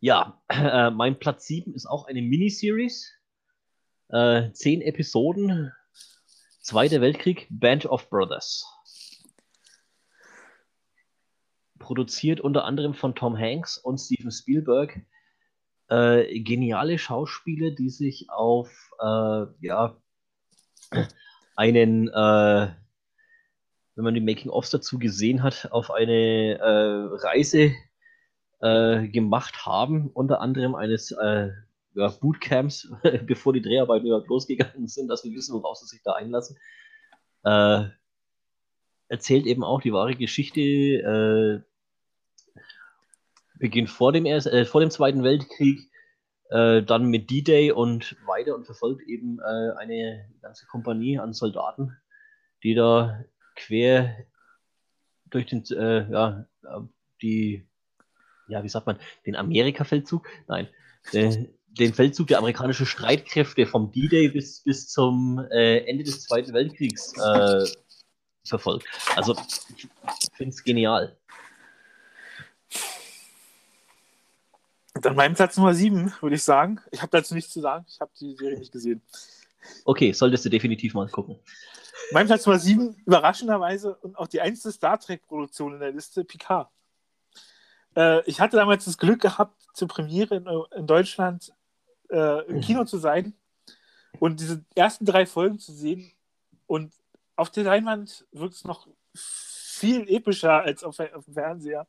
[0.00, 3.12] ja, äh, mein Platz 7 ist auch eine Miniseries.
[4.08, 5.72] Äh, zehn Episoden.
[6.60, 8.66] Zweiter Weltkrieg, Band of Brothers.
[11.78, 15.00] Produziert unter anderem von Tom Hanks und Steven Spielberg.
[15.88, 20.00] Äh, geniale Schauspieler, die sich auf äh, ja,
[21.56, 22.68] einen, äh,
[23.94, 27.72] wenn man die Making-ofs dazu gesehen hat, auf eine äh, Reise
[28.60, 31.50] äh, gemacht haben, unter anderem eines äh,
[31.94, 32.92] ja, Bootcamps,
[33.26, 36.56] bevor die Dreharbeiten überhaupt losgegangen sind, dass wir wissen, worauf sie sich da einlassen.
[37.44, 37.84] Äh,
[39.08, 41.60] erzählt eben auch die wahre Geschichte, äh,
[43.58, 45.88] beginnt vor dem, erst, vor dem Zweiten Weltkrieg,
[46.50, 51.96] äh, dann mit D-Day und weiter und verfolgt eben äh, eine ganze Kompanie an Soldaten,
[52.62, 53.24] die da
[53.56, 54.16] quer
[55.30, 56.46] durch den, äh, ja,
[57.22, 57.66] die,
[58.48, 60.26] ja, wie sagt man, den Amerika-Feldzug?
[60.46, 60.68] Nein,
[61.12, 61.46] äh,
[61.78, 67.14] den Feldzug der amerikanischen Streitkräfte vom D-Day bis, bis zum äh, Ende des Zweiten Weltkriegs
[67.18, 67.66] äh,
[68.46, 68.86] verfolgt.
[69.16, 69.34] Also,
[69.76, 69.88] ich
[70.36, 71.16] finde es genial.
[75.04, 76.80] Dann mein Platz Nummer 7, würde ich sagen.
[76.90, 77.84] Ich habe dazu nichts zu sagen.
[77.86, 79.02] Ich habe die Serie nicht gesehen.
[79.84, 81.38] Okay, solltest du definitiv mal gucken.
[82.12, 86.70] Mein Platz Nummer 7, überraschenderweise, und auch die einzige Star Trek-Produktion in der Liste, Picard.
[87.94, 90.48] Äh, ich hatte damals das Glück gehabt, zur Premiere in,
[90.78, 91.52] in Deutschland
[92.08, 93.34] äh, im Kino zu sein
[94.20, 96.10] und diese ersten drei Folgen zu sehen.
[96.66, 96.94] Und
[97.36, 101.86] auf der Leinwand wirkt es noch viel epischer als auf, auf dem Fernseher.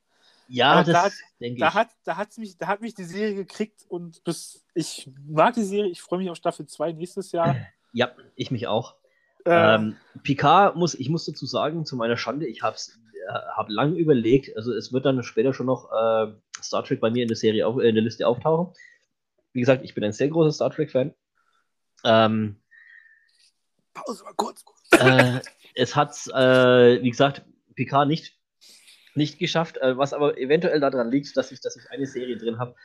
[0.48, 1.74] Ja, das da, denke da ich.
[1.74, 5.64] Hat, da, hat's mich, da hat mich die Serie gekriegt und bis, ich mag die
[5.64, 7.56] Serie, ich freue mich auf Staffel 2 nächstes Jahr.
[7.93, 8.96] Ja, ich mich auch.
[9.46, 13.70] Äh, ähm, Picard muss, ich muss dazu sagen, zu meiner Schande, ich habe äh, hab
[13.70, 17.28] lang überlegt, also es wird dann später schon noch äh, Star Trek bei mir in
[17.28, 18.74] der Serie auf, in der Liste auftauchen.
[19.54, 21.14] Wie gesagt, ich bin ein sehr großer Star Trek-Fan.
[22.04, 22.58] Ähm,
[23.93, 24.66] Pause mal kurz.
[24.91, 25.39] Äh,
[25.76, 27.43] es hat, äh, wie gesagt,
[27.76, 28.35] Picard nicht
[29.16, 32.59] nicht geschafft, äh, was aber eventuell daran liegt, dass ich, dass ich eine Serie drin
[32.59, 32.76] habe,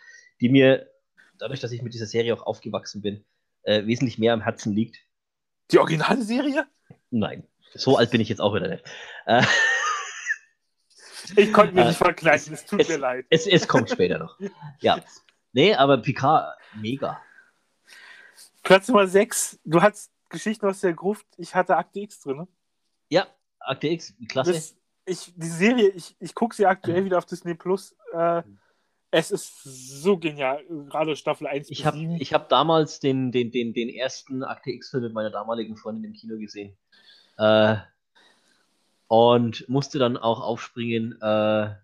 [0.41, 0.91] die mir,
[1.39, 3.25] dadurch, dass ich mit dieser Serie auch aufgewachsen bin,
[3.63, 4.99] äh, wesentlich mehr am Herzen liegt.
[5.71, 6.67] Die originale Serie?
[7.11, 8.85] Nein, so alt bin ich jetzt auch wieder nicht.
[9.27, 9.43] Äh,
[11.37, 13.27] ich konnte mir nicht verkneifen, es tut es, mir leid.
[13.31, 14.39] Es, es kommt später noch.
[14.81, 15.01] Ja.
[15.53, 17.21] Nee, aber Picard, mega.
[18.63, 22.39] Platz Nummer 6, du hattest Geschichten aus der Gruft, ich hatte Akte X drin.
[22.39, 22.49] Ne?
[23.09, 23.27] Ja,
[23.59, 24.53] Akte X, klasse.
[24.53, 24.77] Das,
[25.11, 27.97] ich, die Serie, ich, ich gucke sie aktuell wieder auf Disney Plus.
[28.13, 28.43] Äh,
[29.11, 33.89] es ist so genial, gerade Staffel 1 ich hab, habe damals den, den, den, den
[33.89, 36.77] ersten Akte X-Film mit meiner damaligen Freundin im Kino gesehen.
[37.37, 37.77] Äh,
[39.09, 41.75] und musste dann auch aufspringen, äh,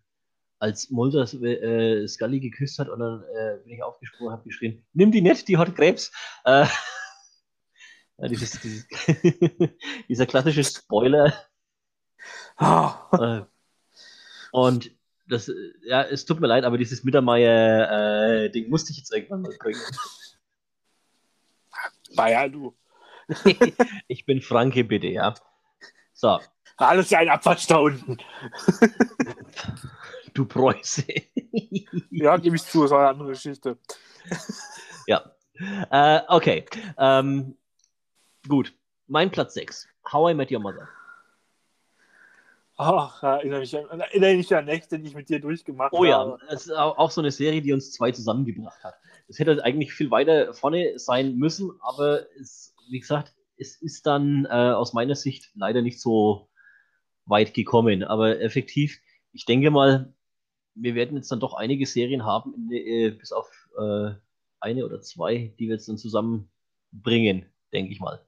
[0.59, 4.85] als Mulder äh, Scully geküsst hat und dann äh, bin ich aufgesprungen und habe geschrien,
[4.93, 6.13] nimm die nicht, die hat Krebs.
[6.45, 6.67] Äh,
[8.31, 8.87] dieses, dieses
[10.09, 11.35] dieser klassische Spoiler
[12.59, 12.93] Oh.
[14.53, 14.91] und
[15.29, 15.51] das,
[15.85, 19.81] ja, es tut mir leid, aber dieses Mittermeier-Ding äh, musste ich jetzt irgendwann mal bringen.
[22.17, 22.75] Ja du.
[24.09, 25.35] ich bin Franke, bitte, ja.
[26.13, 26.41] So.
[26.77, 28.19] Alles ein Abwasch da unten.
[30.35, 31.05] du Preuße.
[32.11, 33.79] ja, gebe ich zu, war eine andere Geschichte.
[35.07, 35.33] ja.
[35.91, 36.67] Äh, okay.
[36.99, 37.57] Ähm,
[38.47, 38.75] gut.
[39.07, 39.89] Mein Platz 6.
[40.13, 40.89] How I Met Your Mother.
[42.79, 46.03] Ach, erinnere mich, an, erinnere mich an Nächte, die ich mit dir durchgemacht habe.
[46.03, 48.95] Oh ja, es ist auch so eine Serie, die uns zwei zusammengebracht hat.
[49.29, 54.45] Es hätte eigentlich viel weiter vorne sein müssen, aber es, wie gesagt, es ist dann
[54.45, 56.51] äh, aus meiner Sicht leider nicht so
[57.25, 58.05] weit gekommen.
[58.05, 59.01] Aber effektiv,
[59.33, 60.13] ich denke mal,
[60.75, 63.49] wir werden jetzt dann doch einige Serien haben, äh, bis auf
[63.79, 64.11] äh,
[64.61, 68.23] eine oder zwei, die wir jetzt dann zusammenbringen, denke ich mal.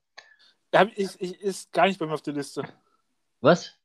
[0.96, 2.62] Ich, ich, ist gar nicht bei mir auf der Liste.
[3.40, 3.78] Was?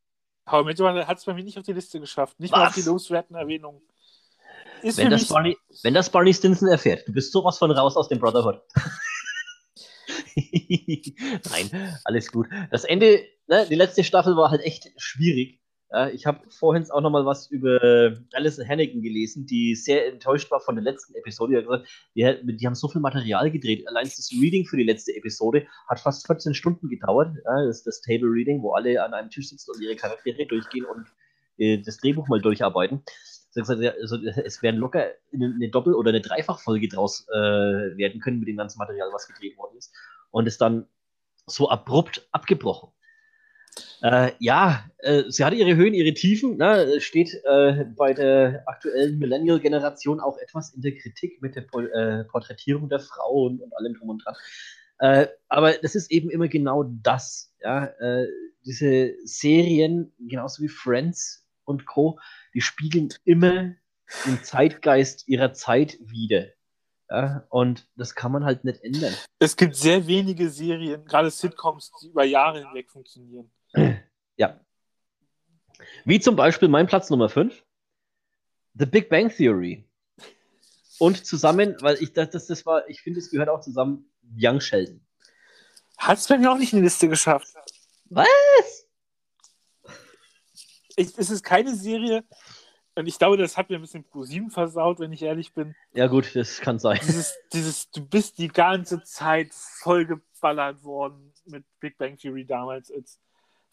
[0.45, 2.39] Aber mittlerweile hat es bei mir nicht auf die Liste geschafft.
[2.39, 2.59] Nicht Was?
[2.59, 3.81] mal auf die loswerten Erwähnungen.
[4.81, 8.19] wenn, das Barney, wenn das Barney Stinson erfährt, du bist sowas von raus aus dem
[8.19, 8.61] Brotherhood.
[11.49, 12.47] Nein, alles gut.
[12.71, 15.62] Das Ende, ne, die letzte Staffel war halt echt schwierig.
[15.93, 20.49] Ja, ich habe vorhin auch noch mal was über Alison Hannigan gelesen, die sehr enttäuscht
[20.49, 21.55] war von der letzten Episode.
[21.55, 23.87] Die, gesagt, die, die haben so viel Material gedreht.
[23.87, 27.35] Allein das Reading für die letzte Episode hat fast 14 Stunden gedauert.
[27.45, 31.05] Das das Table Reading, wo alle an einem Tisch sitzen und ihre Charaktere durchgehen und
[31.59, 33.03] äh, das Drehbuch mal durcharbeiten.
[33.55, 38.57] Also, es werden locker eine Doppel- oder eine Dreifachfolge draus äh, werden können mit dem
[38.57, 39.93] ganzen Material, was gedreht worden ist.
[40.31, 40.87] Und ist dann
[41.45, 42.89] so abrupt abgebrochen.
[44.01, 46.57] Äh, ja, äh, sie hatte ihre Höhen, ihre Tiefen.
[46.57, 46.99] Ne?
[46.99, 52.26] Steht äh, bei der aktuellen Millennial-Generation auch etwas in der Kritik mit der po äh,
[52.26, 54.36] Porträtierung der Frauen und allem drum und dran.
[54.99, 57.53] Äh, aber das ist eben immer genau das.
[57.61, 57.86] Ja?
[57.86, 58.28] Äh,
[58.65, 62.19] diese Serien, genauso wie Friends und Co.,
[62.53, 63.74] die spiegeln immer
[64.26, 66.47] den Zeitgeist ihrer Zeit wider.
[67.09, 69.13] Ja, und das kann man halt nicht ändern.
[69.38, 73.51] Es gibt sehr wenige Serien, gerade Sitcoms, die über Jahre hinweg funktionieren.
[74.38, 74.59] Ja.
[76.05, 77.63] Wie zum Beispiel mein Platz Nummer 5,
[78.76, 79.88] The Big Bang Theory.
[80.99, 84.61] Und zusammen, weil ich das, das, das war, ich finde, es gehört auch zusammen, Young
[84.61, 85.05] Sheldon.
[85.97, 87.53] Hat es bei mir auch nicht in die Liste geschafft.
[88.05, 88.28] Was?
[90.95, 92.24] Ich, es ist keine Serie,
[92.95, 95.76] und ich glaube, das hat mir ein bisschen Pro 7 versaut, wenn ich ehrlich bin.
[95.93, 96.99] Ja, gut, das kann sein.
[97.01, 102.91] Dieses, dieses, du bist die ganze Zeit vollgeballert worden mit Big Bang Theory damals.
[102.91, 103.19] Als,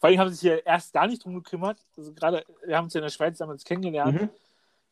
[0.01, 1.77] vor allem haben sie sich hier erst gar nicht drum gekümmert.
[1.95, 4.19] Also gerade, wir haben uns ja in der Schweiz damals kennengelernt.
[4.19, 4.29] Mhm.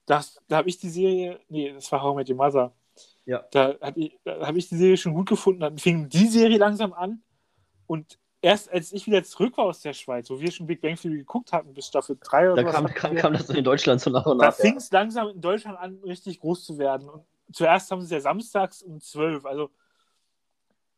[0.06, 2.72] Das, da habe ich die Serie, nee, das war How I Met Your Mother.
[3.26, 3.44] Ja.
[3.50, 5.62] Da habe ich, die Serie schon gut gefunden.
[5.62, 7.24] Dann fing die Serie langsam an.
[7.88, 10.96] Und erst als ich wieder zurück war aus der Schweiz, wo wir schon Big Bang
[10.96, 12.68] Theory geguckt hatten, bis Staffel 3 oder so.
[12.68, 14.46] Da kam, kam, kam, das in Deutschland so nach und nach.
[14.46, 17.10] Da fing es langsam in Deutschland an, richtig groß zu werden.
[17.10, 19.44] Und zuerst haben sie ja samstags um 12.
[19.48, 19.72] Also,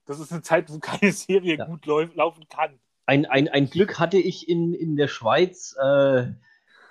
[0.03, 1.66] das ist eine Zeit, wo keine Serie ja.
[1.66, 2.78] gut laufen kann
[3.12, 6.28] ein, ein, ein Glück hatte ich in, in der Schweiz, äh,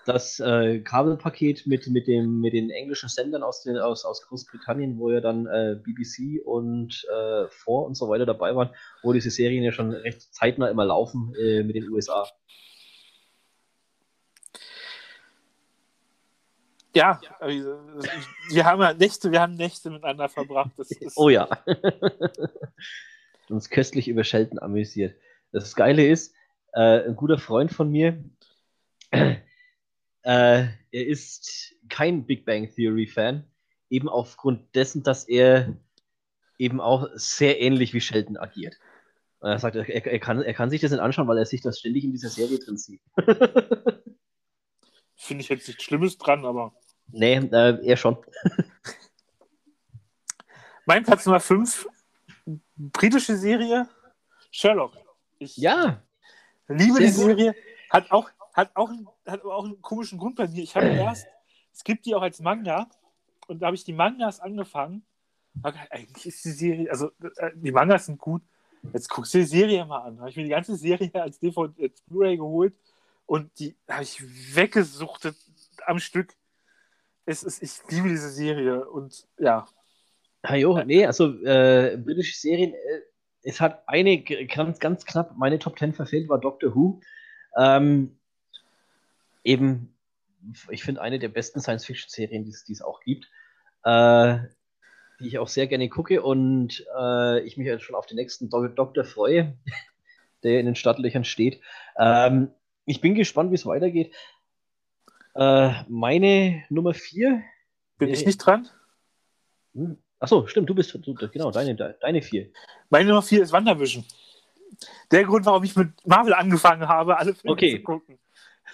[0.04, 4.98] das äh, Kabelpaket mit, mit, dem, mit den englischen Sendern aus, den, aus, aus Großbritannien,
[4.98, 8.68] wo ja dann äh, BBC und äh, und so weiter dabei waren,
[9.02, 12.26] wo diese Serien ja schon recht zeitnah immer laufen äh, mit den USA.
[16.94, 17.78] Ja, also,
[18.50, 20.72] wir haben ja Nächte, wir haben Nächte miteinander verbracht.
[21.16, 21.48] oh ja.
[23.48, 25.14] uns köstlich über Schelten amüsiert.
[25.52, 26.34] Das Geile ist,
[26.72, 28.22] äh, ein guter Freund von mir,
[29.10, 29.36] äh,
[30.22, 33.44] er ist kein Big Bang Theory Fan,
[33.88, 35.76] eben aufgrund dessen, dass er
[36.58, 38.76] eben auch sehr ähnlich wie Sheldon agiert.
[39.40, 41.62] Und er sagt, er, er, kann, er kann sich das nicht anschauen, weil er sich
[41.62, 43.00] das ständig in dieser Serie drin sieht.
[45.16, 46.74] Finde ich jetzt nichts Schlimmes dran, aber.
[47.08, 48.18] Nee, äh, er schon.
[50.86, 51.88] mein Platz Nummer 5,
[52.76, 53.88] britische Serie,
[54.50, 54.92] Sherlock.
[55.40, 56.02] Ich ja.
[56.68, 57.54] liebe Sehr die Serie.
[57.88, 58.90] Hat auch, hat, auch,
[59.26, 60.62] hat auch einen komischen Grund bei mir.
[60.62, 61.26] Ich habe erst,
[61.72, 62.88] es gibt die auch als Manga
[63.48, 65.02] und da habe ich die Mangas angefangen.
[65.62, 68.42] Eigentlich ist die Serie, also äh, die Mangas sind gut.
[68.92, 70.20] Jetzt guckst du die Serie mal an.
[70.20, 72.74] Habe ich mir die ganze Serie als DVD, als Blu-ray geholt
[73.24, 74.22] und die habe ich
[74.54, 75.36] weggesuchtet
[75.86, 76.34] am Stück.
[77.24, 79.66] Es ist, ich liebe diese Serie und ja.
[80.44, 83.00] Ja, jo, nee, also äh, britische Serien, äh,
[83.42, 87.00] es hat eine ganz, ganz knapp meine Top 10 verfehlt, war Doctor Who.
[87.56, 88.18] Ähm,
[89.44, 89.94] eben,
[90.68, 93.28] ich finde, eine der besten Science-Fiction-Serien, die es auch gibt.
[93.84, 94.38] Äh,
[95.20, 98.48] die ich auch sehr gerne gucke und äh, ich mich jetzt schon auf den nächsten
[98.48, 99.56] Do Doktor freue,
[100.42, 101.60] der in den Startlöchern steht.
[101.98, 102.50] Ähm,
[102.86, 104.14] ich bin gespannt, wie es weitergeht.
[105.34, 107.42] Äh, meine Nummer 4.
[107.98, 108.68] Bin ich nicht dran?
[109.74, 112.50] Hm, Achso, stimmt, du bist du, genau deine, deine vier.
[112.90, 114.04] Meine Nummer vier ist Wandervision.
[115.10, 117.76] Der Grund, warum ich mit Marvel angefangen habe, alle Filme okay.
[117.76, 118.18] zu gucken.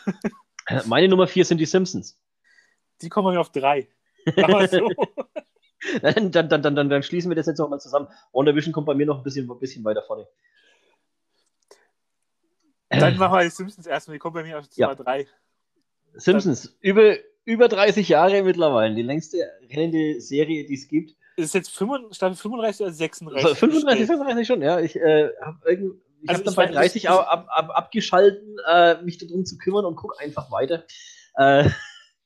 [0.86, 2.18] Meine Nummer vier sind die Simpsons.
[3.00, 3.88] Die kommen wir auf drei.
[4.36, 4.90] Aber so.
[6.02, 8.08] dann, dann, dann, dann, dann schließen wir das jetzt nochmal zusammen.
[8.32, 10.26] WandaVision kommt bei mir noch ein bisschen, ein bisschen weiter vorne.
[12.88, 14.16] Dann machen wir die Simpsons erstmal.
[14.16, 14.94] Die kommen bei mir auf Nummer ja.
[14.94, 15.26] drei.
[16.14, 18.94] Simpsons, über, über 30 Jahre mittlerweile.
[18.94, 19.38] Die längste
[19.70, 21.14] rennende Serie, die es gibt.
[21.36, 23.44] Ist jetzt 35, Staffel 35 oder 36?
[23.44, 24.80] Also 35, 36 schon, ja.
[24.80, 26.00] Ich äh, habe irgendwie.
[26.22, 29.84] Ich also habe dann bei 30 ab, ab, ab, abgeschalten, äh, mich darum zu kümmern
[29.84, 30.84] und gucke einfach weiter.
[31.36, 31.68] Äh,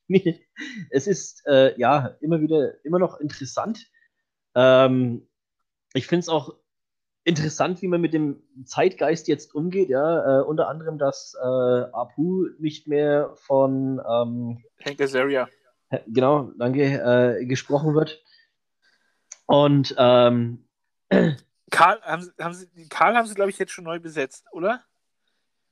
[0.89, 3.85] es ist äh, ja immer wieder immer noch interessant.
[4.55, 5.27] Ähm,
[5.93, 6.55] ich finde es auch
[7.23, 9.89] interessant, wie man mit dem Zeitgeist jetzt umgeht.
[9.89, 15.49] Ja, äh, unter anderem, dass äh, Apu nicht mehr von ähm, Hank Azaria.
[16.07, 18.23] Genau, danke, äh, gesprochen wird.
[19.51, 20.63] Und ähm,
[21.69, 24.81] Karl haben, haben sie, Karl haben sie, glaube ich, jetzt schon neu besetzt, oder?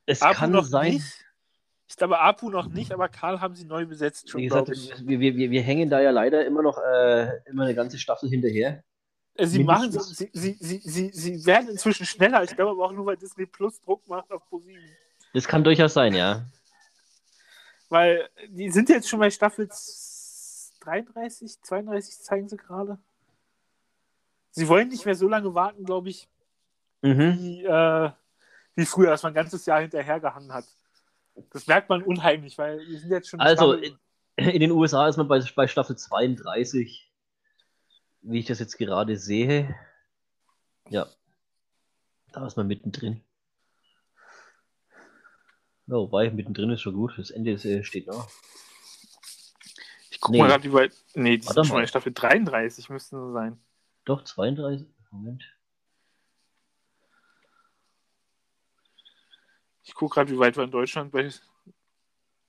[0.04, 0.94] Es Apu kann sein.
[0.94, 1.24] Nicht.
[1.88, 4.28] Ich glaube, Apu noch nicht, aber Karl haben sie neu besetzt.
[4.28, 7.74] Schon, Wie gesagt, wir, wir, wir hängen da ja leider immer noch äh, immer eine
[7.74, 8.84] ganze Staffel hinterher.
[9.36, 12.44] Äh, sie machen sie, sie, sie, sie, sie werden inzwischen schneller.
[12.44, 14.84] Ich glaube aber auch nur, weil Disney Plus Druck macht auf ProSieben.
[15.32, 16.44] Das kann durchaus sein, ja.
[17.88, 19.70] Weil die sind jetzt schon bei Staffel
[20.80, 22.98] 33, 32 zeigen sie gerade.
[24.50, 26.28] Sie wollen nicht mehr so lange warten, glaube ich,
[27.02, 27.38] mhm.
[27.38, 28.10] wie, äh,
[28.74, 30.64] wie früher, dass man ein ganzes Jahr hinterhergehangen hat.
[31.50, 33.40] Das merkt man unheimlich, weil wir sind jetzt schon.
[33.40, 33.98] Also in,
[34.36, 37.10] in den USA ist man bei, bei Staffel 32
[38.22, 39.74] wie ich das jetzt gerade sehe,
[40.88, 41.06] ja,
[42.32, 43.22] da ist man mittendrin.
[45.86, 47.14] Ja, wobei, mittendrin ist schon gut.
[47.16, 48.30] Das Ende ist, äh, steht noch.
[50.10, 50.38] Ich guck nee.
[50.38, 50.92] mal gerade, wie weit.
[51.14, 53.58] Nee, die sind schon mal Staffel 33 müssten so sein.
[54.10, 54.88] Doch, 32.
[55.12, 55.44] Moment.
[59.84, 61.30] Ich gucke gerade, wie weit wir in Deutschland bei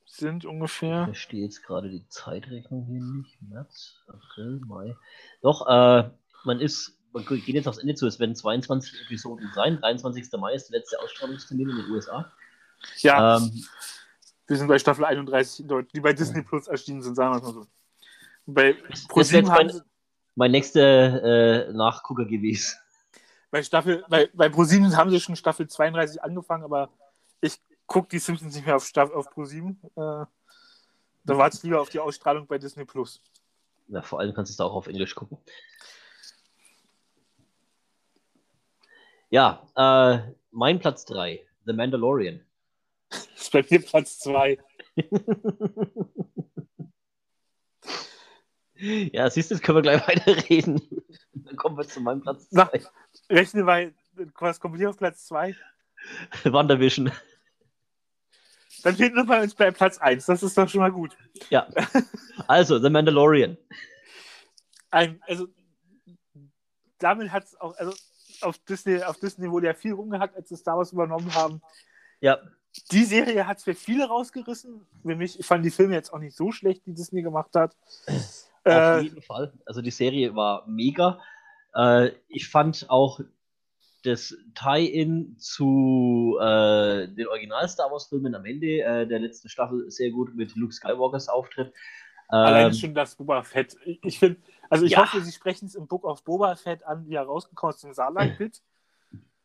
[0.07, 1.01] sind ungefähr.
[1.01, 3.39] Ich verstehe jetzt gerade die Zeitrechnung hier nicht.
[3.43, 4.97] März, April, Mai.
[5.43, 6.09] Doch, äh,
[6.45, 9.79] man ist, man geht jetzt aufs Ende zu, es werden 22 Episoden sein.
[9.79, 10.31] 23.
[10.39, 12.33] Mai ist der letzte Ausstrahlungstermin in den USA.
[13.01, 13.37] Ja.
[13.37, 13.63] Ähm,
[14.47, 17.37] wir sind bei Staffel 31 in Deutschland, die bei Disney Plus erschienen sind, sagen wir
[17.37, 17.67] es mal so.
[18.47, 18.75] Bei
[19.07, 19.83] ProSieben haben
[20.35, 22.77] mein, nächster äh, Nachgucker gewesen.
[23.49, 26.89] Bei Staffel, bei, bei ProSieben haben sie schon Staffel 32 angefangen, aber
[27.41, 29.71] ich gucke die Simpsons nicht mehr auf, Staff, auf Pro7.
[29.71, 30.25] Äh,
[31.23, 33.21] da warte ich lieber auf die Ausstrahlung bei Disney Plus.
[33.89, 35.37] Ja, vor allem kannst du es auch auf Englisch gucken.
[39.29, 42.41] Ja, äh, mein Platz 3, The Mandalorian.
[43.09, 44.57] Das ist bei mir Platz 2.
[49.13, 50.81] ja, siehst du, jetzt können wir gleich weiterreden.
[51.33, 52.81] Dann kommen wir zu meinem Platz 2.
[53.29, 53.93] Rechne mal,
[54.39, 55.55] was kommt hier auf Platz 2?
[56.43, 57.11] WandaVision.
[58.83, 60.25] Dann fehlt nur bei uns bei Platz 1.
[60.25, 61.15] Das ist doch schon mal gut.
[61.49, 61.67] Ja.
[62.47, 63.55] Also, The Mandalorian.
[64.89, 65.47] Ein, also,
[66.97, 67.93] damit hat es auch, also
[68.41, 71.61] auf Disney, auf Disney wurde ja viel rumgehackt, als sie Star Wars übernommen haben.
[72.21, 72.39] Ja.
[72.91, 74.85] Die Serie hat es für viele rausgerissen.
[75.01, 77.75] Für mich, ich fand die Filme jetzt auch nicht so schlecht, die Disney gemacht hat.
[78.63, 79.53] Auf äh, jeden Fall.
[79.65, 81.19] Also die Serie war mega.
[81.73, 83.19] Äh, ich fand auch
[84.03, 90.35] das Tie-In zu äh, den Original-Star Wars-Filmen am Ende äh, der letzten Staffel sehr gut
[90.35, 91.73] mit Luke Skywalkers Auftritt.
[92.31, 93.75] Ähm, Allein schon das Boba Fett.
[93.83, 95.01] Ich, finde, also ich ja.
[95.01, 97.93] hoffe, sie sprechen es im Book of Boba Fett an, wie er rausgekommen ist im
[97.93, 98.61] Saarland-Pit.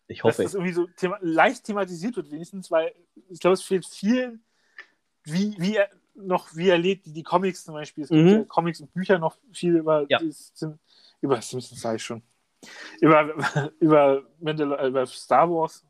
[0.08, 0.42] Ich hoffe.
[0.42, 2.92] Dass das irgendwie so thema leicht thematisiert wird, wenigstens, weil
[3.28, 4.44] ich glaube, es fehlt vielen,
[5.24, 8.04] wie, wie er noch, wie er lebt, die Comics zum Beispiel.
[8.04, 8.28] Es gibt mhm.
[8.28, 10.18] ja Comics und Bücher noch viel über, ja.
[10.18, 10.32] die,
[11.20, 12.22] über Simpsons, sage ich schon
[13.00, 13.34] über,
[13.80, 15.84] über, Mandal äh, über Star Wars,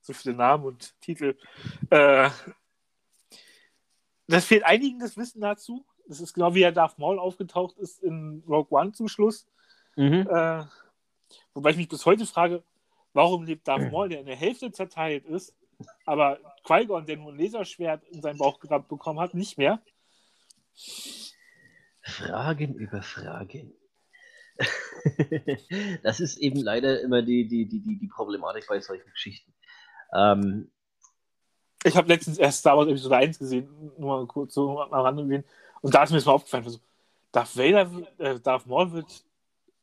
[0.00, 1.36] so viele Namen und Titel.
[1.90, 2.30] Äh,
[4.26, 5.84] das fehlt einigen das Wissen dazu.
[6.06, 9.46] Das ist genau wie er Darth Maul aufgetaucht ist in Rogue One zum Schluss.
[9.96, 10.28] Mhm.
[10.30, 10.64] Äh,
[11.54, 12.62] wobei ich mich bis heute frage,
[13.14, 15.54] warum lebt Darth Maul, der in der Hälfte zerteilt ist,
[16.04, 19.80] aber Qui-Gon, der nur ein Laserschwert in seinen Bauch gerammt bekommen hat, nicht mehr?
[22.02, 23.72] Fragen über Fragen.
[26.02, 29.52] das ist eben leider immer die, die, die, die, die Problematik bei solchen Geschichten.
[30.14, 30.70] Ähm,
[31.82, 35.26] ich habe letztens erst Star Wars Episode 1 gesehen, nur mal kurz so am Rande
[35.26, 35.44] gehen.
[35.80, 36.78] Und da ist mir das mal aufgefallen, so,
[37.32, 39.24] Darth Vader, äh, Darth Maul wird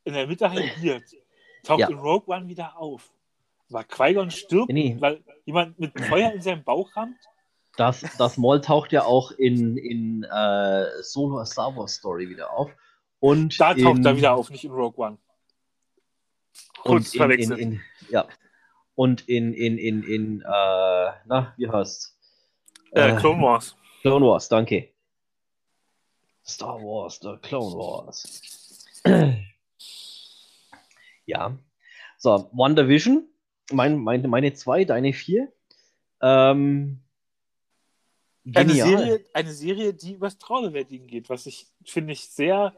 [0.04, 1.04] in der Mitte halbiert,
[1.64, 1.90] taucht ja.
[1.90, 3.12] in Rogue One wieder auf.
[3.72, 4.98] Aber Qui-Gon stirbt, nee.
[5.00, 7.18] weil jemand mit Feuer in seinem Bauch rammt.
[7.78, 12.70] Das, das Maul taucht ja auch in, in äh, Solo Star Wars Story wieder auf.
[13.20, 15.18] Und da taucht in, er wieder auf, nicht in Rogue One.
[16.80, 18.28] Kurz und in, in, ja.
[18.96, 20.46] Und in, in, in, in, äh,
[21.26, 22.18] na, wie heißt
[22.92, 23.76] äh, äh, Clone Wars.
[24.02, 24.90] Clone Wars, danke.
[26.46, 28.42] Star Wars, The Clone Wars.
[31.26, 31.58] ja.
[32.18, 33.31] So, WandaVision.
[33.72, 35.52] Mein, mein, meine zwei, deine vier.
[36.22, 37.00] Ähm,
[38.54, 42.74] eine, Serie, eine Serie, die übers Traumewältigen geht, was ich, finde ich, sehr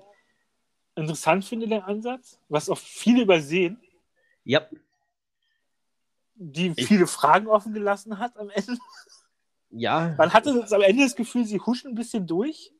[0.95, 3.81] interessant finde, der Ansatz, was auch viele übersehen.
[4.43, 4.67] Ja.
[6.35, 8.77] Die viele ich, Fragen offen gelassen hat am Ende.
[9.69, 10.15] Ja.
[10.17, 12.71] Man hatte am Ende das Gefühl, sie huschen ein bisschen durch.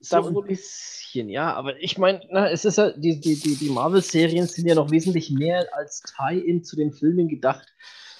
[0.00, 2.20] So ein bisschen, ja, aber ich meine,
[2.50, 6.62] es ist ja, die, die, die, die Marvel-Serien sind ja noch wesentlich mehr als Tie-In
[6.62, 7.66] zu den Filmen gedacht,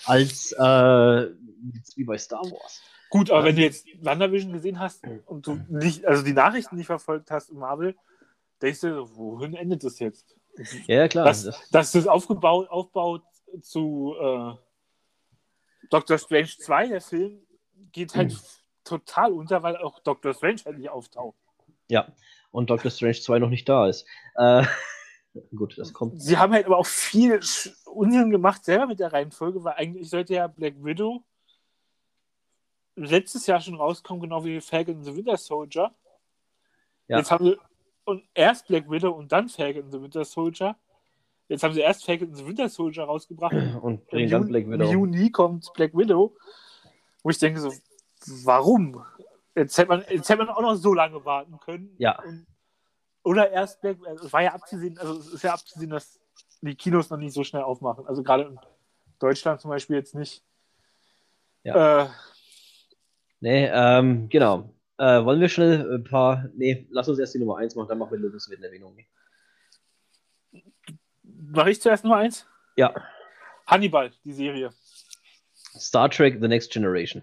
[0.07, 1.31] als äh,
[1.97, 2.81] wie bei Star Wars.
[3.11, 3.45] Gut, aber ja.
[3.47, 7.51] wenn du jetzt WandaVision gesehen hast und du nicht, also die Nachrichten nicht verfolgt hast
[7.51, 7.95] im Marvel,
[8.61, 10.37] denkst du, wohin endet das jetzt?
[10.87, 11.25] Ja, klar.
[11.25, 13.23] Dass, dass das aufgebaut, aufbaut
[13.61, 14.55] zu äh,
[15.91, 17.47] Doctor Strange 2, der Film,
[17.93, 18.39] geht halt mhm.
[18.85, 21.39] total unter, weil auch Doctor Strange halt nicht auftaucht.
[21.91, 22.09] Ja,
[22.51, 24.07] und Doctor Strange 2 noch nicht da ist.
[24.37, 24.65] Äh,
[25.57, 26.21] gut, das kommt.
[26.21, 27.41] Sie haben halt aber auch viel
[27.87, 31.23] Unsinn gemacht selber mit der Reihenfolge, weil eigentlich sollte ja Black Widow
[32.97, 35.93] letztes Jahr schon rauskommen, genau wie Falcon and the Winter Soldier.
[37.09, 37.19] Ja.
[37.19, 37.57] Jetzt haben sie
[38.05, 40.77] und erst Black Widow und dann Falcon and the Winter Soldier.
[41.49, 43.55] Jetzt haben sie erst Falcon and the Winter Soldier rausgebracht.
[43.83, 44.85] Und bringen dann Black Widow.
[44.85, 46.35] Im Juni kommt Black Widow.
[47.23, 47.73] Wo ich denke so,
[48.45, 49.05] warum?
[49.55, 51.95] Jetzt hätte man, jetzt hätte man auch noch so lange warten können.
[51.99, 52.21] Ja.
[52.23, 52.47] Und,
[53.23, 56.21] oder erst also Es war ja abzusehen, also es ist ja abzusehen, dass
[56.61, 58.07] die Kinos noch nicht so schnell aufmachen.
[58.07, 58.59] Also gerade in
[59.19, 60.45] Deutschland zum Beispiel jetzt nicht.
[61.63, 62.05] Ja.
[62.05, 62.09] Äh,
[63.41, 64.75] nee, ähm, genau.
[64.99, 66.49] Äh, wollen wir schnell ein paar.
[66.55, 68.97] Nee, lass uns erst die Nummer 1 machen, dann machen wir Löwenswitten-Erwähnung.
[71.23, 72.47] Mach ich zuerst Nummer 1?
[72.77, 72.95] Ja.
[73.67, 74.73] Hannibal, die Serie.
[75.79, 77.23] Star Trek The Next Generation.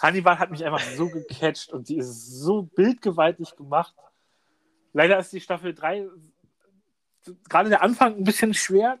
[0.00, 3.94] Hannibal hat mich einfach so gecatcht und die ist so bildgewaltig gemacht.
[4.92, 6.08] Leider ist die Staffel 3
[7.48, 8.98] gerade der Anfang ein bisschen schwer.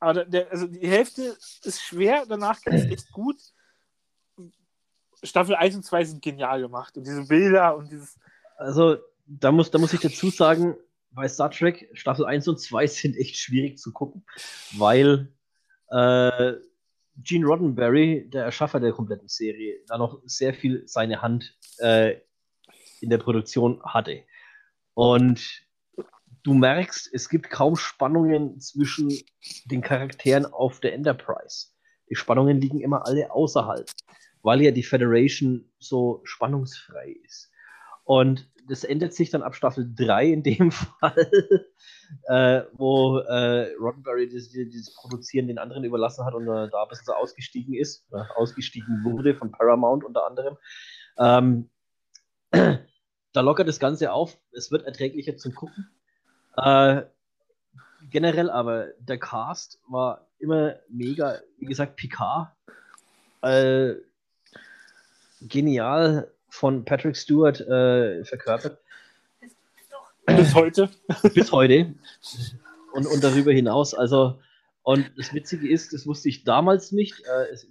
[0.00, 3.36] Aber der, also die Hälfte ist schwer, danach geht es echt gut.
[5.22, 6.96] Staffel 1 und 2 sind genial gemacht.
[6.96, 8.16] Und diese Bilder und dieses.
[8.56, 10.76] Also, da muss, da muss ich dazu sagen,
[11.10, 14.24] bei Star Trek Staffel 1 und 2 sind echt schwierig zu gucken,
[14.72, 15.32] weil
[15.90, 16.52] äh,
[17.22, 22.16] Gene Roddenberry, der Erschaffer der kompletten Serie, da noch sehr viel seine Hand äh,
[23.00, 24.24] in der Produktion hatte.
[24.94, 25.66] Und
[26.42, 29.12] du merkst, es gibt kaum Spannungen zwischen
[29.66, 31.68] den Charakteren auf der Enterprise.
[32.08, 33.88] Die Spannungen liegen immer alle außerhalb,
[34.42, 37.50] weil ja die Federation so spannungsfrei ist.
[38.04, 41.30] Und das ändert sich dann ab Staffel 3 in dem Fall,
[42.28, 47.14] äh, wo äh, Roddenberry dieses, Produzieren den anderen überlassen hat und äh, da ein bisschen
[47.14, 48.06] ausgestiegen ist,
[48.36, 50.56] ausgestiegen wurde von Paramount unter anderem.
[51.18, 51.70] Ähm,
[52.50, 55.90] da lockert das Ganze auf, es wird erträglicher zum Gucken.
[56.56, 57.02] Äh,
[58.10, 62.48] generell aber, der Cast war immer mega, wie gesagt, Picard.
[63.42, 63.94] Äh,
[65.40, 68.78] genial von Patrick Stewart äh, verkörpert.
[70.26, 70.90] Bis heute.
[71.34, 71.94] Bis heute.
[72.92, 73.94] Und, und darüber hinaus.
[73.94, 74.38] Also,
[74.82, 77.20] und das Witzige ist, das wusste ich damals nicht.
[77.26, 77.66] Äh, es,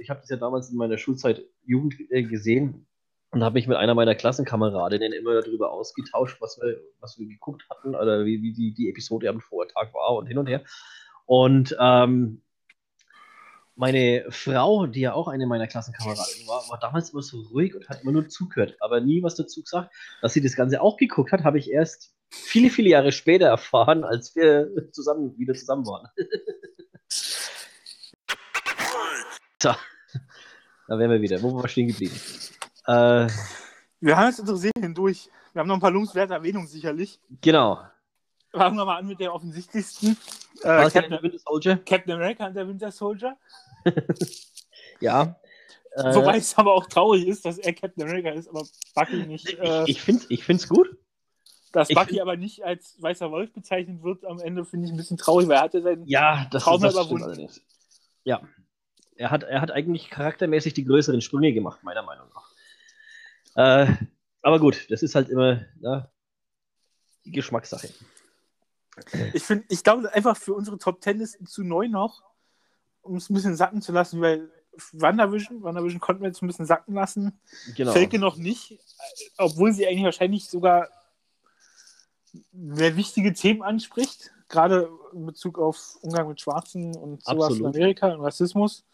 [0.00, 2.86] ich habe das ja damals in meiner Schulzeit Jugend äh, gesehen
[3.30, 7.64] und habe mich mit einer meiner Klassenkameradinnen immer darüber ausgetauscht, was wir, was wir geguckt
[7.70, 10.62] hatten oder wie, wie die, die Episode am Vortag war und hin und her.
[11.24, 12.42] Und ähm,
[13.82, 17.88] meine Frau, die ja auch eine meiner Klassenkameradinnen war, war damals immer so ruhig und
[17.88, 19.92] hat immer nur zugehört, aber nie was dazu gesagt.
[20.20, 24.04] Dass sie das Ganze auch geguckt hat, habe ich erst viele, viele Jahre später erfahren,
[24.04, 26.06] als wir zusammen wieder zusammen waren.
[29.60, 29.74] so.
[30.86, 31.42] Da wären wir wieder.
[31.42, 32.14] Wo waren wir stehen geblieben?
[32.86, 33.26] Äh,
[33.98, 35.28] wir haben jetzt unsere Serien durch.
[35.54, 37.18] Wir haben noch ein paar lobenswerte Erwähnungen sicherlich.
[37.40, 37.80] Genau.
[38.52, 40.16] Fangen wir mal an mit der offensichtlichsten.
[40.62, 41.78] Äh, Captain, der Winter Soldier?
[41.78, 43.36] Captain America und der Winter Soldier.
[45.00, 45.36] ja.
[45.94, 48.64] Äh, Wobei es aber auch traurig ist, dass er Captain America ist, aber
[48.94, 49.58] Bucky nicht.
[49.58, 50.88] Äh, ich finde es gut.
[51.72, 54.96] Dass ich Bucky aber nicht als weißer Wolf bezeichnet wird am Ende, finde ich ein
[54.96, 57.50] bisschen traurig, weil er hatte seinen ja, das Traum ist, das überwunden.
[58.24, 58.40] Ja.
[59.16, 62.28] Er hat, er hat eigentlich charaktermäßig die größeren Sprünge gemacht, meiner Meinung
[63.54, 63.86] nach.
[63.86, 63.94] Äh,
[64.40, 66.10] aber gut, das ist halt immer ja,
[67.24, 67.88] die Geschmackssache.
[69.32, 72.22] Ich finde, ich glaube einfach für unsere Top Ten ist zu neu noch,
[73.02, 74.50] um es ein bisschen sacken zu lassen, weil
[74.92, 77.38] WandaVision, WandaVision konnten wir jetzt ein bisschen sacken lassen.
[77.76, 77.92] Genau.
[77.92, 78.78] Felke noch nicht,
[79.36, 80.88] obwohl sie eigentlich wahrscheinlich sogar
[82.52, 87.74] mehr wichtige Themen anspricht, gerade in Bezug auf Umgang mit Schwarzen und sowas Absolut.
[87.74, 88.84] in Amerika und Rassismus.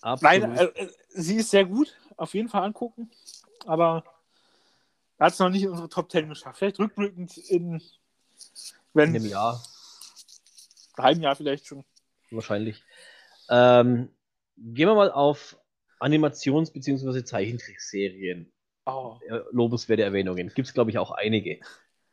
[0.00, 0.22] Absolut.
[0.22, 3.10] Leider, äh, sie ist sehr gut, auf jeden Fall angucken,
[3.66, 4.02] aber
[5.18, 6.58] er hat es noch nicht in unsere Top 10 geschafft.
[6.58, 7.82] Vielleicht rückblickend in,
[8.94, 9.62] wenn, in einem Jahr.
[11.02, 11.84] Halben Jahr vielleicht schon.
[12.30, 12.84] Wahrscheinlich.
[13.48, 14.08] Ähm,
[14.56, 15.56] gehen wir mal auf
[15.98, 17.24] Animations- bzw.
[17.24, 18.52] Zeichentrickserien.
[18.86, 19.18] Oh.
[19.50, 20.50] Lobenswerte Erwähnungen.
[20.54, 21.60] Gibt es, glaube ich, auch einige.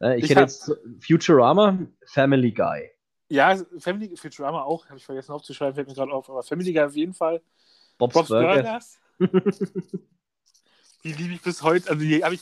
[0.02, 2.92] Äh, ich, ich hätte jetzt Futurama, Family Guy.
[3.30, 6.84] Ja, Family Futurama auch, habe ich vergessen aufzuschreiben, fällt mir gerade auf, aber Family Guy
[6.84, 7.42] auf jeden Fall.
[7.98, 9.00] Bob's, Bob's Burgers.
[9.18, 9.62] Burgers.
[11.04, 11.90] die liebe ich bis heute.
[11.90, 12.42] Also die habe ich.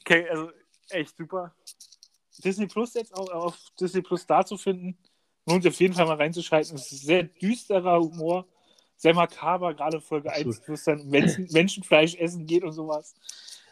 [0.00, 0.50] Okay, also
[0.90, 1.54] echt super.
[2.44, 4.98] Disney Plus jetzt auch auf Disney Plus da zu finden.
[5.48, 6.76] Lohnt auf jeden Fall mal reinzuschalten.
[6.76, 8.46] Es ist sehr düsterer Humor,
[8.96, 10.56] sehr makaber, gerade Folge Absolut.
[10.58, 13.14] 1, wo es dann Menschen, Menschenfleisch essen geht und sowas.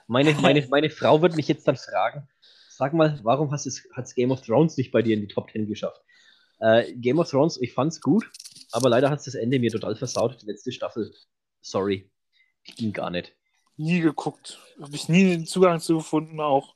[0.06, 2.28] Meine, meine, meine Frau wird mich jetzt dann fragen,
[2.68, 5.66] sag mal, warum hat es Game of Thrones nicht bei dir in die Top 10
[5.66, 6.00] geschafft?
[6.60, 8.30] Äh, Game of Thrones, ich fand's gut,
[8.72, 10.40] aber leider hat es das Ende mir total versaut.
[10.40, 11.12] Die letzte Staffel,
[11.60, 12.10] sorry,
[12.76, 13.34] ging gar nicht.
[13.76, 14.58] Nie geguckt.
[14.80, 16.74] Habe ich nie den Zugang zu gefunden, auch.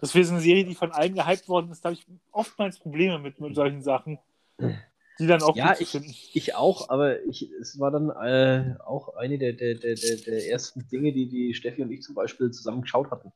[0.00, 1.84] Das wäre so eine Serie, die von allen gehypt worden ist.
[1.84, 4.18] Da habe ich oftmals Probleme mit, mit solchen Sachen.
[5.18, 5.94] Die dann auch ja, ich,
[6.34, 10.88] ich auch, aber ich, es war dann äh, auch eine der, der, der, der, ersten
[10.88, 13.30] Dinge, die, die Steffi und ich zum Beispiel zusammen geschaut hatten.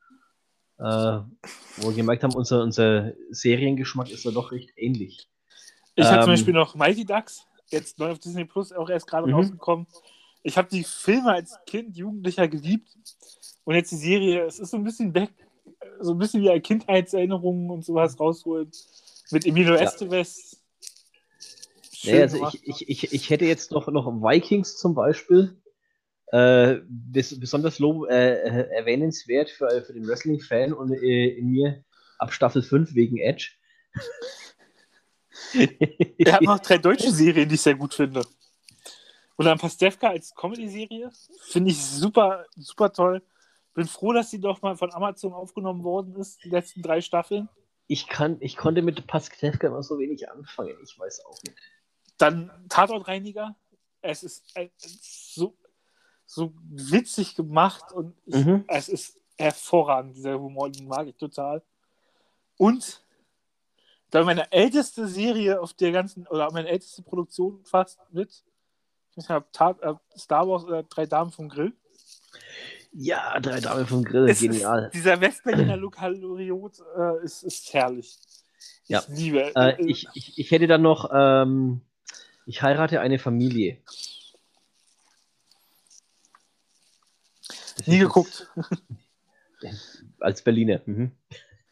[0.78, 1.20] Äh,
[1.76, 5.28] wo wir gemerkt haben, unser, unser Seriengeschmack ist da doch recht ähnlich.
[5.94, 9.06] Ich ähm, habe zum Beispiel noch Mighty Ducks, jetzt neu auf Disney Plus, auch erst
[9.06, 9.34] gerade mhm.
[9.34, 9.86] rausgekommen.
[10.42, 12.88] Ich habe die Filme als Kind, Jugendlicher geliebt.
[13.64, 15.30] Und jetzt die Serie, es ist so ein bisschen weg,
[16.00, 18.70] so ein bisschen wie Kindheitserinnerungen und sowas rausholen.
[19.30, 19.80] Mit Emilio ja.
[19.80, 20.60] Estevez.
[22.04, 25.56] Nee, also ich, ich, ich, ich hätte jetzt noch, noch Vikings zum Beispiel.
[26.26, 31.84] Äh, bes besonders lob, äh, äh, erwähnenswert für, für den Wrestling-Fan und äh, in mir
[32.18, 33.52] ab Staffel 5 wegen Edge.
[36.18, 38.22] er hat noch drei deutsche Serien, die ich sehr gut finde.
[39.36, 41.10] Und dann Pastewka als Comedy-Serie
[41.42, 43.22] finde ich super, super toll.
[43.74, 47.48] Bin froh, dass sie doch mal von Amazon aufgenommen worden ist, die letzten drei Staffeln.
[47.86, 51.58] Ich, kann, ich konnte mit Pastewka immer so wenig anfangen, ich weiß auch nicht.
[52.16, 53.56] Dann Tatortreiniger.
[54.00, 55.56] Es ist, so,
[56.24, 58.64] so witzig gemacht und ich, mhm.
[58.68, 61.62] es ist hervorragend, dieser Humor, den mag ich total.
[62.56, 63.02] Und
[64.10, 68.44] dann meine älteste Serie auf der ganzen, oder meine älteste Produktion fast mit,
[69.10, 71.72] ich weiß nicht, äh, Star Wars oder Drei Damen vom Grill.
[72.96, 74.84] Ja, Drei Damen vom Grill, es genial.
[74.84, 78.16] Ist, dieser Westberliner Lokaloriot äh, ist, ist herrlich.
[78.84, 79.02] Ich ja.
[79.08, 79.52] liebe.
[79.56, 81.80] Äh, ich, ich, ich hätte dann noch, ähm,
[82.46, 83.78] ich heirate eine Familie.
[87.86, 88.48] Nie geguckt.
[90.20, 90.80] Als Berliner.
[90.86, 91.10] Mhm.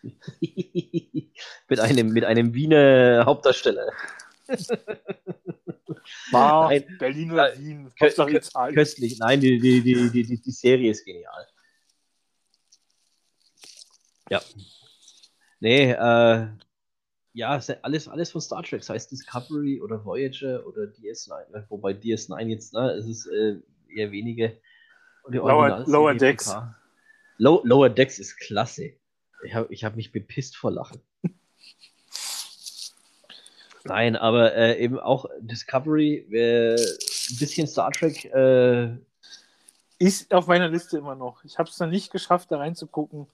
[1.69, 3.93] mit, einem, mit einem Wiener Hauptdarsteller.
[6.31, 7.93] Wow, Nein, Berlin oder Wien.
[7.99, 9.19] Kö kö köstlich.
[9.19, 11.47] Nein, die, die, die, die, die Serie ist genial.
[14.31, 14.41] Ja.
[15.61, 16.49] Nee, äh,
[17.35, 21.67] ja, alles, alles von Star Trek, sei es Discovery oder Voyager oder DS9, ne?
[21.69, 23.57] wobei DS9 jetzt, ne, es ist äh,
[23.89, 24.59] eher wenige.
[25.29, 26.55] Lower, Lower Decks.
[27.39, 28.95] Low, Lower Decks ist klasse.
[29.45, 31.01] Ich habe ich hab mich bepisst vor Lachen.
[33.85, 38.25] Nein, aber äh, eben auch Discovery, äh, ein bisschen Star Trek.
[38.27, 38.97] Äh,
[39.99, 41.45] ist auf meiner Liste immer noch.
[41.45, 43.27] Ich habe es noch nicht geschafft, da reinzugucken.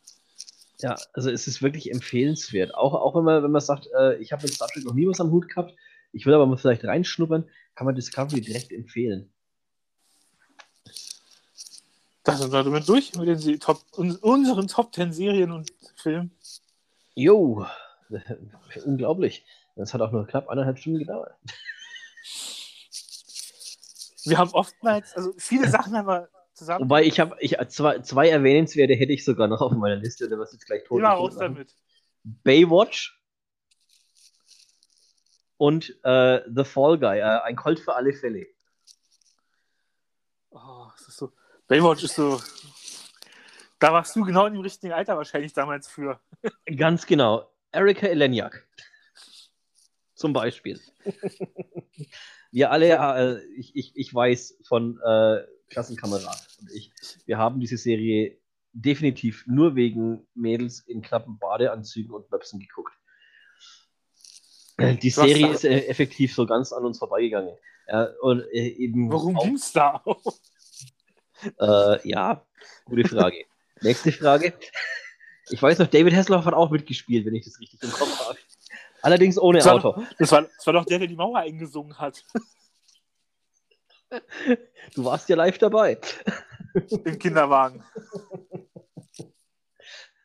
[0.81, 2.75] Ja, also es ist wirklich empfehlenswert.
[2.75, 5.09] Auch, auch wenn man, wenn man sagt, äh, ich habe mit Star Trek noch nie
[5.09, 5.75] was am Hut gehabt,
[6.13, 9.31] ich will aber mal vielleicht reinschnuppern, kann man Discovery direkt empfehlen.
[12.23, 16.31] Da sind wir damit durch mit den Top, unseren Top 10 Serien und Filmen.
[17.15, 17.67] Jo,
[18.85, 19.45] unglaublich.
[19.79, 21.35] Das hat auch nur knapp eineinhalb Stunden gedauert.
[24.25, 26.81] Wir haben oftmals, also viele Sachen haben wir zusammen.
[26.85, 30.39] Wobei ich habe, ich, zwei, zwei erwähnenswerte hätte ich sogar noch auf meiner Liste, oder
[30.39, 31.75] was jetzt gleich tot Ja, raus damit.
[32.25, 33.23] Baywatch
[35.57, 38.47] und äh, The Fall Guy, äh, ein Colt für alle Fälle.
[40.51, 41.33] Oh, das ist so.
[41.69, 42.41] Baywatch ist so.
[43.79, 46.21] Da warst du genau in dem richtigen Alter wahrscheinlich damals für.
[46.77, 47.49] Ganz genau.
[47.71, 48.68] Erika Eleniak.
[50.19, 50.81] Zum Beispiel.
[52.51, 56.91] wir alle, äh, ich, ich, ich weiß von äh, Klassenkameraden und ich,
[57.25, 58.37] wir haben diese Serie
[58.73, 62.93] definitiv nur wegen Mädels in knappen Badeanzügen und Möpsen geguckt.
[64.81, 67.57] Die Serie ist äh, effektiv so ganz an uns vorbeigegangen.
[67.87, 70.03] Ja, und, äh, eben Warum ging es da?
[71.61, 72.45] Äh, ja,
[72.85, 73.45] gute Frage.
[73.81, 74.55] Nächste Frage.
[75.51, 78.39] Ich weiß noch, David Hasselhoff hat auch mitgespielt, wenn ich das richtig im Kopf habe.
[79.09, 80.03] Allerdings ohne das Auto.
[80.19, 82.25] Das, war, das war doch der, der die Mauer eingesungen hat.
[84.95, 86.01] Du warst ja live dabei.
[87.05, 87.85] Im Kinderwagen.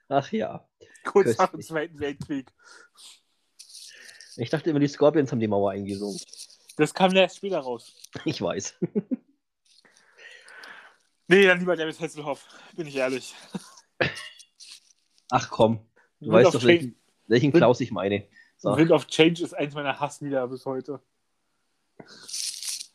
[0.07, 0.65] Ach ja.
[1.03, 2.49] Kurz nach dem Zweiten Weltkrieg.
[4.38, 6.18] Ich dachte immer, die Scorpions haben die Mauer eingesungen.
[6.77, 7.93] Das kam erst später raus.
[8.23, 8.76] Ich weiß.
[11.27, 12.47] nee, dann lieber David Hasselhoff,
[12.77, 13.35] bin ich ehrlich.
[15.30, 15.85] Ach komm,
[16.22, 16.95] du Wind weißt doch, welchen,
[17.27, 18.30] welchen Klaus ich meine.
[18.64, 18.77] So.
[18.77, 21.02] Wind of Change ist eins meiner Hasslieder bis heute.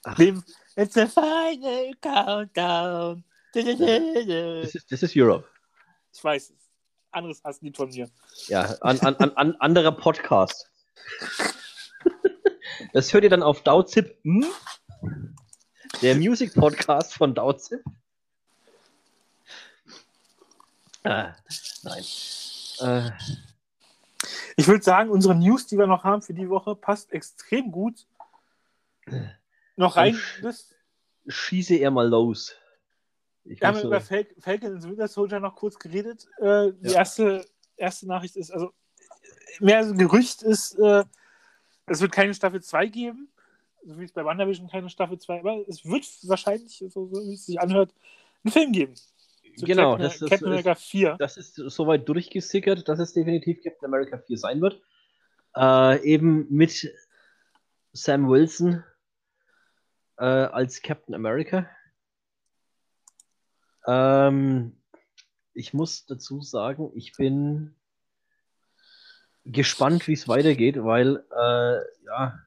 [0.03, 0.17] Ach.
[0.17, 0.43] Neben
[0.77, 3.23] It's the final countdown.
[3.53, 5.47] Das ist, das ist Europe.
[6.11, 6.55] Ich weiß,
[7.11, 8.09] anderes Hasslied von mir.
[8.47, 10.71] Ja, an, an, an, anderer Podcast.
[12.95, 14.17] Das hört ihr dann auf Dauzip.
[14.23, 14.47] Hm?
[16.01, 17.85] Der Music Podcast von Dauzip.
[21.05, 21.35] Ah,
[21.83, 22.05] nein.
[22.81, 23.11] Äh.
[24.59, 28.09] Ich würde sagen, unsere News, die wir noch haben für die Woche, passt extrem gut.
[29.77, 30.19] Noch rein.
[30.43, 30.75] Das
[31.29, 32.57] schieße er mal los.
[33.45, 36.27] Ich wir haben über Fal Falcon the Winter Soldier noch kurz geredet.
[36.39, 36.99] Äh, die ja.
[36.99, 38.73] erste, erste Nachricht ist, also
[39.61, 41.05] mehr so ein Gerücht ist, äh,
[41.87, 43.29] es wird keine Staffel 2 geben,
[43.85, 47.35] so wie es bei WandaVision keine Staffel 2, aber es wird wahrscheinlich, so, so wie
[47.35, 47.95] es sich anhört,
[48.43, 48.95] einen Film geben.
[49.59, 51.17] Zu genau, Captain, das, Captain America 4.
[51.19, 54.81] Das ist soweit durchgesickert, dass es definitiv Captain America 4 sein wird.
[55.57, 56.89] Äh, eben mit
[57.93, 58.85] Sam Wilson
[60.17, 61.69] äh, als Captain America.
[63.85, 64.77] Ähm,
[65.55, 67.75] ich muss dazu sagen, ich bin
[69.45, 72.39] gespannt, wie es weitergeht, weil äh, ja,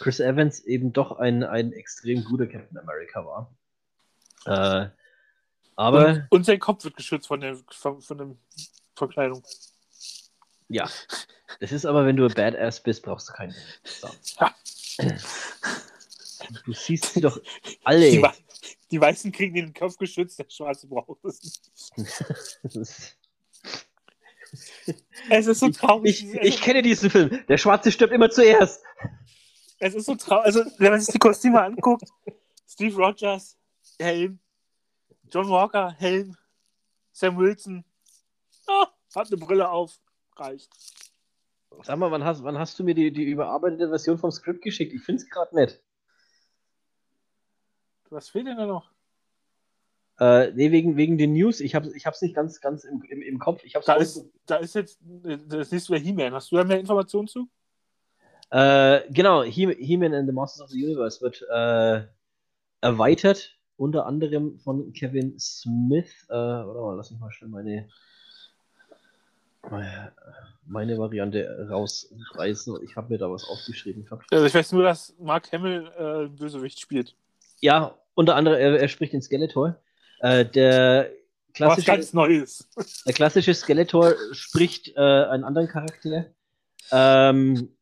[0.00, 3.54] Chris Evans eben doch ein, ein extrem guter Captain America war.
[4.46, 4.90] Äh,
[5.78, 8.34] aber und, und, sein Kopf wird geschützt von der von, von der
[8.96, 9.44] Verkleidung.
[10.68, 10.90] Ja,
[11.60, 13.54] das ist aber, wenn du ein Badass bist, brauchst du keinen.
[13.84, 14.08] So.
[14.40, 14.54] Ja.
[16.64, 17.40] Du siehst sie doch
[17.84, 18.10] alle.
[18.10, 18.26] Die,
[18.90, 21.42] die Weißen kriegen den Kopf geschützt, der Schwarze braucht es
[21.96, 23.16] nicht.
[25.28, 26.24] Es ist so traurig.
[26.24, 27.44] Ich, ich, kenne diesen Film.
[27.48, 28.82] Der Schwarze stirbt immer zuerst.
[29.78, 30.46] Es ist so traurig.
[30.46, 32.08] Also, wenn man sich die Kostüme anguckt,
[32.66, 33.58] Steve Rogers,
[33.98, 34.40] Helm,
[35.30, 36.36] John Walker, Helm,
[37.12, 37.84] Sam Wilson,
[38.66, 39.98] oh, hat eine Brille auf,
[40.36, 40.70] reicht.
[41.82, 44.92] Sag mal, wann hast, wann hast du mir die, die überarbeitete Version vom Skript geschickt?
[44.92, 45.82] Ich finde es gerade nett.
[48.10, 48.90] Was fehlt denn da noch?
[50.18, 51.60] Äh, nee, wegen, wegen den News.
[51.60, 53.62] Ich habe es nicht ganz, ganz im, im, im Kopf.
[53.64, 54.98] Ich da, ist, da ist jetzt
[55.46, 56.34] das nächste wieder He-Man.
[56.34, 57.48] Hast du da mehr Informationen zu?
[58.50, 62.08] Äh, genau, He-Man and the Masters of the Universe wird äh,
[62.80, 66.26] erweitert, unter anderem von Kevin Smith.
[66.28, 67.88] Äh, oder mal, lass mich mal schnell meine,
[70.66, 72.82] meine Variante rausreißen.
[72.84, 74.06] Ich habe mir da was aufgeschrieben.
[74.30, 77.14] Also ich weiß nur, dass Mark Hamill äh, Bösewicht spielt.
[77.60, 79.76] Ja, unter anderem, er, er spricht den Skeletor.
[80.20, 81.10] Äh, der
[81.54, 82.68] klassische, Was ganz Neues.
[83.06, 86.26] Der klassische Skeletor spricht äh, einen anderen Charakter.
[86.90, 87.76] Ähm,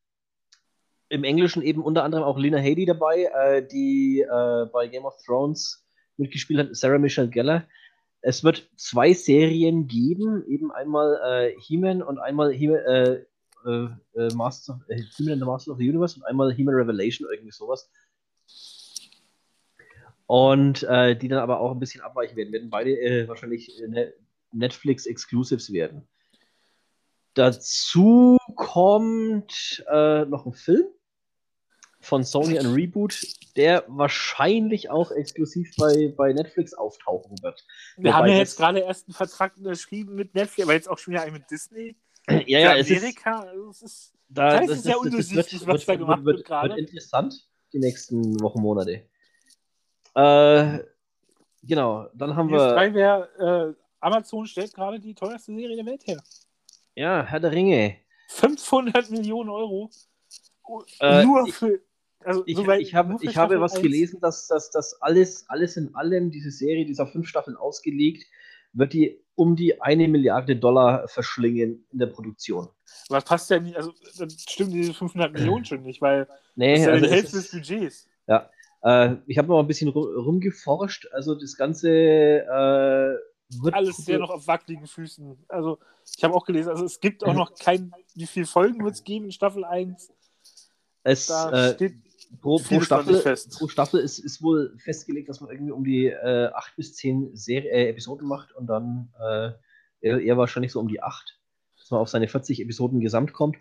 [1.08, 5.16] Im Englischen eben unter anderem auch Lena Headey dabei, äh, die äh, bei Game of
[5.24, 5.85] Thrones
[6.16, 7.66] mitgespielt hat, Sarah Michelle Geller.
[8.20, 13.22] Es wird zwei Serien geben, eben einmal äh, He-Man und einmal He äh,
[13.64, 17.90] äh, Master, He-Man and the Master of the Universe und einmal He-Man Revelation, irgendwie sowas
[20.26, 22.52] und äh, die dann aber auch ein bisschen abweichen werden.
[22.52, 24.12] Werden beide äh, wahrscheinlich äh, ne-,
[24.52, 26.06] Netflix-Exclusives werden.
[27.34, 30.86] Dazu kommt äh, noch ein Film
[32.06, 33.20] von Sony, ein Reboot,
[33.56, 37.66] der wahrscheinlich auch exklusiv bei, bei Netflix auftauchen wird.
[37.96, 40.98] Wir Wobei haben ja jetzt gerade erst einen Vertrag unterschrieben mit Netflix, aber jetzt auch
[40.98, 41.96] schon wieder einen mit Disney.
[42.28, 46.24] Ja, ja, es Amerika, ist, es ist, da, das, ist sehr undurchsichtig, was da gemacht
[46.24, 49.02] wird, wird, wird, wird interessant die nächsten Wochen, Monate.
[50.16, 50.80] Äh,
[51.62, 52.74] genau, dann haben wir.
[52.74, 56.20] 3 wäre, äh, Amazon stellt gerade die teuerste Serie der Welt her.
[56.96, 57.96] Ja, Herr der Ringe.
[58.28, 59.88] 500 Millionen Euro.
[60.98, 61.80] Äh, nur für.
[62.26, 63.82] Also, ich, so ich, hab, ich habe was 1.
[63.82, 68.26] gelesen, dass, dass, dass alles, alles in allem, diese Serie, dieser fünf Staffeln ausgelegt,
[68.72, 72.68] wird die um die eine Milliarde Dollar verschlingen in der Produktion.
[73.10, 76.26] Was passt ja nicht, also dann stimmt diese 500 Millionen schon nicht, weil
[76.56, 78.08] nee, das ist ja also die Hälfte des Budgets.
[78.26, 78.50] Ja,
[78.82, 81.06] äh, ich habe noch ein bisschen rumgeforscht.
[81.12, 83.16] Also das Ganze äh,
[83.62, 83.74] wird.
[83.74, 85.44] Alles sehr noch auf wackeligen Füßen.
[85.48, 85.78] Also
[86.16, 87.92] ich habe auch gelesen, also es gibt auch noch kein.
[88.14, 90.12] Wie viele Folgen wird es geben in Staffel 1?
[91.02, 92.05] Es da äh, steht
[92.40, 96.50] pro, pro, Staffel, pro Staffel ist, ist wohl festgelegt, dass man irgendwie um die äh,
[96.52, 99.52] 8 bis 10 Serie, äh, Episoden macht und dann äh,
[100.00, 101.38] eher, eher wahrscheinlich so um die 8,
[101.78, 103.56] dass man auf seine 40 Episoden gesamt kommt.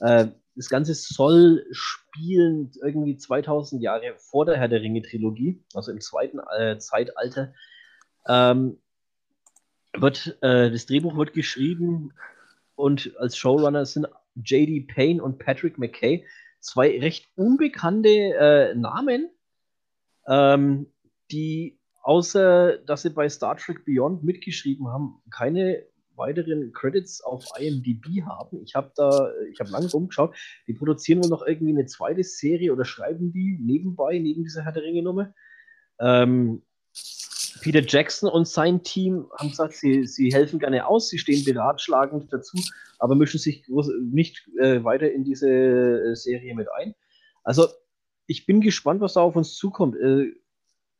[0.00, 6.00] Äh, das Ganze soll spielen irgendwie 2000 Jahre vor der Herr der Ringe-Trilogie, also im
[6.00, 7.54] zweiten äh, Zeitalter.
[8.28, 8.78] Ähm,
[9.96, 12.12] wird, äh, das Drehbuch wird geschrieben
[12.74, 14.06] und als Showrunner sind
[14.36, 14.86] J.D.
[14.92, 16.24] Payne und Patrick McKay,
[16.60, 19.30] zwei recht unbekannte äh, Namen,
[20.26, 20.92] ähm,
[21.30, 25.84] die außer dass sie bei Star Trek Beyond mitgeschrieben haben, keine
[26.16, 28.62] weiteren Credits auf IMDb haben.
[28.62, 30.36] Ich habe da, ich habe lange rumgeschaut.
[30.66, 34.72] Die produzieren wohl noch irgendwie eine zweite Serie oder schreiben die nebenbei, neben dieser Herr
[34.72, 35.34] der Ringe Nummer.
[35.98, 36.62] Ähm,
[37.60, 42.32] Peter Jackson und sein Team haben gesagt, sie, sie helfen gerne aus, sie stehen beratschlagend
[42.32, 42.58] dazu,
[42.98, 43.64] aber mischen sich
[44.00, 46.94] nicht äh, weiter in diese äh, Serie mit ein.
[47.42, 47.68] Also,
[48.26, 49.96] ich bin gespannt, was da auf uns zukommt.
[49.96, 50.32] Äh,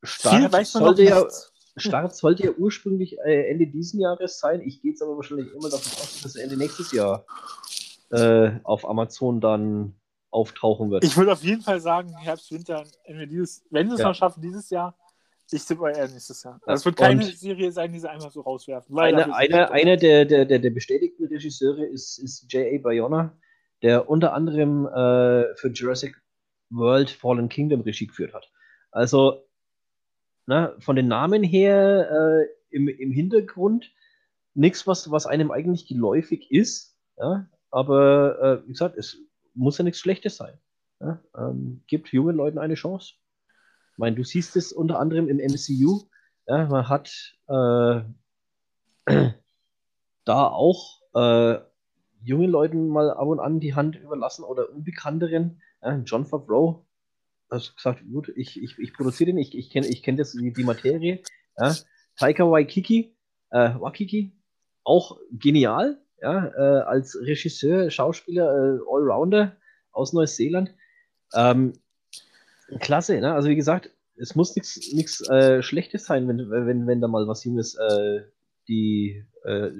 [0.03, 1.27] Start, sollte ja,
[1.77, 4.61] Start sollte ja ursprünglich äh, Ende diesen Jahres sein.
[4.62, 7.27] Ich gehe jetzt aber wahrscheinlich immer davon aus, dass Ende nächstes Jahr
[8.11, 9.95] äh, auf Amazon dann
[10.31, 11.05] auftauchen wird.
[11.05, 12.85] Ich würde auf jeden Fall sagen, Herbst, Winter,
[13.28, 14.09] dieses, wenn sie es ja.
[14.09, 14.97] noch schaffen, dieses Jahr,
[15.52, 16.60] ich tippe eher nächstes Jahr.
[16.64, 18.97] Also es wird keine und Serie sein, die sie einfach so rauswerfen.
[18.98, 22.78] Einer eine, eine der, der, der, der bestätigten Regisseure ist, ist J.A.
[22.78, 23.36] Bayona,
[23.82, 26.20] der unter anderem äh, für Jurassic
[26.70, 28.51] World Fallen Kingdom Regie geführt hat.
[28.90, 29.44] Also
[30.47, 33.93] ne, von den Namen her äh, im, im Hintergrund
[34.55, 36.97] nichts, was, was einem eigentlich geläufig ist.
[37.18, 37.48] Ja?
[37.70, 39.18] Aber äh, wie gesagt, es
[39.55, 40.59] muss ja nichts Schlechtes sein.
[41.01, 41.22] Ja?
[41.36, 43.14] Ähm, gibt jungen Leuten eine Chance
[44.01, 46.09] meine, du siehst es unter anderem im MCU.
[46.47, 48.01] Ja, man hat äh,
[50.24, 51.59] da auch äh,
[52.22, 55.60] jungen Leuten mal ab und an die Hand überlassen oder unbekannteren.
[55.82, 56.86] Ja, John Favreau
[57.51, 60.52] hat gesagt, gut, ich, ich, ich produziere den, ich, ich kenne ich kenn das, die,
[60.52, 61.22] die Materie.
[61.59, 61.74] Ja.
[62.16, 63.16] Taika Waikiki,
[63.51, 64.32] äh, Wakiki,
[64.85, 69.56] auch genial, ja, äh, als Regisseur, Schauspieler, äh, Allrounder
[69.93, 70.74] aus Neuseeland.
[71.35, 71.74] Ähm,
[72.78, 73.34] klasse, ne?
[73.34, 77.44] Also wie gesagt, es muss nichts äh, Schlechtes sein, wenn, wenn, wenn da mal was
[77.44, 78.22] Junges äh,
[78.68, 79.70] die äh,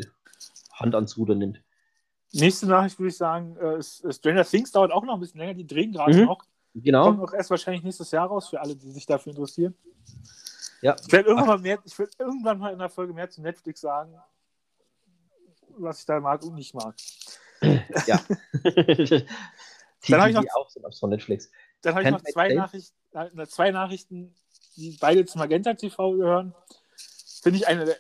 [0.73, 1.63] Hand ans Ruder nimmt.
[2.33, 5.67] Nächste Nachricht würde ich sagen, äh, Stranger Things dauert auch noch ein bisschen länger, die
[5.67, 6.27] drehen gerade mhm.
[6.27, 6.45] noch.
[6.75, 7.05] Genau.
[7.05, 9.75] Kommt auch erst wahrscheinlich nächstes Jahr raus, für alle, die sich dafür interessieren.
[10.81, 10.97] Ja.
[10.99, 13.81] Ich werde irgendwann, mal mehr, ich werde irgendwann mal in der Folge mehr zu Netflix
[13.81, 14.15] sagen,
[15.77, 16.95] was ich da mag und nicht mag.
[18.07, 18.21] Ja.
[20.09, 21.51] Dann habe ich noch, auch so von Netflix.
[21.83, 24.35] Dann habe ich noch zwei Nachrichten, äh, zwei Nachrichten,
[24.77, 26.55] die beide zu Magenta TV gehören.
[27.43, 27.97] Finde ich eine,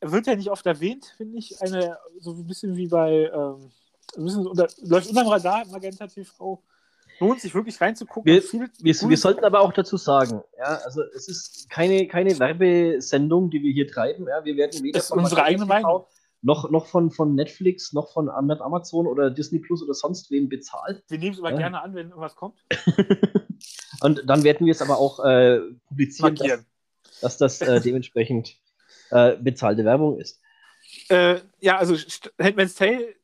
[0.00, 3.70] wird ja nicht oft erwähnt, finde ich, eine, so ein bisschen wie bei, ähm,
[4.16, 6.62] ein bisschen unter, läuft unter dem Radar Magenta TV.
[7.20, 8.30] Lohnt sich wirklich reinzugucken.
[8.30, 8.68] Wir, wir,
[9.08, 13.72] wir, sollten aber auch dazu sagen, ja, also es ist keine, keine Werbesendung, die wir
[13.72, 14.26] hier treiben.
[14.28, 16.04] Ja, wir werden weder das ist unsere eigene Meinung
[16.44, 21.02] noch, noch von, von Netflix, noch von Amazon oder Disney Plus oder sonst wem bezahlt.
[21.08, 21.56] Wir nehmen es aber ja.
[21.56, 22.62] gerne an, wenn irgendwas kommt.
[24.02, 28.58] Und dann werden wir es aber auch äh, publizieren, dass, dass, das äh, dementsprechend
[29.10, 30.40] äh, bezahlte Werbung ist.
[31.08, 31.96] Äh, ja, also
[32.38, 33.14] Handmaid's Tale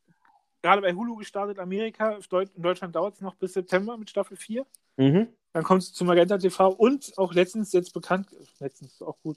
[0.62, 2.18] gerade bei Hulu gestartet, Amerika.
[2.30, 4.64] In Deutschland dauert es noch bis September mit Staffel 4.
[4.96, 5.28] Mhm.
[5.52, 8.28] Dann kommt es zu Magenta TV und auch letztens jetzt bekannt,
[8.60, 9.36] letztens auch gut,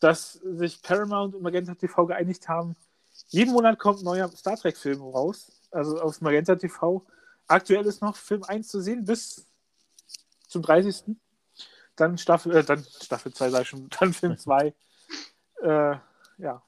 [0.00, 2.76] dass sich Paramount und Magenta TV geeinigt haben,
[3.34, 7.04] jeden Monat kommt ein neuer Star Trek-Film raus, also auf Magenta TV.
[7.48, 9.46] Aktuell ist noch Film 1 zu sehen bis
[10.46, 11.16] zum 30.
[11.96, 14.72] Dann Staffel, äh, dann Staffel 2 sei schon, dann Film 2.
[15.62, 15.96] äh,
[16.38, 16.62] ja.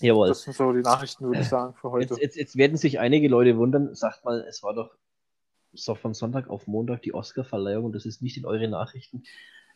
[0.00, 0.28] Jawohl.
[0.28, 2.14] Das sind so die Nachrichten, würde ich sagen, für heute.
[2.14, 4.96] Jetzt, jetzt, jetzt, werden sich einige Leute wundern, sagt mal, es war doch
[5.72, 9.22] so von Sonntag auf Montag die Oscar-Verleihung und das ist nicht in euren Nachrichten.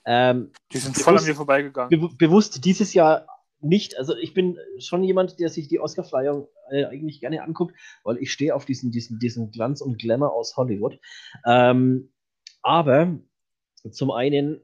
[0.05, 2.01] Ähm, die sind voll an mir vorbeigegangen.
[2.01, 3.27] Be bewusst dieses Jahr
[3.61, 7.75] nicht, also ich bin schon jemand, der sich die Oscar-Verleihung äh, eigentlich gerne anguckt,
[8.05, 10.99] weil ich stehe auf diesen, diesen, diesen Glanz und Glamour aus Hollywood.
[11.45, 12.13] Ähm,
[12.63, 13.19] aber
[13.91, 14.61] zum einen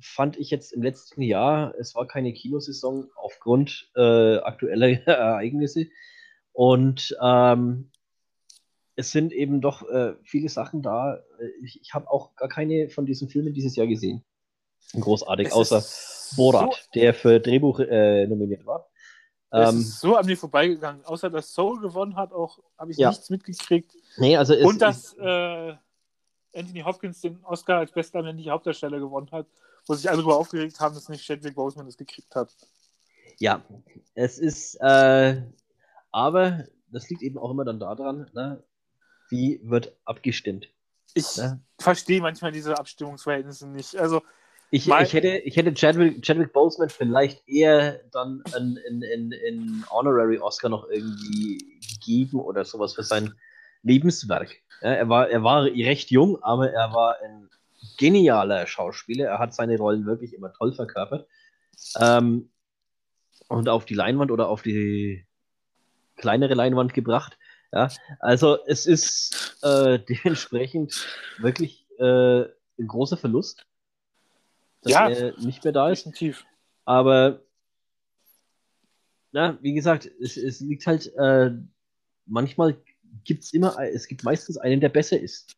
[0.00, 5.88] fand ich jetzt im letzten Jahr, es war keine Kinosaison aufgrund äh, aktueller Ereignisse
[6.52, 7.90] und ähm,
[8.94, 11.22] es sind eben doch äh, viele Sachen da.
[11.62, 14.22] Ich, ich habe auch gar keine von diesen Filmen dieses Jahr gesehen.
[14.92, 15.82] Großartig, außer
[16.36, 18.88] Borat, so der für Drehbuch äh, nominiert war.
[19.50, 21.04] Es ähm, ist so an mir vorbeigegangen.
[21.04, 23.10] Außer dass Soul gewonnen hat, auch habe ich ja.
[23.10, 23.94] nichts mitgekriegt.
[24.16, 25.74] Nee, also Und dass äh,
[26.54, 29.46] Anthony Hopkins den Oscar als bester männlicher Hauptdarsteller gewonnen hat,
[29.86, 32.54] wo sich alle darüber aufgeregt haben, dass nicht Chadwick Boseman das gekriegt hat.
[33.38, 33.62] Ja,
[34.14, 35.42] es ist, äh,
[36.10, 38.62] aber das liegt eben auch immer dann daran, ne,
[39.28, 40.68] wie wird abgestimmt.
[41.14, 41.60] Ich ne?
[41.78, 43.96] verstehe manchmal diese Abstimmungsverhältnisse nicht.
[43.96, 44.22] Also
[44.74, 50.38] ich, ich, hätte, ich hätte Chadwick, Chadwick Boseman vielleicht eher dann einen, einen, einen Honorary
[50.38, 53.34] Oscar noch irgendwie gegeben oder sowas für sein
[53.82, 54.56] Lebenswerk.
[54.80, 57.50] Ja, er, war, er war recht jung, aber er war ein
[57.98, 59.26] genialer Schauspieler.
[59.26, 61.28] Er hat seine Rollen wirklich immer toll verkörpert.
[62.00, 62.48] Ähm,
[63.48, 65.26] und auf die Leinwand oder auf die
[66.16, 67.36] kleinere Leinwand gebracht.
[67.72, 67.90] Ja,
[68.20, 72.44] also es ist äh, dementsprechend wirklich äh,
[72.78, 73.66] ein großer Verlust,
[74.82, 76.00] dass ja, er nicht mehr da ist.
[76.06, 76.44] Definitiv.
[76.84, 77.42] Aber
[79.32, 81.52] na, wie gesagt, es, es liegt halt, äh,
[82.26, 82.76] manchmal
[83.24, 85.56] gibt es immer, es gibt meistens einen, der besser ist.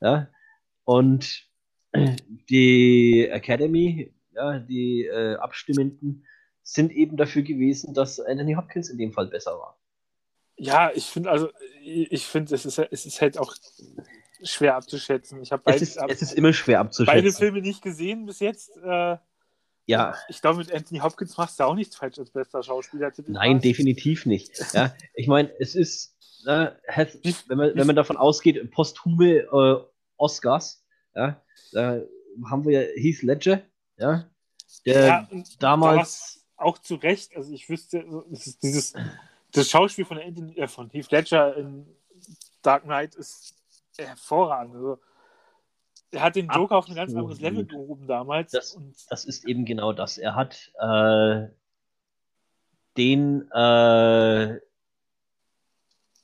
[0.00, 0.28] Ja,
[0.84, 1.46] und
[2.50, 6.26] die Academy, ja, die äh, Abstimmenden
[6.62, 9.78] sind eben dafür gewesen, dass Anthony Hopkins in dem Fall besser war.
[10.58, 11.50] Ja, ich finde also,
[11.82, 13.54] ich finde, es ist, es ist halt auch
[14.42, 15.42] schwer abzuschätzen.
[15.42, 17.22] Ich beide, es, ist, es ist immer schwer abzuschätzen.
[17.22, 18.76] Beide Filme nicht gesehen bis jetzt.
[18.76, 19.16] Äh,
[19.86, 20.14] ja.
[20.28, 23.12] Ich glaube, mit Anthony Hopkins machst du auch nichts falsch als bester Schauspieler.
[23.28, 24.58] Nein, definitiv nicht.
[24.72, 26.70] Ja, ich meine, es ist, äh,
[27.46, 29.76] wenn, man, wenn man davon ausgeht, posthume äh,
[30.16, 30.84] Oscars,
[31.14, 31.40] ja,
[31.72, 32.02] da
[32.50, 33.62] haben wir Heath Ledger,
[33.96, 34.28] ja,
[34.84, 35.28] der ja,
[35.60, 36.44] damals.
[36.56, 38.04] auch zu Recht, also ich wüsste,
[38.62, 38.94] dieses
[39.52, 41.86] das Schauspiel von, Anthony, äh, von Heath Ledger in
[42.62, 43.55] Dark Knight ist
[44.04, 44.74] hervorragend.
[44.74, 45.00] Also,
[46.12, 46.84] er hat den Joker Absolut.
[46.84, 48.52] auf ein ganz anderes Level gehoben damals.
[48.52, 48.78] Das,
[49.08, 50.18] das ist eben genau das.
[50.18, 51.48] Er hat äh,
[52.96, 54.60] den äh,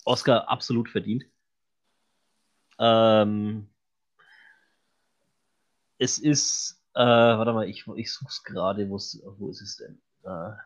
[0.05, 1.24] Oscar absolut verdient.
[2.78, 3.69] Ähm,
[5.99, 10.01] es ist, äh, warte mal, ich, ich suche es gerade, wo ist es denn?
[10.24, 10.57] Äh,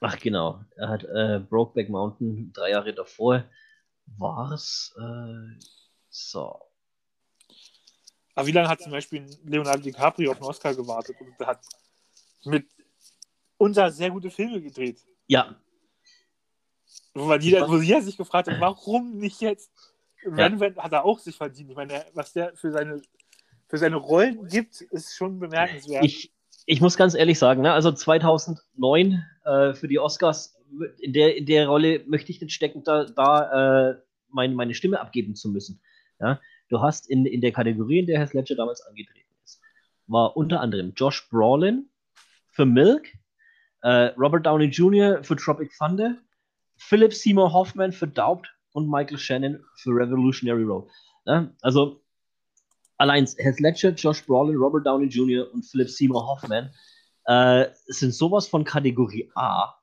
[0.00, 3.44] ach genau, er hat äh, Brokeback Mountain drei Jahre davor
[4.16, 5.60] war es äh,
[6.08, 6.60] so.
[8.34, 11.60] Aber wie lange hat zum Beispiel Leonardo DiCaprio auf den Oscar gewartet und hat
[12.44, 12.66] mit
[13.56, 15.00] unser sehr gute Filme gedreht?
[15.26, 15.56] Ja.
[17.14, 19.70] Wo, jeder, wo jeder sich gefragt hat, warum nicht jetzt?
[20.24, 20.84] Renwend ja.
[20.84, 21.70] hat er auch sich verdient.
[21.70, 23.02] Ich meine, was der für seine,
[23.66, 26.04] für seine Rollen gibt, ist schon bemerkenswert.
[26.04, 26.32] Ich,
[26.66, 30.57] ich muss ganz ehrlich sagen, ne, also 2009 äh, für die Oscars,
[31.00, 34.00] in der, in der Rolle möchte ich nicht stecken, da, da äh,
[34.30, 35.80] mein, meine Stimme abgeben zu müssen.
[36.20, 36.40] Ja?
[36.68, 39.60] Du hast in, in der Kategorie, in der Heath Ledger damals angetreten ist,
[40.06, 41.88] war unter anderem Josh Brolin
[42.50, 43.08] für Milk,
[43.82, 45.22] äh, Robert Downey Jr.
[45.22, 46.16] für Tropic Thunder,
[46.76, 50.88] Philip Seymour Hoffman für Doubt und Michael Shannon für Revolutionary Road.
[51.24, 51.50] Ja?
[51.62, 52.02] Also
[52.98, 55.52] allein Heath Ledger, Josh Brolin, Robert Downey Jr.
[55.52, 56.70] und Philip Seymour Hoffman
[57.24, 59.77] äh, sind sowas von Kategorie A,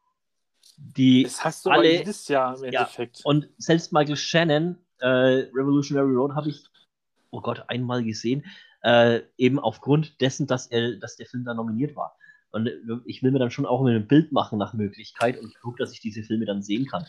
[0.77, 3.19] die das hast du alle, jedes Jahr im Endeffekt.
[3.19, 6.63] Ja, und selbst Michael Shannon, äh, Revolutionary Road, habe ich,
[7.31, 8.45] oh Gott, einmal gesehen,
[8.81, 12.17] äh, eben aufgrund dessen, dass, er, dass der Film da nominiert war.
[12.51, 12.69] Und
[13.05, 15.99] ich will mir dann schon auch ein Bild machen nach Möglichkeit und gucke, dass ich
[15.99, 17.05] diese Filme dann sehen kann.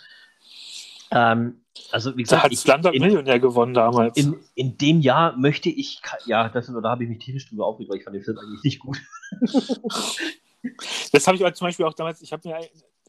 [1.13, 1.61] Ähm,
[1.93, 4.17] also wie gesagt, da hat Slumdog Millionär gewonnen damals.
[4.17, 7.91] In, in dem Jahr möchte ich, ja, das, da habe ich mich tierisch drüber aufgeregt,
[7.91, 8.99] weil ich fand den Film eigentlich nicht gut.
[11.13, 12.59] das habe ich zum Beispiel auch damals, ich habe mir,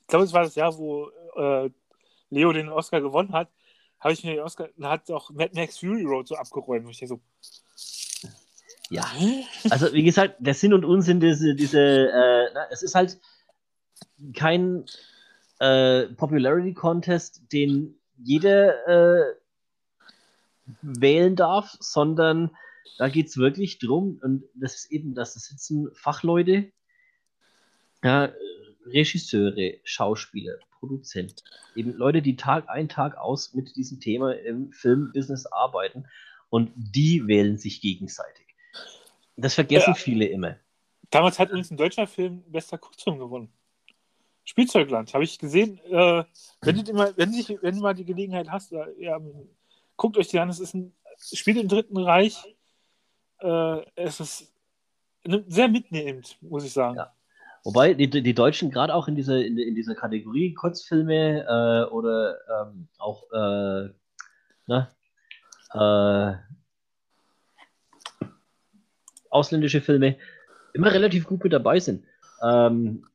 [0.08, 1.70] glaube, es war das Jahr, wo äh,
[2.30, 3.50] Leo den Oscar gewonnen hat,
[4.00, 6.92] habe ich mir den Oscar, da hat auch Mad Max Fury Road so abgeräumt, und
[6.92, 7.20] ich so,
[8.90, 9.06] ja,
[9.70, 13.20] also wie gesagt, der Sinn und Unsinn diese, diese äh, na, es ist halt
[14.34, 14.86] kein
[15.60, 19.36] äh, Popularity Contest, den jeder äh,
[20.82, 22.56] wählen darf, sondern
[22.98, 26.72] da geht es wirklich drum, und das ist eben, dass da sitzen Fachleute,
[28.04, 28.32] ja,
[28.88, 31.44] Regisseure, Schauspieler, Produzenten,
[31.76, 36.06] eben Leute, die Tag ein, Tag aus mit diesem Thema im Filmbusiness arbeiten
[36.50, 38.46] und die wählen sich gegenseitig.
[39.36, 39.96] Das vergessen ja.
[39.96, 40.58] viele immer.
[41.10, 43.50] Damals hat übrigens ein deutscher Film bester Kurzfilm gewonnen.
[44.44, 45.80] Spielzeugland, habe ich gesehen.
[45.90, 46.24] Äh,
[46.62, 49.20] wenn, du mal, wenn, dich, wenn du mal die Gelegenheit hast, äh, ja,
[49.98, 50.50] guckt euch die an.
[50.50, 52.56] Es ist ein Spiel im Dritten Reich.
[53.40, 54.54] Äh, es ist
[55.48, 56.98] sehr mitnehmend, muss ich sagen.
[56.98, 57.14] Ja.
[57.68, 62.38] Wobei die, die Deutschen gerade auch in dieser, in, in dieser Kategorie Kurzfilme äh, oder
[62.50, 63.90] ähm, auch äh,
[64.68, 64.90] na,
[65.74, 66.38] äh,
[69.30, 70.16] ausländische Filme
[70.72, 72.06] immer relativ gut mit dabei sind.
[72.42, 73.06] Ähm,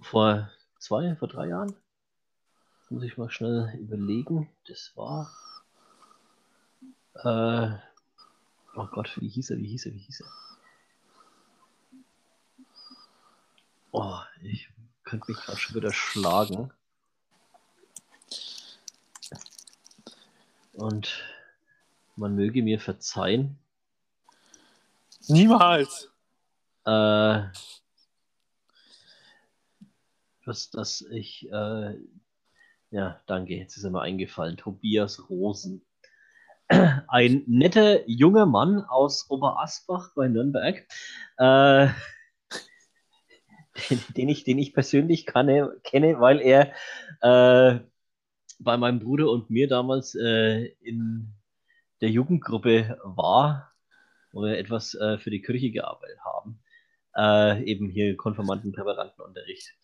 [0.00, 1.74] vor zwei, vor drei Jahren.
[2.88, 4.48] Muss ich mal schnell überlegen.
[4.66, 5.30] Das war.
[7.16, 7.76] Äh,
[8.76, 10.57] oh Gott, wie hieß er, wie hieß er, wie hieß er?
[13.90, 14.68] Oh, ich
[15.04, 16.72] könnte mich gerade schon wieder schlagen.
[20.72, 21.24] Und
[22.16, 23.58] man möge mir verzeihen.
[25.28, 26.10] Niemals.
[26.84, 27.42] Äh,
[30.44, 31.94] dass, dass ich, äh,
[32.90, 35.84] ja, danke, jetzt ist er mir eingefallen, Tobias Rosen.
[36.68, 40.86] Ein netter junger Mann aus Oberasbach bei Nürnberg,
[41.38, 41.88] äh,
[44.16, 45.48] den, ich, den ich persönlich kann,
[45.82, 46.72] kenne, weil er
[47.20, 47.80] äh,
[48.58, 51.34] bei meinem Bruder und mir damals äh, in
[52.00, 53.72] der Jugendgruppe war,
[54.32, 56.60] wo wir etwas äh, für die Kirche gearbeitet haben.
[57.16, 59.74] Äh, eben hier Konformanten, Präparantenunterricht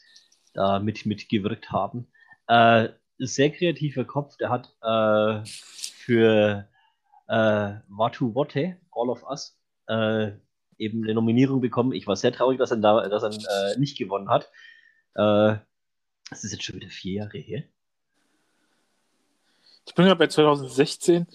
[0.52, 2.06] da mit, mitgewirkt haben.
[2.46, 6.68] Äh, sehr kreativer Kopf, der hat äh, für
[7.26, 9.58] Watu Wote, All of Us,
[10.78, 11.92] eben eine Nominierung bekommen.
[11.92, 14.50] Ich war sehr traurig, dass er, da, dass er äh, nicht gewonnen hat.
[15.14, 15.56] Äh,
[16.30, 17.64] das ist jetzt schon wieder vier Jahre her.
[19.86, 21.26] Ich bin ja bei 2016.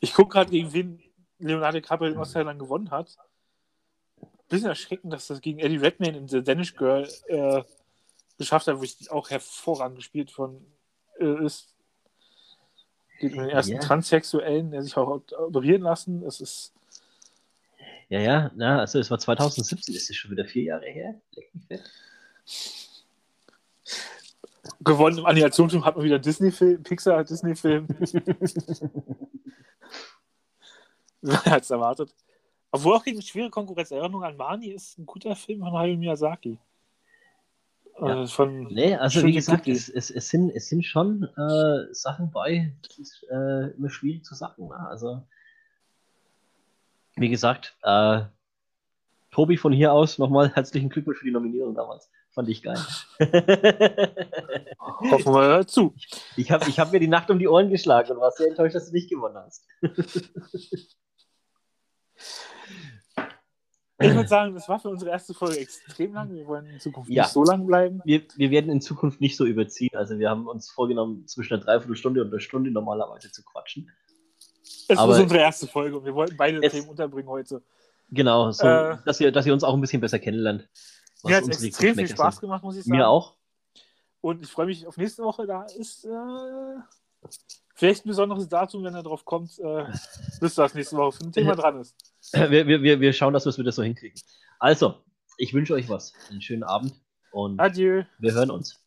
[0.00, 1.02] Ich gucke gerade, gegen wen
[1.38, 3.16] Leonardo DiCaprio den Oscar dann gewonnen hat.
[4.48, 7.62] Bisschen erschreckend, dass das gegen Eddie Redmayne in The Danish Girl äh,
[8.38, 10.64] geschafft hat, wo ich auch hervorragend gespielt von
[11.18, 11.74] äh, ist.
[13.20, 13.82] Geht um den ersten yeah.
[13.82, 16.22] Transsexuellen, der sich auch operieren lassen.
[16.24, 16.72] Es ist.
[18.08, 21.20] Ja, ja, na, also es war 2017, ist es schon wieder vier Jahre her.
[21.32, 21.90] Leck mich fett.
[24.80, 27.88] Gewonnen im Animationsfilm hat man wieder Disney-Film, Pixar-Disney-Film.
[31.44, 32.14] als erwartet.
[32.70, 33.90] Obwohl auch gegen schwere Konkurrenz.
[33.90, 36.58] Erinnerung an Mani ist ein guter Film von Hayao Miyazaki.
[38.00, 38.22] Ja.
[38.22, 42.30] Äh, von nee, also wie gesagt, es, es, es, sind, es sind schon äh, Sachen
[42.32, 44.68] bei, das ist äh, immer schwierig zu sagen.
[44.68, 44.88] Ne?
[44.88, 45.22] Also,
[47.16, 48.22] wie gesagt, äh,
[49.30, 52.10] Tobi von hier aus nochmal herzlichen Glückwunsch für die Nominierung damals.
[52.30, 52.78] Fand ich geil.
[54.78, 55.94] Hoffen wir zu.
[56.36, 58.74] Ich habe ich hab mir die Nacht um die Ohren geschlagen und war sehr enttäuscht,
[58.74, 59.66] dass du nicht gewonnen hast.
[64.00, 66.34] Ich würde sagen, das war für unsere erste Folge extrem lang.
[66.34, 67.22] Wir wollen in Zukunft ja.
[67.22, 68.00] nicht so lang bleiben.
[68.04, 69.94] Wir, wir werden in Zukunft nicht so überziehen.
[69.94, 73.90] Also wir haben uns vorgenommen, zwischen einer Dreiviertelstunde und einer Stunde normalerweise zu quatschen.
[74.88, 77.62] Es Aber ist unsere erste Folge und wir wollten beide Themen unterbringen heute.
[78.10, 80.68] Genau, so, äh, dass, ihr, dass ihr uns auch ein bisschen besser kennenlernt.
[81.24, 82.96] Mir hat extrem viel Spaß gemacht, muss ich sagen.
[82.96, 83.34] Mir auch.
[84.20, 85.46] Und ich freue mich auf nächste Woche.
[85.46, 86.08] Da ist äh,
[87.74, 89.84] vielleicht ein besonderes Datum, wenn er drauf kommt, äh,
[90.40, 91.96] bis das nächste Woche für ein Thema dran ist.
[92.32, 94.18] Wir, wir, wir schauen, dass wir es wieder so hinkriegen.
[94.58, 94.94] Also,
[95.36, 96.14] ich wünsche euch was.
[96.30, 96.94] Einen schönen Abend
[97.32, 98.04] und Adieu.
[98.18, 98.82] wir hören uns.